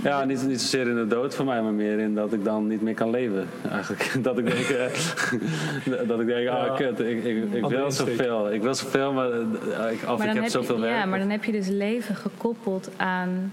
[0.03, 2.67] Ja, niet, niet zozeer in de dood voor mij, maar meer in dat ik dan
[2.67, 3.49] niet meer kan leven.
[3.71, 4.15] Eigenlijk.
[4.23, 8.53] Dat ik denk, uh, dat ik denk, ah, kut, ik, ik, ik wil zoveel.
[8.53, 10.97] Ik wil zoveel, maar, uh, ik, of ik heb, heb zoveel je, werk.
[10.97, 13.53] Ja, maar dan heb je dus leven gekoppeld aan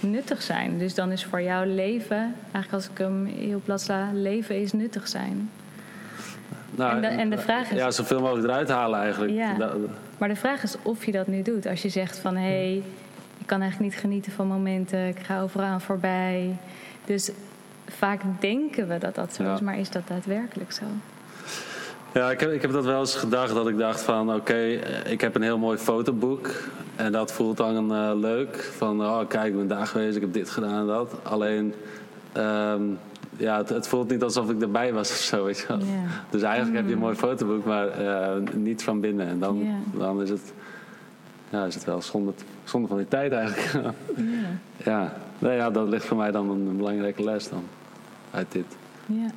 [0.00, 0.78] nuttig zijn.
[0.78, 4.72] Dus dan is voor jou leven, eigenlijk als ik hem heel plat sla, leven is
[4.72, 5.50] nuttig zijn.
[6.70, 7.78] Nou, en, de, en de vraag is...
[7.78, 9.32] Ja, zoveel mogelijk eruit halen eigenlijk.
[9.32, 9.72] Ja.
[10.18, 11.66] Maar de vraag is of je dat nu doet.
[11.66, 12.82] Als je zegt van, hé, hey,
[13.44, 15.08] ik kan eigenlijk niet genieten van momenten.
[15.08, 16.56] Ik ga overal aan voorbij.
[17.04, 17.30] Dus
[17.86, 20.84] vaak denken we dat dat zo is, maar is dat daadwerkelijk zo?
[22.14, 23.54] Ja, ik heb, ik heb dat wel eens gedacht.
[23.54, 26.50] Dat ik dacht van, oké, ik heb een heel mooi fotoboek.
[26.96, 28.72] En dat voelt dan uh, leuk.
[28.76, 31.14] Van, oh kijk, ik ben daar geweest, ik heb dit gedaan en dat.
[31.22, 31.74] Alleen,
[32.36, 32.98] um,
[33.36, 35.78] ja, het, het, voelt niet alsof ik erbij was of zo, weet je wel.
[35.78, 35.90] Yeah.
[36.30, 39.26] Dus eigenlijk heb je een mooi fotoboek, maar uh, niet van binnen.
[39.26, 40.00] En dan, yeah.
[40.00, 40.52] dan is het
[41.54, 42.32] ja, is het wel zonde,
[42.64, 43.72] zonde van die tijd eigenlijk.
[43.74, 43.90] ja.
[44.84, 45.16] ja.
[45.38, 47.64] Nou ja, dat ligt voor mij dan een belangrijke les dan.
[48.30, 48.76] Uit dit.
[49.06, 49.30] Ja.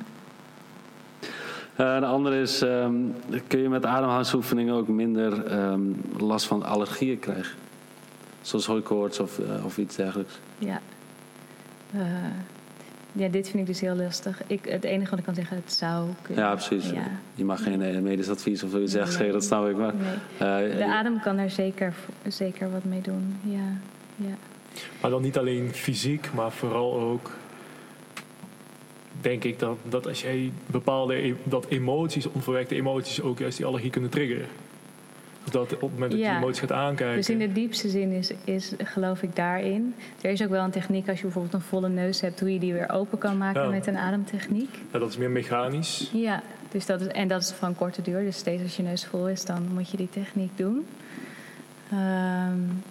[1.80, 3.14] Uh, de andere is, um,
[3.46, 7.56] kun je met ademhalingsoefeningen ook minder um, last van allergieën krijgen?
[8.40, 10.38] Zoals hooikoorts of, uh, of iets dergelijks.
[10.58, 10.80] Ja.
[11.94, 12.02] Uh,
[13.12, 14.42] ja, dit vind ik dus heel lastig.
[14.46, 16.44] Ik, het enige wat ik kan zeggen, het zou kunnen.
[16.44, 16.90] Ja, precies.
[16.90, 17.10] Ja.
[17.34, 19.32] Je mag geen eh, medisch advies of zoiets zeggen, nee.
[19.32, 19.76] dat snap ik.
[19.76, 20.70] Maar, nee.
[20.70, 21.94] uh, de adem kan er zeker,
[22.26, 23.76] zeker wat mee doen, ja.
[24.16, 24.34] ja.
[25.00, 27.30] Maar dan niet alleen fysiek, maar vooral ook...
[29.20, 31.34] denk ik dat, dat als jij bepaalde...
[31.42, 33.22] dat emoties, onverwerkte emoties...
[33.22, 34.46] ook juist die allergie kunnen triggeren
[35.50, 37.16] dat op het moment dat je emoties gaat aankijken.
[37.16, 39.94] Dus in de diepste zin is, is, geloof ik daarin.
[40.20, 42.58] Er is ook wel een techniek als je bijvoorbeeld een volle neus hebt, hoe je
[42.58, 44.78] die weer open kan maken met een ademtechniek.
[44.92, 46.10] Ja, dat is meer mechanisch.
[46.12, 48.24] Ja, dus dat is, en dat is van korte duur.
[48.24, 50.86] Dus steeds als je neus vol is, dan moet je die techniek doen.
[51.92, 52.82] Um,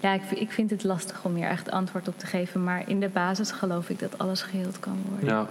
[0.00, 2.64] ja, ik, ik vind het lastig om hier echt antwoord op te geven.
[2.64, 5.28] Maar in de basis geloof ik dat alles geheeld kan worden.
[5.28, 5.46] Ja.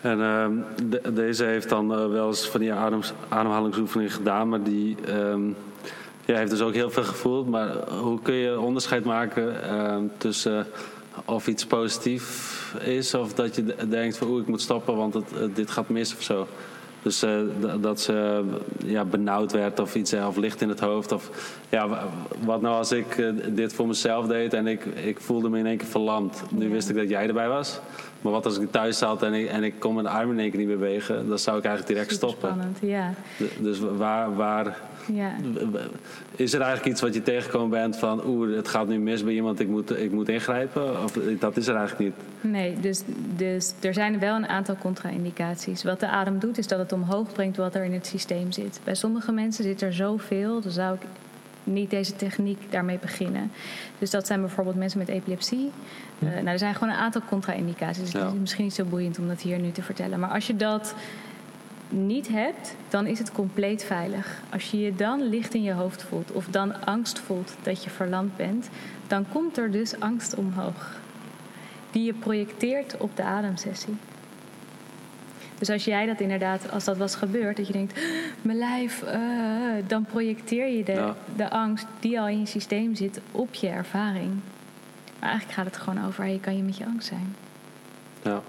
[0.00, 0.18] En
[0.88, 5.56] de, deze heeft dan uh, wel eens van die adems, ademhalingsoefeningen gedaan, maar die um,
[6.24, 7.48] ja, heeft dus ook heel veel gevoeld.
[7.48, 10.66] Maar hoe kun je onderscheid maken uh, tussen
[11.24, 15.26] of iets positief is of dat je denkt van oeh, ik moet stoppen, want het,
[15.54, 16.46] dit gaat mis of zo.
[17.02, 17.24] Dus
[17.80, 18.44] dat ze
[18.84, 21.12] ja, benauwd werd of iets, of licht in het hoofd.
[21.12, 21.30] Of,
[21.68, 21.88] ja,
[22.44, 25.76] wat nou als ik dit voor mezelf deed en ik, ik voelde me in één
[25.76, 26.42] keer verlamd.
[26.50, 27.80] Nu wist ik dat jij erbij was.
[28.20, 30.50] Maar wat als ik thuis zat en ik, en ik kon mijn arm in één
[30.50, 32.48] keer niet bewegen, dan zou ik eigenlijk direct Super stoppen.
[32.48, 33.14] Spannend, ja.
[33.58, 34.76] Dus waar, waar
[35.12, 35.30] ja.
[36.36, 39.32] is er eigenlijk iets wat je tegengekomen bent van oeh, het gaat nu mis bij
[39.32, 41.02] iemand, ik moet, ik moet ingrijpen?
[41.02, 42.52] Of dat is er eigenlijk niet?
[42.52, 43.02] Nee, dus,
[43.36, 45.84] dus er zijn wel een aantal contra-indicaties.
[45.84, 48.80] Wat de adem doet, is dat het omhoog brengt wat er in het systeem zit.
[48.84, 51.00] Bij sommige mensen zit er zoveel, dan zou ik
[51.72, 53.50] niet deze techniek daarmee beginnen.
[53.98, 55.70] Dus dat zijn bijvoorbeeld mensen met epilepsie.
[56.18, 58.10] Uh, nou, er zijn gewoon een aantal contra-indicaties.
[58.10, 58.26] Dus ja.
[58.26, 60.20] is misschien niet zo boeiend om dat hier nu te vertellen.
[60.20, 60.94] Maar als je dat
[61.88, 64.42] niet hebt, dan is het compleet veilig.
[64.52, 67.90] Als je je dan licht in je hoofd voelt of dan angst voelt dat je
[67.90, 68.68] verlamd bent,
[69.06, 70.96] dan komt er dus angst omhoog.
[71.90, 73.96] Die je projecteert op de ademsessie.
[75.58, 78.00] Dus als jij dat inderdaad, als dat was gebeurd, dat je denkt,
[78.42, 79.12] mijn lijf, uh,
[79.86, 81.16] dan projecteer je de, ja.
[81.36, 84.30] de angst die al in je systeem zit op je ervaring.
[85.18, 87.34] Maar eigenlijk gaat het gewoon over, je kan je met je angst zijn.
[88.22, 88.42] Ja,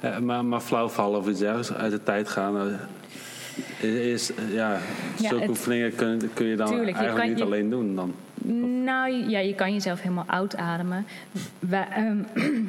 [0.00, 2.78] ja maar, maar flauwvallen of iets dergelijks, uit de tijd gaan,
[3.80, 4.78] is, ja,
[5.18, 7.94] zulke ja, oefeningen kun, kun, je dan tuurlijk, eigenlijk je kan, niet je, alleen doen
[7.94, 8.14] dan?
[8.84, 11.06] Nou ja, je kan jezelf helemaal oud ademen.
[11.58, 12.26] Wij, um,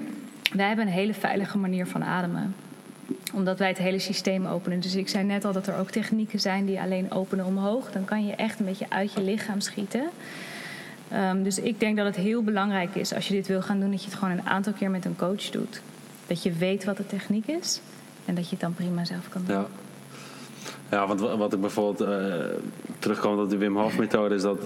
[0.59, 2.55] wij hebben een hele veilige manier van ademen
[3.33, 4.79] omdat wij het hele systeem openen.
[4.79, 7.91] Dus ik zei net al dat er ook technieken zijn die alleen openen omhoog.
[7.91, 10.09] Dan kan je echt een beetje uit je lichaam schieten.
[11.13, 13.91] Um, dus ik denk dat het heel belangrijk is als je dit wil gaan doen,
[13.91, 15.81] dat je het gewoon een aantal keer met een coach doet.
[16.27, 17.81] Dat je weet wat de techniek is
[18.25, 19.55] en dat je het dan prima zelf kan doen.
[19.55, 19.67] Ja.
[20.91, 22.35] Ja, want wat ik bijvoorbeeld uh,
[22.99, 24.59] terugkom op de Wim Hof methode is dat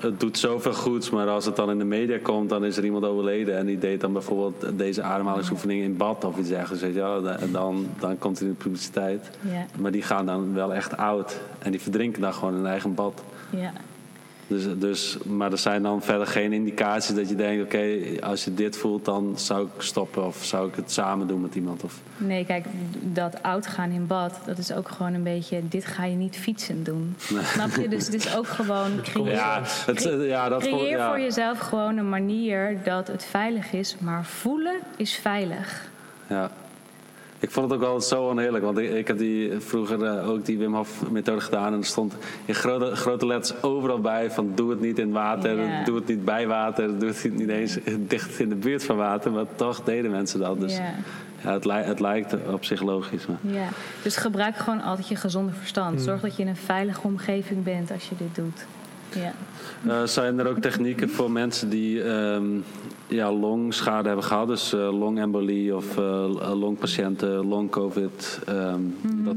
[0.00, 2.84] het doet zoveel goeds, maar als het dan in de media komt, dan is er
[2.84, 6.84] iemand overleden en die deed dan bijvoorbeeld deze ademhalingsoefening in bad of iets dergelijks.
[6.84, 7.22] Weet je wel?
[7.52, 9.30] Dan, dan komt het in de publiciteit.
[9.40, 9.66] Ja.
[9.78, 12.94] Maar die gaan dan wel echt oud en die verdrinken dan gewoon in hun eigen
[12.94, 13.22] bad.
[13.50, 13.72] Ja.
[14.46, 18.54] Dus, dus, maar er zijn dan verder geen indicaties dat je denkt: oké, als je
[18.54, 21.82] dit voelt, dan zou ik stoppen of zou ik het samen doen met iemand?
[21.84, 22.00] Of...
[22.16, 22.64] Nee, kijk,
[23.00, 26.36] dat oud gaan in bad, dat is ook gewoon een beetje: dit ga je niet
[26.36, 27.16] fietsen doen.
[27.42, 27.88] Snap je?
[27.88, 28.90] Dus het is ook gewoon.
[29.02, 31.08] Creëer, ja, het, ja, dat creëer ja.
[31.08, 35.90] voor jezelf gewoon een manier dat het veilig is, maar voelen is veilig.
[36.26, 36.50] Ja.
[37.42, 38.64] Ik vond het ook altijd zo onheerlijk.
[38.64, 41.72] Want ik, ik heb die, vroeger uh, ook die Wim Hof methode gedaan.
[41.72, 42.14] En er stond
[42.44, 45.84] in grote, grote letters overal bij van doe het niet in water.
[45.84, 46.98] Doe het niet bij water.
[46.98, 49.32] Doe het niet eens dicht in de buurt van water.
[49.32, 50.60] Maar toch deden mensen dat.
[50.60, 50.92] Dus ja,
[51.36, 53.26] het, het, lijkt op zich logisch.
[53.26, 53.38] Maar.
[53.40, 53.68] Ja.
[54.02, 55.94] Dus gebruik gewoon altijd je gezonde verstand.
[55.94, 56.04] Hmm.
[56.04, 58.66] Zorg dat je in een veilige omgeving bent als je dit doet.
[59.14, 59.32] Ja.
[59.86, 62.64] Uh, zijn er ook technieken voor mensen die um,
[63.08, 64.48] ja, longschade hebben gehad?
[64.48, 68.38] Dus uh, longembolie of uh, longpatiënten, long-covid.
[68.48, 69.34] Um, dat,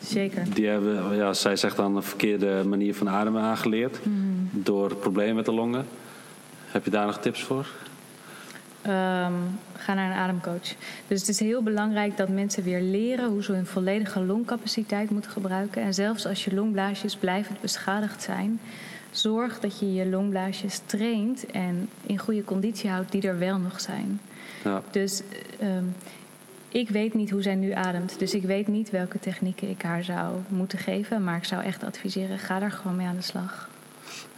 [0.00, 0.54] Zeker.
[0.54, 3.98] Die hebben, ja, zij zegt dan een verkeerde manier van ademen aangeleerd.
[4.02, 4.48] Mm.
[4.52, 5.86] Door problemen met de longen.
[6.66, 7.66] Heb je daar nog tips voor?
[8.86, 10.74] Um, ga naar een ademcoach.
[11.08, 15.30] Dus het is heel belangrijk dat mensen weer leren hoe ze hun volledige longcapaciteit moeten
[15.30, 15.82] gebruiken.
[15.82, 18.60] En zelfs als je longblaasjes blijvend beschadigd zijn,
[19.10, 23.80] zorg dat je je longblaasjes traint en in goede conditie houdt die er wel nog
[23.80, 24.20] zijn.
[24.64, 24.82] Ja.
[24.90, 25.22] Dus
[25.62, 25.94] um,
[26.68, 28.18] ik weet niet hoe zij nu ademt.
[28.18, 31.24] Dus ik weet niet welke technieken ik haar zou moeten geven.
[31.24, 33.68] Maar ik zou echt adviseren, ga daar gewoon mee aan de slag.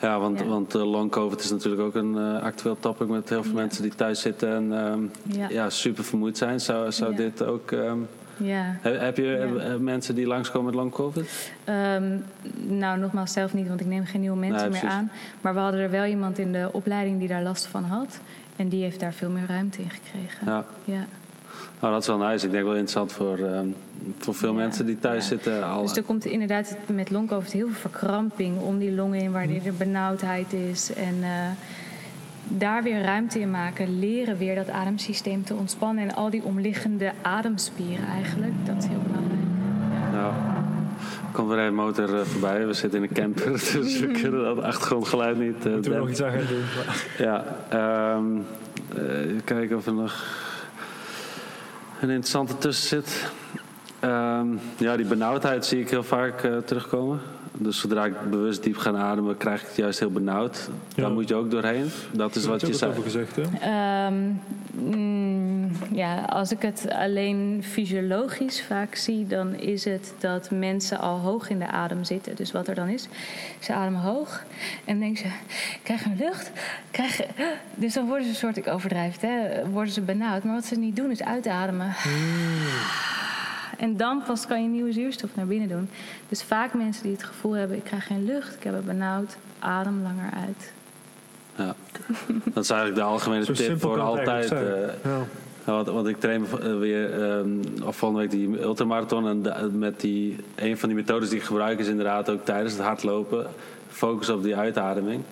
[0.01, 0.45] Ja, want, ja.
[0.45, 3.83] want uh, long COVID is natuurlijk ook een uh, actueel topic met heel veel mensen
[3.83, 5.49] die thuis zitten en um, ja.
[5.49, 5.71] ja.
[5.71, 6.61] super vermoeid zijn.
[6.61, 8.09] Zou, zou dit ook um,
[8.43, 8.77] ja.
[8.83, 9.79] Heb je ja.
[9.79, 11.53] mensen die langskomen met long COVID?
[11.69, 12.25] Um,
[12.79, 15.11] nou, nogmaals zelf niet, want ik neem geen nieuwe mensen meer aan.
[15.41, 18.21] Maar we hadden er wel iemand in de opleiding die daar last van had.
[18.57, 20.47] En die heeft daar veel meer ruimte in gekregen.
[20.47, 20.65] Ja.
[20.85, 21.07] ja.
[21.81, 22.47] Nou, dat is wel nice.
[22.47, 23.75] Ik denk wel interessant voor, um,
[24.19, 25.65] voor veel mensen die thuis zitten.
[25.65, 25.83] Al...
[25.83, 29.45] Dus er komt inderdaad met long COVID heel veel verkramping om die longen in, waar
[29.45, 29.67] hm.
[29.67, 30.93] er benauwdheid is.
[30.93, 31.29] En uh,
[32.59, 37.13] daar weer ruimte in maken, leren weer dat ademsysteem te ontspannen en al die omliggende
[37.23, 38.53] ademspieren eigenlijk.
[38.65, 39.41] Dat is heel belangrijk.
[39.93, 40.17] Ja.
[40.17, 40.33] Nou,
[41.33, 42.67] komt weer een motor uh, voorbij.
[42.67, 45.67] We zitten in een camper, dus we kunnen dat achtergrondgeluid niet.
[45.67, 46.65] Uh, Moeten we nog iets aan gaan doen?
[47.19, 47.45] Ja,
[48.17, 48.47] um,
[48.99, 50.25] uh, kijken of er nog
[52.01, 53.31] een interessante tussen zit.
[54.05, 57.21] Um, ja, die benauwdheid zie ik heel vaak terugkomen.
[57.53, 60.69] Dus zodra ik bewust diep ga ademen, krijg ik het juist heel benauwd.
[60.95, 61.03] Ja.
[61.03, 61.91] Daar moet je ook doorheen.
[62.13, 63.03] Dat is wat je zei.
[63.03, 64.07] gezegd, hè?
[64.07, 64.41] Um,
[64.73, 71.19] mm, ja, als ik het alleen fysiologisch vaak zie, dan is het dat mensen al
[71.19, 72.37] hoog in de adem zitten.
[72.37, 73.09] Dus wat er dan is,
[73.59, 74.43] ze ademen hoog
[74.85, 75.31] en dan denken ze,
[75.83, 76.51] krijgen lucht?
[76.91, 77.25] Krijgen...
[77.75, 80.45] Dus dan worden ze een soort, ik overdrijf hè, worden ze benauwd.
[80.45, 81.93] Maar wat ze niet doen is uitademen.
[82.03, 83.20] Hmm.
[83.81, 85.89] En dan pas kan je nieuwe zuurstof naar binnen doen.
[86.29, 89.37] Dus vaak mensen die het gevoel hebben: ik krijg geen lucht, ik heb het benauwd,
[89.59, 90.73] adem langer uit.
[91.57, 91.75] Ja,
[92.55, 94.53] dat is eigenlijk de algemene tip voor altijd.
[94.53, 94.61] Uh,
[95.05, 95.27] ja.
[95.65, 99.45] Want, want, ik train eh, weer um, volgende week die ultramarathon.
[99.53, 102.83] En met die, een van die methodes die ik gebruik is inderdaad ook tijdens het
[102.83, 103.47] hardlopen.
[103.89, 105.23] Focus op die uitademing.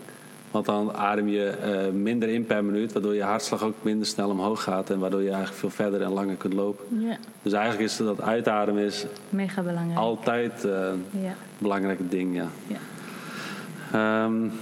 [0.50, 4.30] Want dan adem je uh, minder in per minuut, waardoor je hartslag ook minder snel
[4.30, 6.84] omhoog gaat en waardoor je eigenlijk veel verder en langer kunt lopen.
[7.00, 7.16] Ja.
[7.42, 9.98] Dus eigenlijk is dat uitademen is Mega belangrijk.
[9.98, 10.72] altijd uh,
[11.10, 11.28] ja.
[11.28, 12.36] een belangrijk ding.
[12.36, 12.46] Ja.
[12.66, 14.24] Ja.
[14.24, 14.52] Um,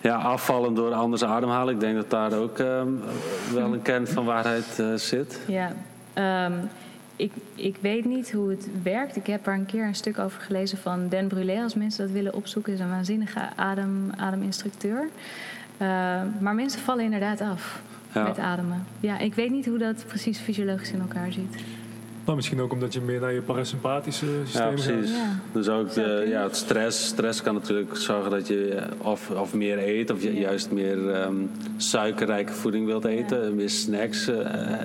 [0.00, 1.74] ja, afvallen door anders ademhalen.
[1.74, 3.00] Ik denk dat daar ook um,
[3.52, 5.40] wel een kern van waarheid uh, zit.
[5.46, 5.72] Ja,
[6.46, 6.68] um,
[7.18, 9.16] ik, ik weet niet hoe het werkt.
[9.16, 11.62] Ik heb er een keer een stuk over gelezen van Dan Brulé.
[11.62, 15.02] Als mensen dat willen opzoeken, is een waanzinnige adem, ademinstructeur.
[15.02, 15.88] Uh,
[16.40, 17.82] maar mensen vallen inderdaad af
[18.12, 18.86] met ademen.
[19.00, 21.62] Ja, ik weet niet hoe dat precies fysiologisch in elkaar zit.
[22.28, 25.10] Nou, misschien ook omdat je meer naar je parasympathische systeem ja, precies.
[25.10, 25.40] Ja.
[25.52, 27.06] Dus ook de, ja, het stress.
[27.06, 30.10] Stress kan natuurlijk zorgen dat je of, of meer eet...
[30.10, 33.54] of je juist meer um, suikerrijke voeding wilt eten...
[33.54, 34.36] meer snacks uh,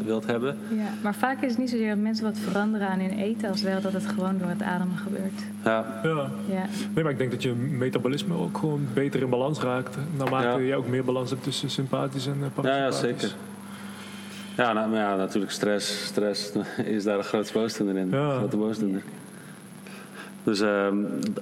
[0.06, 0.57] wilt hebben.
[0.70, 3.49] Ja, maar vaak is het niet zozeer dat mensen wat veranderen aan hun eten...
[3.49, 5.41] als wel dat het gewoon door het ademen gebeurt.
[5.64, 6.02] Ja.
[6.03, 6.30] ja.
[6.45, 6.65] ja.
[6.94, 9.98] Nee, maar ik denk dat je metabolisme ook gewoon beter in balans raakt...
[10.18, 13.02] naarmate je ook meer balans hebt tussen sympathisch en parasympathisch.
[13.02, 13.36] Ja, ja zeker.
[14.58, 16.06] Ja, nou, ja, natuurlijk stress.
[16.06, 16.52] Stress
[16.96, 18.10] is daar een groot boosdoener in.
[18.10, 18.38] Ja.
[18.38, 19.02] Grote boosdoener.
[20.44, 20.88] Dus uh,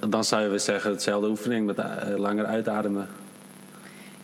[0.09, 1.85] dan zou je weer zeggen, hetzelfde oefening met uh,
[2.17, 3.07] langer uitademen.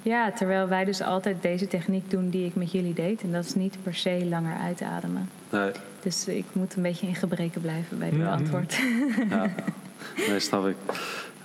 [0.02, 3.22] Ja, terwijl wij dus altijd deze techniek doen die ik met jullie deed.
[3.22, 5.30] En dat is niet per se langer uitademen.
[5.50, 5.72] Nee.
[6.02, 8.80] Dus ik moet een beetje in gebreken blijven bij het antwoord.
[9.30, 9.50] Ja,
[10.28, 10.76] nee, snap ik.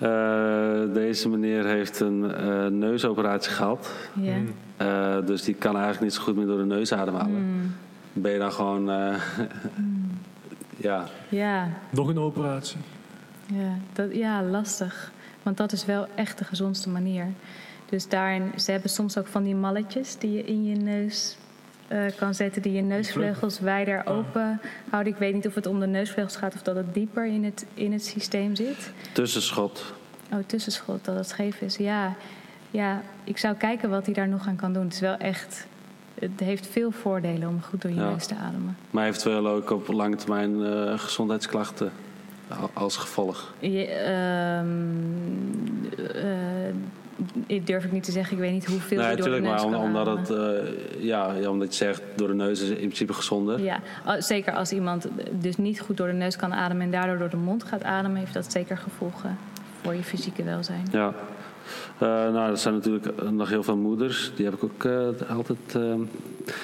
[0.03, 3.93] Uh, deze meneer heeft een uh, neusoperatie gehad.
[4.15, 4.37] Ja.
[4.83, 7.43] Uh, dus die kan eigenlijk niet zo goed meer door de neus ademhalen.
[7.43, 7.75] Mm.
[8.13, 8.85] Ben je dan gewoon.
[8.85, 10.11] mm.
[10.77, 11.05] ja.
[11.29, 11.69] ja.
[11.91, 12.79] Nog een operatie?
[13.47, 15.13] Ja, dat, ja lastig.
[15.43, 17.27] Want dat is wel echt de gezondste manier.
[17.89, 21.37] Dus daarin, ze hebben soms ook van die malletjes die je in je neus
[21.89, 24.61] uh, kan zetten, die je neusvleugels wijder open
[24.91, 25.13] houden.
[25.13, 27.67] Ik weet niet of het om de neusvleugels gaat of dat het dieper in het,
[27.75, 28.93] in het systeem zit.
[29.13, 29.93] Tussenschot.
[30.33, 31.77] Oh, tussenschot, dat het scheef is.
[31.77, 32.15] Ja,
[32.71, 34.85] ja, ik zou kijken wat hij daar nog aan kan doen.
[34.85, 35.67] Het is wel echt
[36.15, 38.77] het heeft veel voordelen om goed door je neus te ademen.
[38.91, 41.93] Maar eventueel ook op lange termijn uh, gezondheidsklachten
[42.73, 43.55] als gevolg?
[43.59, 43.87] Je,
[46.15, 46.75] uh,
[47.65, 48.33] durf ik niet te zeggen.
[48.33, 50.39] Ik weet niet hoeveel nee, door de neus maar omdat het, uh,
[50.99, 53.61] ja, ja, omdat je zegt door de neus is in principe gezonder.
[53.61, 53.81] Ja,
[54.19, 57.37] zeker als iemand dus niet goed door de neus kan ademen en daardoor door de
[57.37, 59.39] mond gaat ademen, heeft dat zeker gevolgen
[59.83, 60.87] voor je fysieke welzijn.
[60.91, 61.15] Ja.
[61.95, 64.33] Uh, nou, er zijn natuurlijk nog heel veel moeders.
[64.37, 65.95] Die heb ik ook uh, altijd, uh,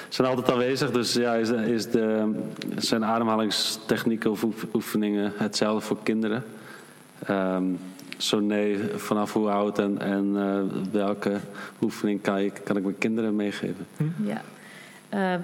[0.09, 0.91] zijn altijd aanwezig.
[0.91, 2.31] Dus ja, is, is de,
[2.77, 6.43] zijn ademhalingstechnieken of oefeningen hetzelfde voor kinderen?
[7.29, 7.79] Um,
[8.19, 10.33] zo nee, vanaf hoe oud en, en
[10.91, 11.39] welke
[11.81, 13.87] oefening kan ik, kan ik mijn kinderen meegeven?
[13.97, 14.03] Hm.
[14.27, 14.41] Ja.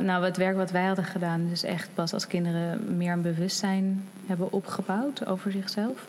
[0.01, 4.03] nou, het werk wat wij hadden gedaan, dus echt pas als kinderen meer een bewustzijn
[4.25, 6.07] hebben opgebouwd over zichzelf.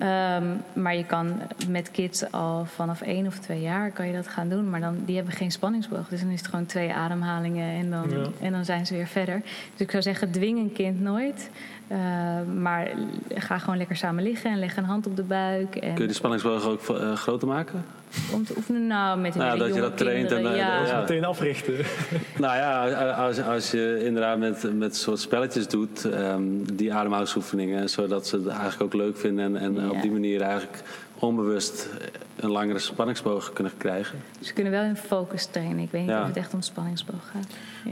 [0.00, 4.28] Um, maar je kan met kids al vanaf één of twee jaar kan je dat
[4.28, 4.70] gaan doen.
[4.70, 6.08] Maar dan, die hebben geen spanningsboog.
[6.08, 9.40] Dus dan is het gewoon twee ademhalingen en dan, en dan zijn ze weer verder.
[9.42, 11.50] Dus ik zou zeggen, dwing een kind nooit.
[11.92, 11.98] Uh,
[12.60, 12.88] maar
[13.34, 15.76] ga gewoon lekker samen liggen en leg een hand op de buik.
[15.76, 17.84] En Kun je de spanningsboog ook uh, groter maken?
[18.32, 18.86] Om te oefenen?
[18.86, 20.86] Nou, met nou, dat je dat traint en uh, ja.
[20.86, 21.00] ja.
[21.00, 21.74] meteen africhten.
[22.38, 28.26] nou ja, als, als je inderdaad met, met soort spelletjes doet, um, die ademhalingsoefeningen, zodat
[28.26, 29.90] ze het eigenlijk ook leuk vinden en, en ja.
[29.90, 30.82] op die manier eigenlijk
[31.18, 31.88] onbewust
[32.36, 34.18] een langere spanningsboog kunnen krijgen.
[34.40, 35.78] Ze kunnen wel in focus trainen.
[35.78, 36.20] Ik weet niet ja.
[36.20, 37.46] of het echt om spanningsboog gaat.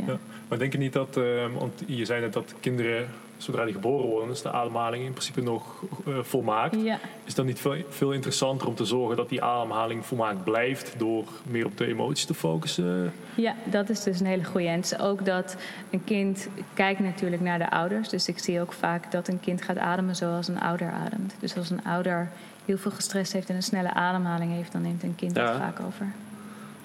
[0.06, 0.18] Ja.
[0.48, 1.24] Maar denk je niet dat, uh,
[1.58, 5.40] want je zei net dat kinderen zodra die geboren worden, is de ademhaling in principe
[5.40, 6.76] nog uh, volmaakt.
[6.82, 6.98] Ja.
[7.24, 11.24] Is dan niet veel, veel, interessanter om te zorgen dat die ademhaling volmaakt blijft door
[11.42, 13.12] meer op de emoties te focussen?
[13.34, 14.66] Ja, dat is dus een hele goede.
[14.66, 15.56] En het is ook dat
[15.90, 18.08] een kind kijkt natuurlijk naar de ouders.
[18.08, 21.34] Dus ik zie ook vaak dat een kind gaat ademen zoals een ouder ademt.
[21.40, 22.30] Dus als een ouder
[22.64, 25.46] heel veel gestrest heeft en een snelle ademhaling heeft, dan neemt een kind ja.
[25.46, 26.06] dat vaak over.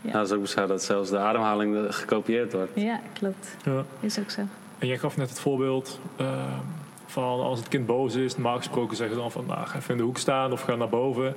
[0.01, 0.07] Ja.
[0.07, 2.71] Nou, dat is ook beschouwd dat zelfs de ademhaling gekopieerd wordt.
[2.73, 3.55] Ja, klopt.
[3.63, 3.83] Ja.
[3.99, 4.41] Is ook zo.
[4.81, 6.27] En jij gaf net het voorbeeld uh,
[7.05, 9.91] van als het kind boos is, normaal gesproken zeggen ze dan van nou, ga even
[9.91, 11.35] in de hoek staan of ga naar boven.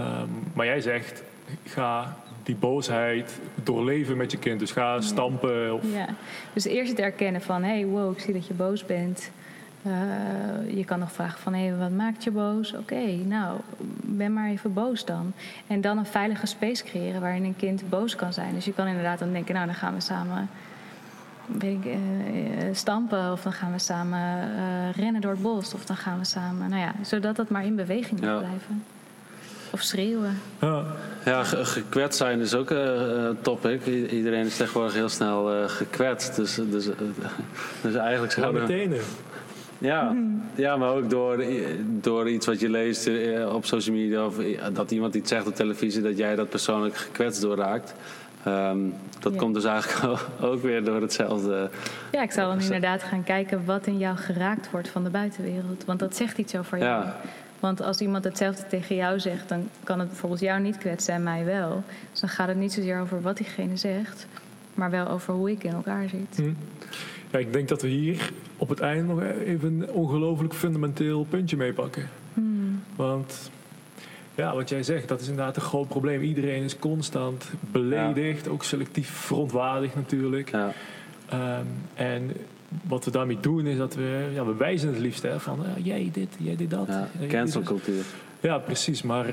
[0.00, 1.22] Um, maar jij zegt,
[1.64, 4.60] ga die boosheid doorleven met je kind.
[4.60, 5.74] Dus ga stampen.
[5.74, 5.82] Of...
[5.92, 6.06] Ja,
[6.52, 9.30] dus eerst het erkennen van hé, hey, wow, ik zie dat je boos bent.
[9.86, 12.74] Uh, je kan nog vragen van hé, hey, wat maakt je boos?
[12.74, 13.58] Oké, nou,
[14.02, 15.32] ben maar even boos dan.
[15.66, 18.54] En dan een veilige space creëren waarin een kind boos kan zijn.
[18.54, 20.48] Dus je kan inderdaad dan denken, nou, dan gaan we samen
[21.58, 21.94] ik, uh,
[22.72, 26.24] stampen of dan gaan we samen uh, rennen door het bos of dan gaan we
[26.24, 28.38] samen, nou ja, zodat dat maar in beweging ja.
[28.38, 28.84] blijven.
[29.70, 30.38] Of schreeuwen.
[30.60, 30.84] Ja,
[31.24, 33.86] ja gekwetst zijn is ook een topic.
[33.86, 36.36] Iedereen is tegenwoordig heel snel gekwetst.
[36.36, 36.88] Dus, dus,
[37.82, 38.60] dus eigenlijk zouden...
[38.60, 38.94] meteen.
[39.78, 40.16] Ja,
[40.54, 41.44] ja, maar ook door,
[41.84, 43.10] door iets wat je leest
[43.52, 44.26] op social media...
[44.26, 44.36] of
[44.72, 46.02] dat iemand iets zegt op televisie...
[46.02, 47.94] dat jij dat persoonlijk gekwetst door raakt.
[48.46, 51.70] Um, dat komt dus eigenlijk ook weer door hetzelfde.
[52.12, 55.84] Ja, ik zal dan inderdaad gaan kijken wat in jou geraakt wordt van de buitenwereld.
[55.84, 57.04] Want dat zegt iets over jou.
[57.04, 57.16] Ja.
[57.60, 61.22] Want als iemand hetzelfde tegen jou zegt, dan kan het bijvoorbeeld jou niet kwetsen en
[61.22, 61.84] mij wel.
[62.10, 64.26] Dus dan gaat het niet zozeer over wat diegene zegt,
[64.74, 66.36] maar wel over hoe ik in elkaar zit.
[66.36, 66.52] Hm.
[67.30, 71.56] Ja, ik denk dat we hier op het einde nog even een ongelooflijk fundamenteel puntje
[71.56, 72.08] meepakken.
[72.34, 72.40] Hm.
[72.96, 73.50] Want
[74.34, 76.22] ja, wat jij zegt, dat is inderdaad een groot probleem.
[76.22, 80.50] Iedereen is constant beledigd, ook selectief verontwaardigd natuurlijk.
[80.50, 80.72] Ja.
[81.32, 82.32] Um, en
[82.82, 85.84] wat we daarmee doen is dat we, ja, we wijzen het liefst hè, van uh,
[85.84, 86.86] jij dit, jij dit dat.
[86.88, 88.04] Ja, cancelcultuur.
[88.40, 89.02] Ja, precies.
[89.02, 89.26] Maar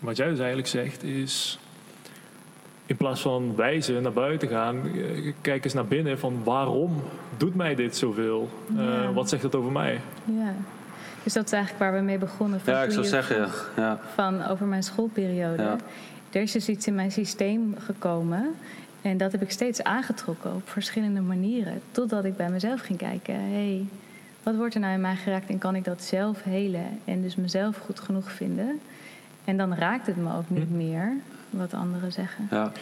[0.00, 1.58] wat jij dus eigenlijk zegt is,
[2.86, 7.02] in plaats van wijzen naar buiten gaan, eh, kijk eens naar binnen van waarom
[7.36, 8.48] doet mij dit zoveel?
[8.76, 10.00] Uh, wat zegt het over mij?
[10.24, 10.54] Ja.
[11.22, 12.60] Dus dat is eigenlijk waar we mee begonnen.
[12.60, 13.98] Van ja, ik zou zeggen, ja.
[14.14, 15.62] Van over mijn schoolperiode.
[15.62, 15.76] Ja.
[16.30, 18.54] Er is dus iets in mijn systeem gekomen.
[19.02, 21.80] En dat heb ik steeds aangetrokken op verschillende manieren.
[21.90, 23.34] Totdat ik bij mezelf ging kijken.
[23.34, 23.86] hey,
[24.42, 27.00] wat wordt er nou in mij geraakt en kan ik dat zelf helen?
[27.04, 28.80] En dus mezelf goed genoeg vinden.
[29.44, 30.76] En dan raakt het me ook niet hm.
[30.76, 31.12] meer
[31.50, 32.48] wat anderen zeggen.
[32.50, 32.72] Ja.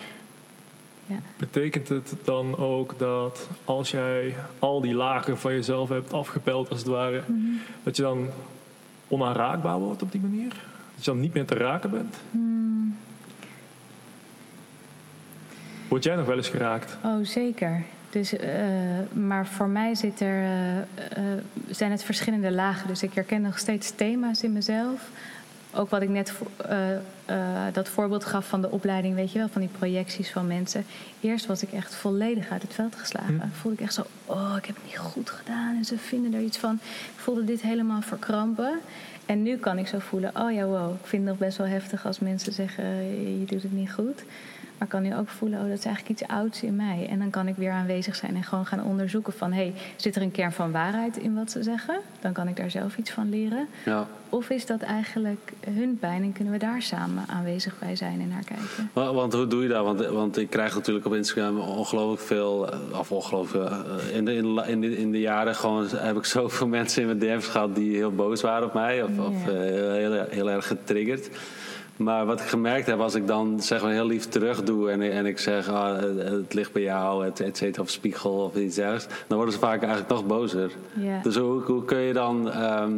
[1.08, 1.16] Ja.
[1.36, 6.78] Betekent het dan ook dat als jij al die lagen van jezelf hebt afgepeld, als
[6.78, 7.40] het ware, mhm.
[7.82, 8.28] dat je dan
[9.08, 10.48] onaanraakbaar wordt op die manier?
[10.94, 12.16] Dat je dan niet meer te raken bent?
[12.30, 12.96] Mm.
[15.88, 16.96] Word jij nog wel eens geraakt?
[17.04, 17.82] Oh, zeker.
[18.10, 18.40] Dus, uh,
[19.12, 20.84] maar voor mij zit er, uh, uh,
[21.70, 22.88] zijn het verschillende lagen.
[22.88, 25.10] Dus ik herken nog steeds thema's in mezelf
[25.72, 26.32] ook wat ik net
[27.30, 27.36] uh,
[27.68, 30.84] uh, dat voorbeeld gaf van de opleiding, weet je wel, van die projecties van mensen.
[31.20, 33.40] Eerst was ik echt volledig uit het veld geslagen.
[33.40, 33.48] Hm.
[33.60, 36.40] Voelde ik echt zo, oh, ik heb het niet goed gedaan en ze vinden er
[36.40, 36.74] iets van.
[37.14, 38.78] Ik voelde dit helemaal verkrampen.
[39.26, 41.66] En nu kan ik zo voelen, oh ja, wow, ik vind het nog best wel
[41.66, 42.84] heftig als mensen zeggen,
[43.38, 44.24] je doet het niet goed.
[44.78, 47.06] Maar kan nu ook voelen, oh, dat is eigenlijk iets ouds in mij.
[47.10, 49.52] En dan kan ik weer aanwezig zijn en gewoon gaan onderzoeken van...
[49.52, 52.00] hé, hey, zit er een kern van waarheid in wat ze zeggen?
[52.20, 53.68] Dan kan ik daar zelf iets van leren.
[53.84, 54.06] Ja.
[54.28, 58.28] Of is dat eigenlijk hun pijn en kunnen we daar samen aanwezig bij zijn en
[58.28, 58.90] naar kijken?
[58.92, 59.84] Want, want hoe doe je dat?
[59.84, 62.72] Want, want ik krijg natuurlijk op Instagram ongelooflijk veel...
[62.72, 63.70] Eh, of ongelooflijk...
[63.70, 64.34] Eh, in de,
[64.66, 67.74] in, de, in de jaren gewoon heb ik zoveel mensen in mijn DM's gehad...
[67.74, 69.52] die heel boos waren op mij of, of uh,
[69.92, 71.28] heel, heel erg getriggerd.
[71.98, 75.02] Maar wat ik gemerkt heb, als ik dan zeg maar heel lief terug doe en,
[75.02, 78.74] en ik zeg ah, het ligt bij jou, et, et cetera, of spiegel of iets
[78.74, 80.72] dergelijks, dan worden ze vaak eigenlijk nog bozer.
[81.22, 82.92] Dus hoe, hoe kun je dan ehm,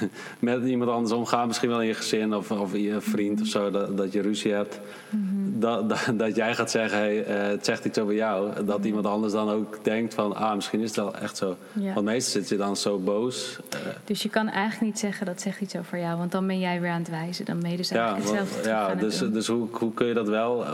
[0.38, 3.70] met iemand anders omgaan, misschien wel in je gezin of, of je vriend of zo,
[3.70, 4.80] dat, dat je ruzie hebt.
[5.08, 5.60] Mhm.
[5.60, 8.64] dat, dat, dat, jij gaat zeggen, hey, uh, het zegt iets over jou.
[8.64, 11.56] Dat iemand anders dan ook denkt van, ah, misschien is het wel echt zo.
[11.72, 13.58] Want meestal zit je dan zo boos.
[13.74, 16.18] Uh, dus je kan eigenlijk niet zeggen, dat zegt iets over jou.
[16.18, 17.44] Want dan ben jij weer aan het wijzen.
[17.44, 20.66] Dan ben je dus eigenlijk ja, Ja, dus, dus hoe, hoe kun je dat wel...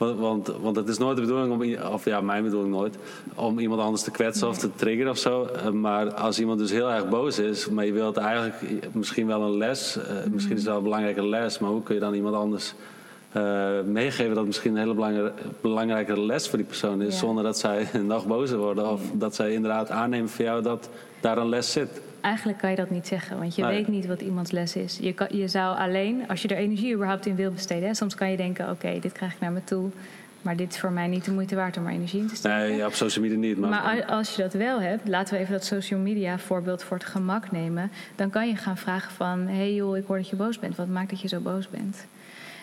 [0.00, 2.96] Want, want, het is nooit de bedoeling om, of ja, mijn bedoeling nooit,
[3.34, 5.44] om iemand anders te kwetsen of te triggeren of zo.
[5.44, 8.54] Eh, maar als iemand dus heel erg boos is, maar je wilt eigenlijk
[8.92, 10.02] misschien wel een les, uh,
[10.32, 12.74] misschien is het wel een belangrijke les, maar hoe kun je dan iemand anders
[13.36, 17.58] uh, meegeven dat misschien een hele belangrijke, belangrijke les voor die persoon is, zonder dat
[17.58, 20.88] zij nog bozer worden of dat zij inderdaad aannemen voor jou dat
[21.20, 22.00] daar een les zit?
[22.20, 24.98] Eigenlijk kan je dat niet zeggen, want je weet niet wat iemands les is.
[25.00, 28.14] Je, kan, je zou alleen, als je er energie überhaupt in wil besteden, hè, soms
[28.14, 29.90] kan je denken: oké, dit krijg ik naar me toe.
[30.42, 32.58] Maar dit is voor mij niet de moeite waard om er energie in te steken.
[32.58, 33.58] Nee, op social media niet.
[33.58, 33.70] Maar...
[33.70, 37.06] maar als je dat wel hebt, laten we even dat social media voorbeeld voor het
[37.06, 37.90] gemak nemen.
[38.16, 40.76] Dan kan je gaan vragen van, hé hey joh, ik hoor dat je boos bent.
[40.76, 42.06] Wat maakt dat je zo boos bent?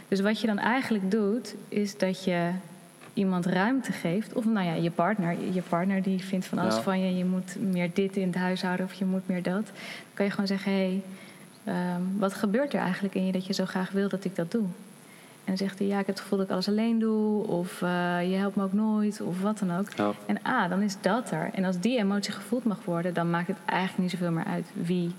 [0.08, 2.50] Dus wat je dan eigenlijk doet, is dat je
[3.18, 4.34] iemand ruimte geeft.
[4.34, 5.36] Of nou ja, je partner.
[5.54, 7.18] Je partner die vindt van alles van je.
[7.18, 9.66] Je moet meer dit in het huishouden of je moet meer dat.
[9.66, 11.02] Dan kan je gewoon zeggen, hé, hey,
[11.64, 14.52] ehm, wat gebeurt er eigenlijk in je dat je zo graag wil dat ik dat
[14.52, 14.66] doe?
[15.48, 17.48] En dan zegt hij, ja, ik heb het gevoel dat ik alles alleen doe.
[17.48, 17.90] Of uh,
[18.30, 19.22] je helpt me ook nooit.
[19.22, 20.16] Of wat dan ook.
[20.26, 21.50] En ah, dan is dat er.
[21.54, 23.14] En als die emotie gevoeld mag worden...
[23.14, 25.12] dan maakt het eigenlijk niet zoveel meer uit wie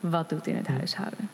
[0.00, 1.28] wat doet in het huishouden.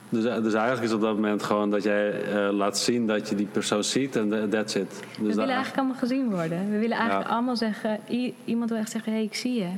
[0.08, 3.28] Dus, eh, dus eigenlijk is op dat moment gewoon dat jij uh, laat zien dat
[3.28, 4.90] je die persoon ziet en that's it.
[4.90, 6.70] Dus we willen eigenlijk allemaal gezien worden.
[6.70, 8.00] We willen eigenlijk allemaal zeggen,
[8.44, 9.68] iemand wil echt zeggen, hé, hey, ik zie je.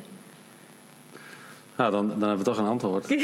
[1.77, 3.09] Nou, dan, dan hebben we toch een antwoord.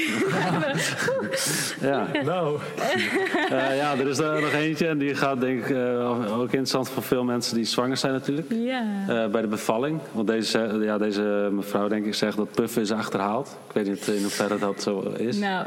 [1.90, 2.06] ja.
[2.24, 2.59] Nou.
[3.51, 4.86] Uh, ja, er is er nog eentje.
[4.86, 8.52] En die gaat denk ik uh, ook interessant voor veel mensen die zwanger zijn natuurlijk.
[8.52, 8.85] Ja.
[9.09, 10.01] Uh, bij de bevalling.
[10.12, 13.59] Want deze, ja, deze mevrouw denk ik zegt dat puffen is achterhaald.
[13.68, 15.39] Ik weet niet in hoeverre dat zo is.
[15.39, 15.66] Nou,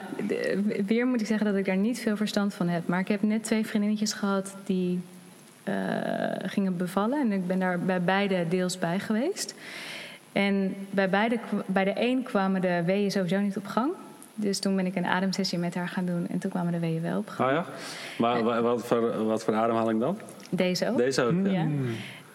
[0.87, 2.87] weer moet ik zeggen dat ik daar niet veel verstand van heb.
[2.87, 5.01] Maar ik heb net twee vriendinnetjes gehad die
[6.45, 7.19] gingen bevallen.
[7.19, 9.55] En ik ben daar bij beide deels bij geweest.
[10.33, 13.91] En bij, beide, bij de een kwamen de weeën sowieso niet op gang.
[14.35, 17.01] Dus toen ben ik een ademsessie met haar gaan doen en toen kwamen de weeën
[17.01, 17.49] wel op gang.
[17.49, 17.65] Oh ja?
[18.17, 20.17] Maar wat, voor, wat voor ademhaling dan?
[20.49, 20.97] Deze ook.
[20.97, 21.67] Deze ook, ja.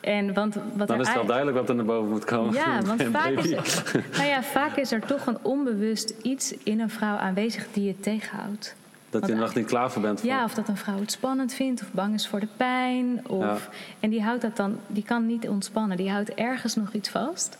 [0.00, 2.54] En want wat dan is het wel duidelijk wat er naar boven moet komen.
[2.54, 6.80] Ja, want vaak is, er, nou ja, vaak is er toch een onbewust iets in
[6.80, 8.74] een vrouw aanwezig die je tegenhoudt.
[9.10, 10.20] Dat je er nog niet klaar voor bent.
[10.20, 10.28] Voor.
[10.28, 13.28] Ja, of dat een vrouw het spannend vindt of bang is voor de pijn.
[13.28, 13.68] Of,
[14.00, 15.96] En die houdt dat dan, die kan niet ontspannen.
[15.96, 17.58] Die houdt ergens nog iets vast.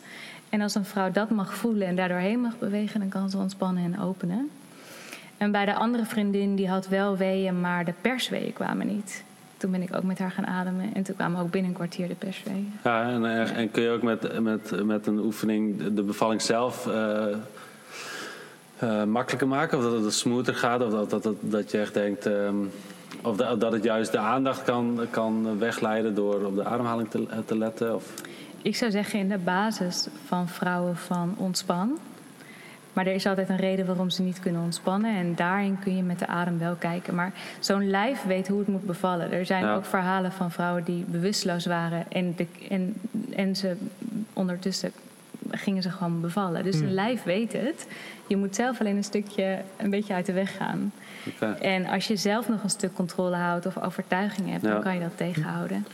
[0.48, 3.36] En als een vrouw dat mag voelen en daardoor heen mag bewegen, dan kan ze
[3.36, 4.50] ontspannen en openen.
[5.36, 9.24] En bij de andere vriendin, die had wel weeën, maar de persweeën kwamen niet.
[9.56, 12.08] Toen ben ik ook met haar gaan ademen en toen kwamen ook binnen een kwartier
[12.08, 12.72] de persweeën.
[12.84, 16.86] Ja, en, eh, en kun je ook met, met, met een oefening de bevalling zelf
[16.86, 17.26] uh,
[18.82, 19.78] uh, makkelijker maken?
[19.78, 20.82] Of dat het smoother gaat?
[20.82, 22.26] Of dat, dat, dat, dat je echt denkt.
[22.26, 22.70] Um,
[23.22, 27.26] of dat, dat het juist de aandacht kan, kan wegleiden door op de ademhaling te,
[27.44, 27.94] te letten?
[27.94, 28.12] Of?
[28.62, 31.98] Ik zou zeggen in de basis van vrouwen van ontspan.
[32.92, 35.16] Maar er is altijd een reden waarom ze niet kunnen ontspannen.
[35.16, 37.14] En daarin kun je met de adem wel kijken.
[37.14, 39.32] Maar zo'n lijf weet hoe het moet bevallen.
[39.32, 42.12] Er zijn ook verhalen van vrouwen die bewusteloos waren.
[42.12, 42.94] En, de, en,
[43.30, 43.76] en ze
[44.32, 44.92] ondertussen
[45.50, 46.64] gingen ze gewoon bevallen.
[46.64, 46.94] Dus een hmm.
[46.94, 47.86] lijf weet het.
[48.26, 50.92] Je moet zelf alleen een stukje een beetje uit de weg gaan.
[51.60, 55.00] En als je zelf nog een stuk controle houdt of overtuiging hebt, dan kan je
[55.00, 55.86] dat tegenhouden.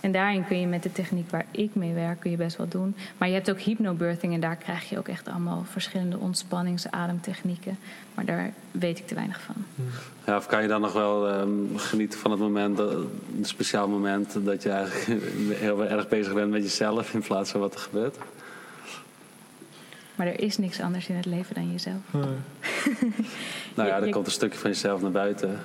[0.00, 2.68] En daarin kun je met de techniek waar ik mee werk, kun je best wel
[2.68, 2.96] doen.
[3.18, 7.78] Maar je hebt ook hypnobirthing en daar krijg je ook echt allemaal verschillende ontspannings-ademtechnieken.
[8.14, 9.54] Maar daar weet ik te weinig van.
[10.26, 13.08] Ja, of kan je dan nog wel ehm, genieten van het moment, een
[13.42, 15.22] speciaal moment, dat je eigenlijk
[15.66, 18.16] heel erg bezig bent met jezelf in plaats van wat er gebeurt?
[20.14, 22.00] Maar er is niks anders in het leven dan jezelf.
[23.74, 25.58] nou ja, er komt een stukje van jezelf naar buiten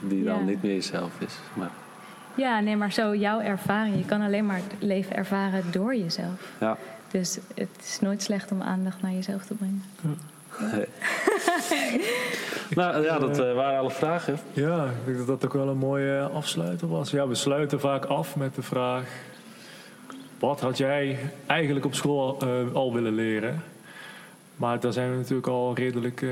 [0.00, 1.34] die dan niet meer jezelf is.
[1.54, 1.70] Maar...
[2.38, 3.96] Ja, nee, maar zo jouw ervaring.
[3.96, 6.52] Je kan alleen maar het leven ervaren door jezelf.
[6.60, 6.76] Ja.
[7.10, 9.82] Dus het is nooit slecht om aandacht naar jezelf te brengen.
[10.58, 10.86] Nee.
[12.84, 14.38] nou ja, dat uh, waren alle vragen.
[14.52, 17.10] Ja, ik denk dat dat ook wel een mooie afsluiter was.
[17.10, 19.04] Ja, we sluiten vaak af met de vraag:
[20.38, 23.62] wat had jij eigenlijk op school uh, al willen leren?
[24.56, 26.30] Maar daar zijn we natuurlijk al redelijk, uh,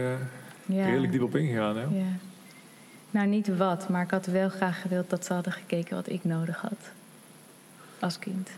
[0.66, 0.84] ja.
[0.84, 1.76] redelijk diep op ingegaan.
[1.76, 1.82] Hè?
[1.82, 2.04] Ja.
[3.10, 6.24] Nou, niet wat, maar ik had wel graag gewild dat ze hadden gekeken wat ik
[6.24, 6.90] nodig had.
[7.98, 8.50] Als kind.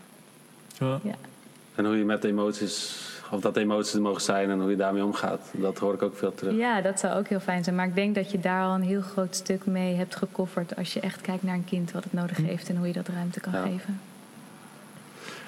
[0.79, 1.01] Ja.
[1.03, 1.15] ja.
[1.75, 2.97] En hoe je met emoties,
[3.31, 6.17] of dat emoties er mogen zijn en hoe je daarmee omgaat, dat hoor ik ook
[6.17, 6.57] veel terug.
[6.57, 7.77] Ja, dat zou ook heel fijn zijn.
[7.77, 10.93] Maar ik denk dat je daar al een heel groot stuk mee hebt gekofferd als
[10.93, 12.45] je echt kijkt naar een kind wat het nodig hm.
[12.45, 14.01] heeft en hoe je dat ruimte kan geven.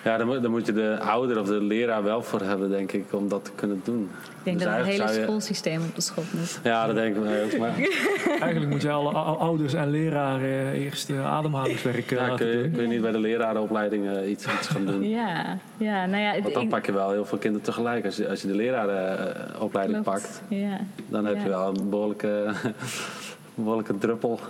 [0.05, 2.93] Ja, dan moet, dan moet je de ouder of de leraar wel voor hebben, denk
[2.93, 4.11] ik, om dat te kunnen doen.
[4.39, 5.23] Ik denk dus dat het hele je...
[5.23, 6.61] schoolsysteem op de schop moet.
[6.63, 7.59] Ja, dat denk ik ook.
[7.59, 7.75] Maar...
[8.41, 12.89] eigenlijk moet je alle ouders en leraren eerst uh, ademhalingswerk ja, kun je, kun je
[12.89, 15.09] niet bij de lerarenopleiding uh, iets, iets gaan doen?
[15.19, 16.43] ja, ja, nou ja.
[16.43, 18.05] Want dan pak je wel heel veel kinderen tegelijk.
[18.05, 20.81] Als je, als je de lerarenopleiding pakt, ja.
[21.09, 22.53] dan heb je wel een behoorlijke,
[23.55, 24.41] behoorlijke druppel.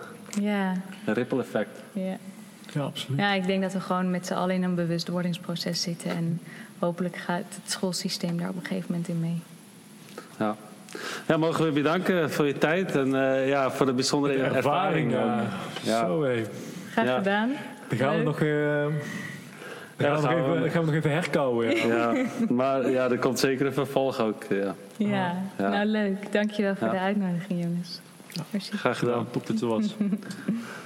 [0.41, 0.73] Ja.
[1.07, 1.83] Een ripple effect.
[1.93, 2.17] Ja.
[2.73, 3.21] Ja, absoluut.
[3.21, 6.11] Ja, ik denk dat we gewoon met z'n allen in een bewustwordingsproces zitten.
[6.11, 6.41] En
[6.79, 9.41] hopelijk gaat het schoolsysteem daar op een gegeven moment in mee.
[10.39, 10.57] Ja.
[11.27, 15.13] Ja, mogen we bedanken voor je tijd en uh, ja, voor de bijzondere de ervaring.
[15.13, 15.49] ervaring
[15.83, 16.07] ja.
[16.07, 16.45] Zo hé.
[16.91, 17.17] Graag ja.
[17.17, 17.51] gedaan.
[17.89, 18.41] Dan gaan we nog...
[18.41, 18.87] Uh,
[19.97, 21.77] dan gaan, we nog even, gaan we nog even herkouwen.
[21.77, 22.13] Ja.
[22.13, 22.27] ja.
[22.49, 24.45] maar ja, er komt zeker een vervolg ook.
[24.49, 25.37] Ja, ja.
[25.57, 26.33] nou leuk.
[26.33, 28.01] Dankjewel voor de uitnodiging, jongens.
[28.71, 29.27] Graag gedaan.
[29.31, 29.95] Top dat het was.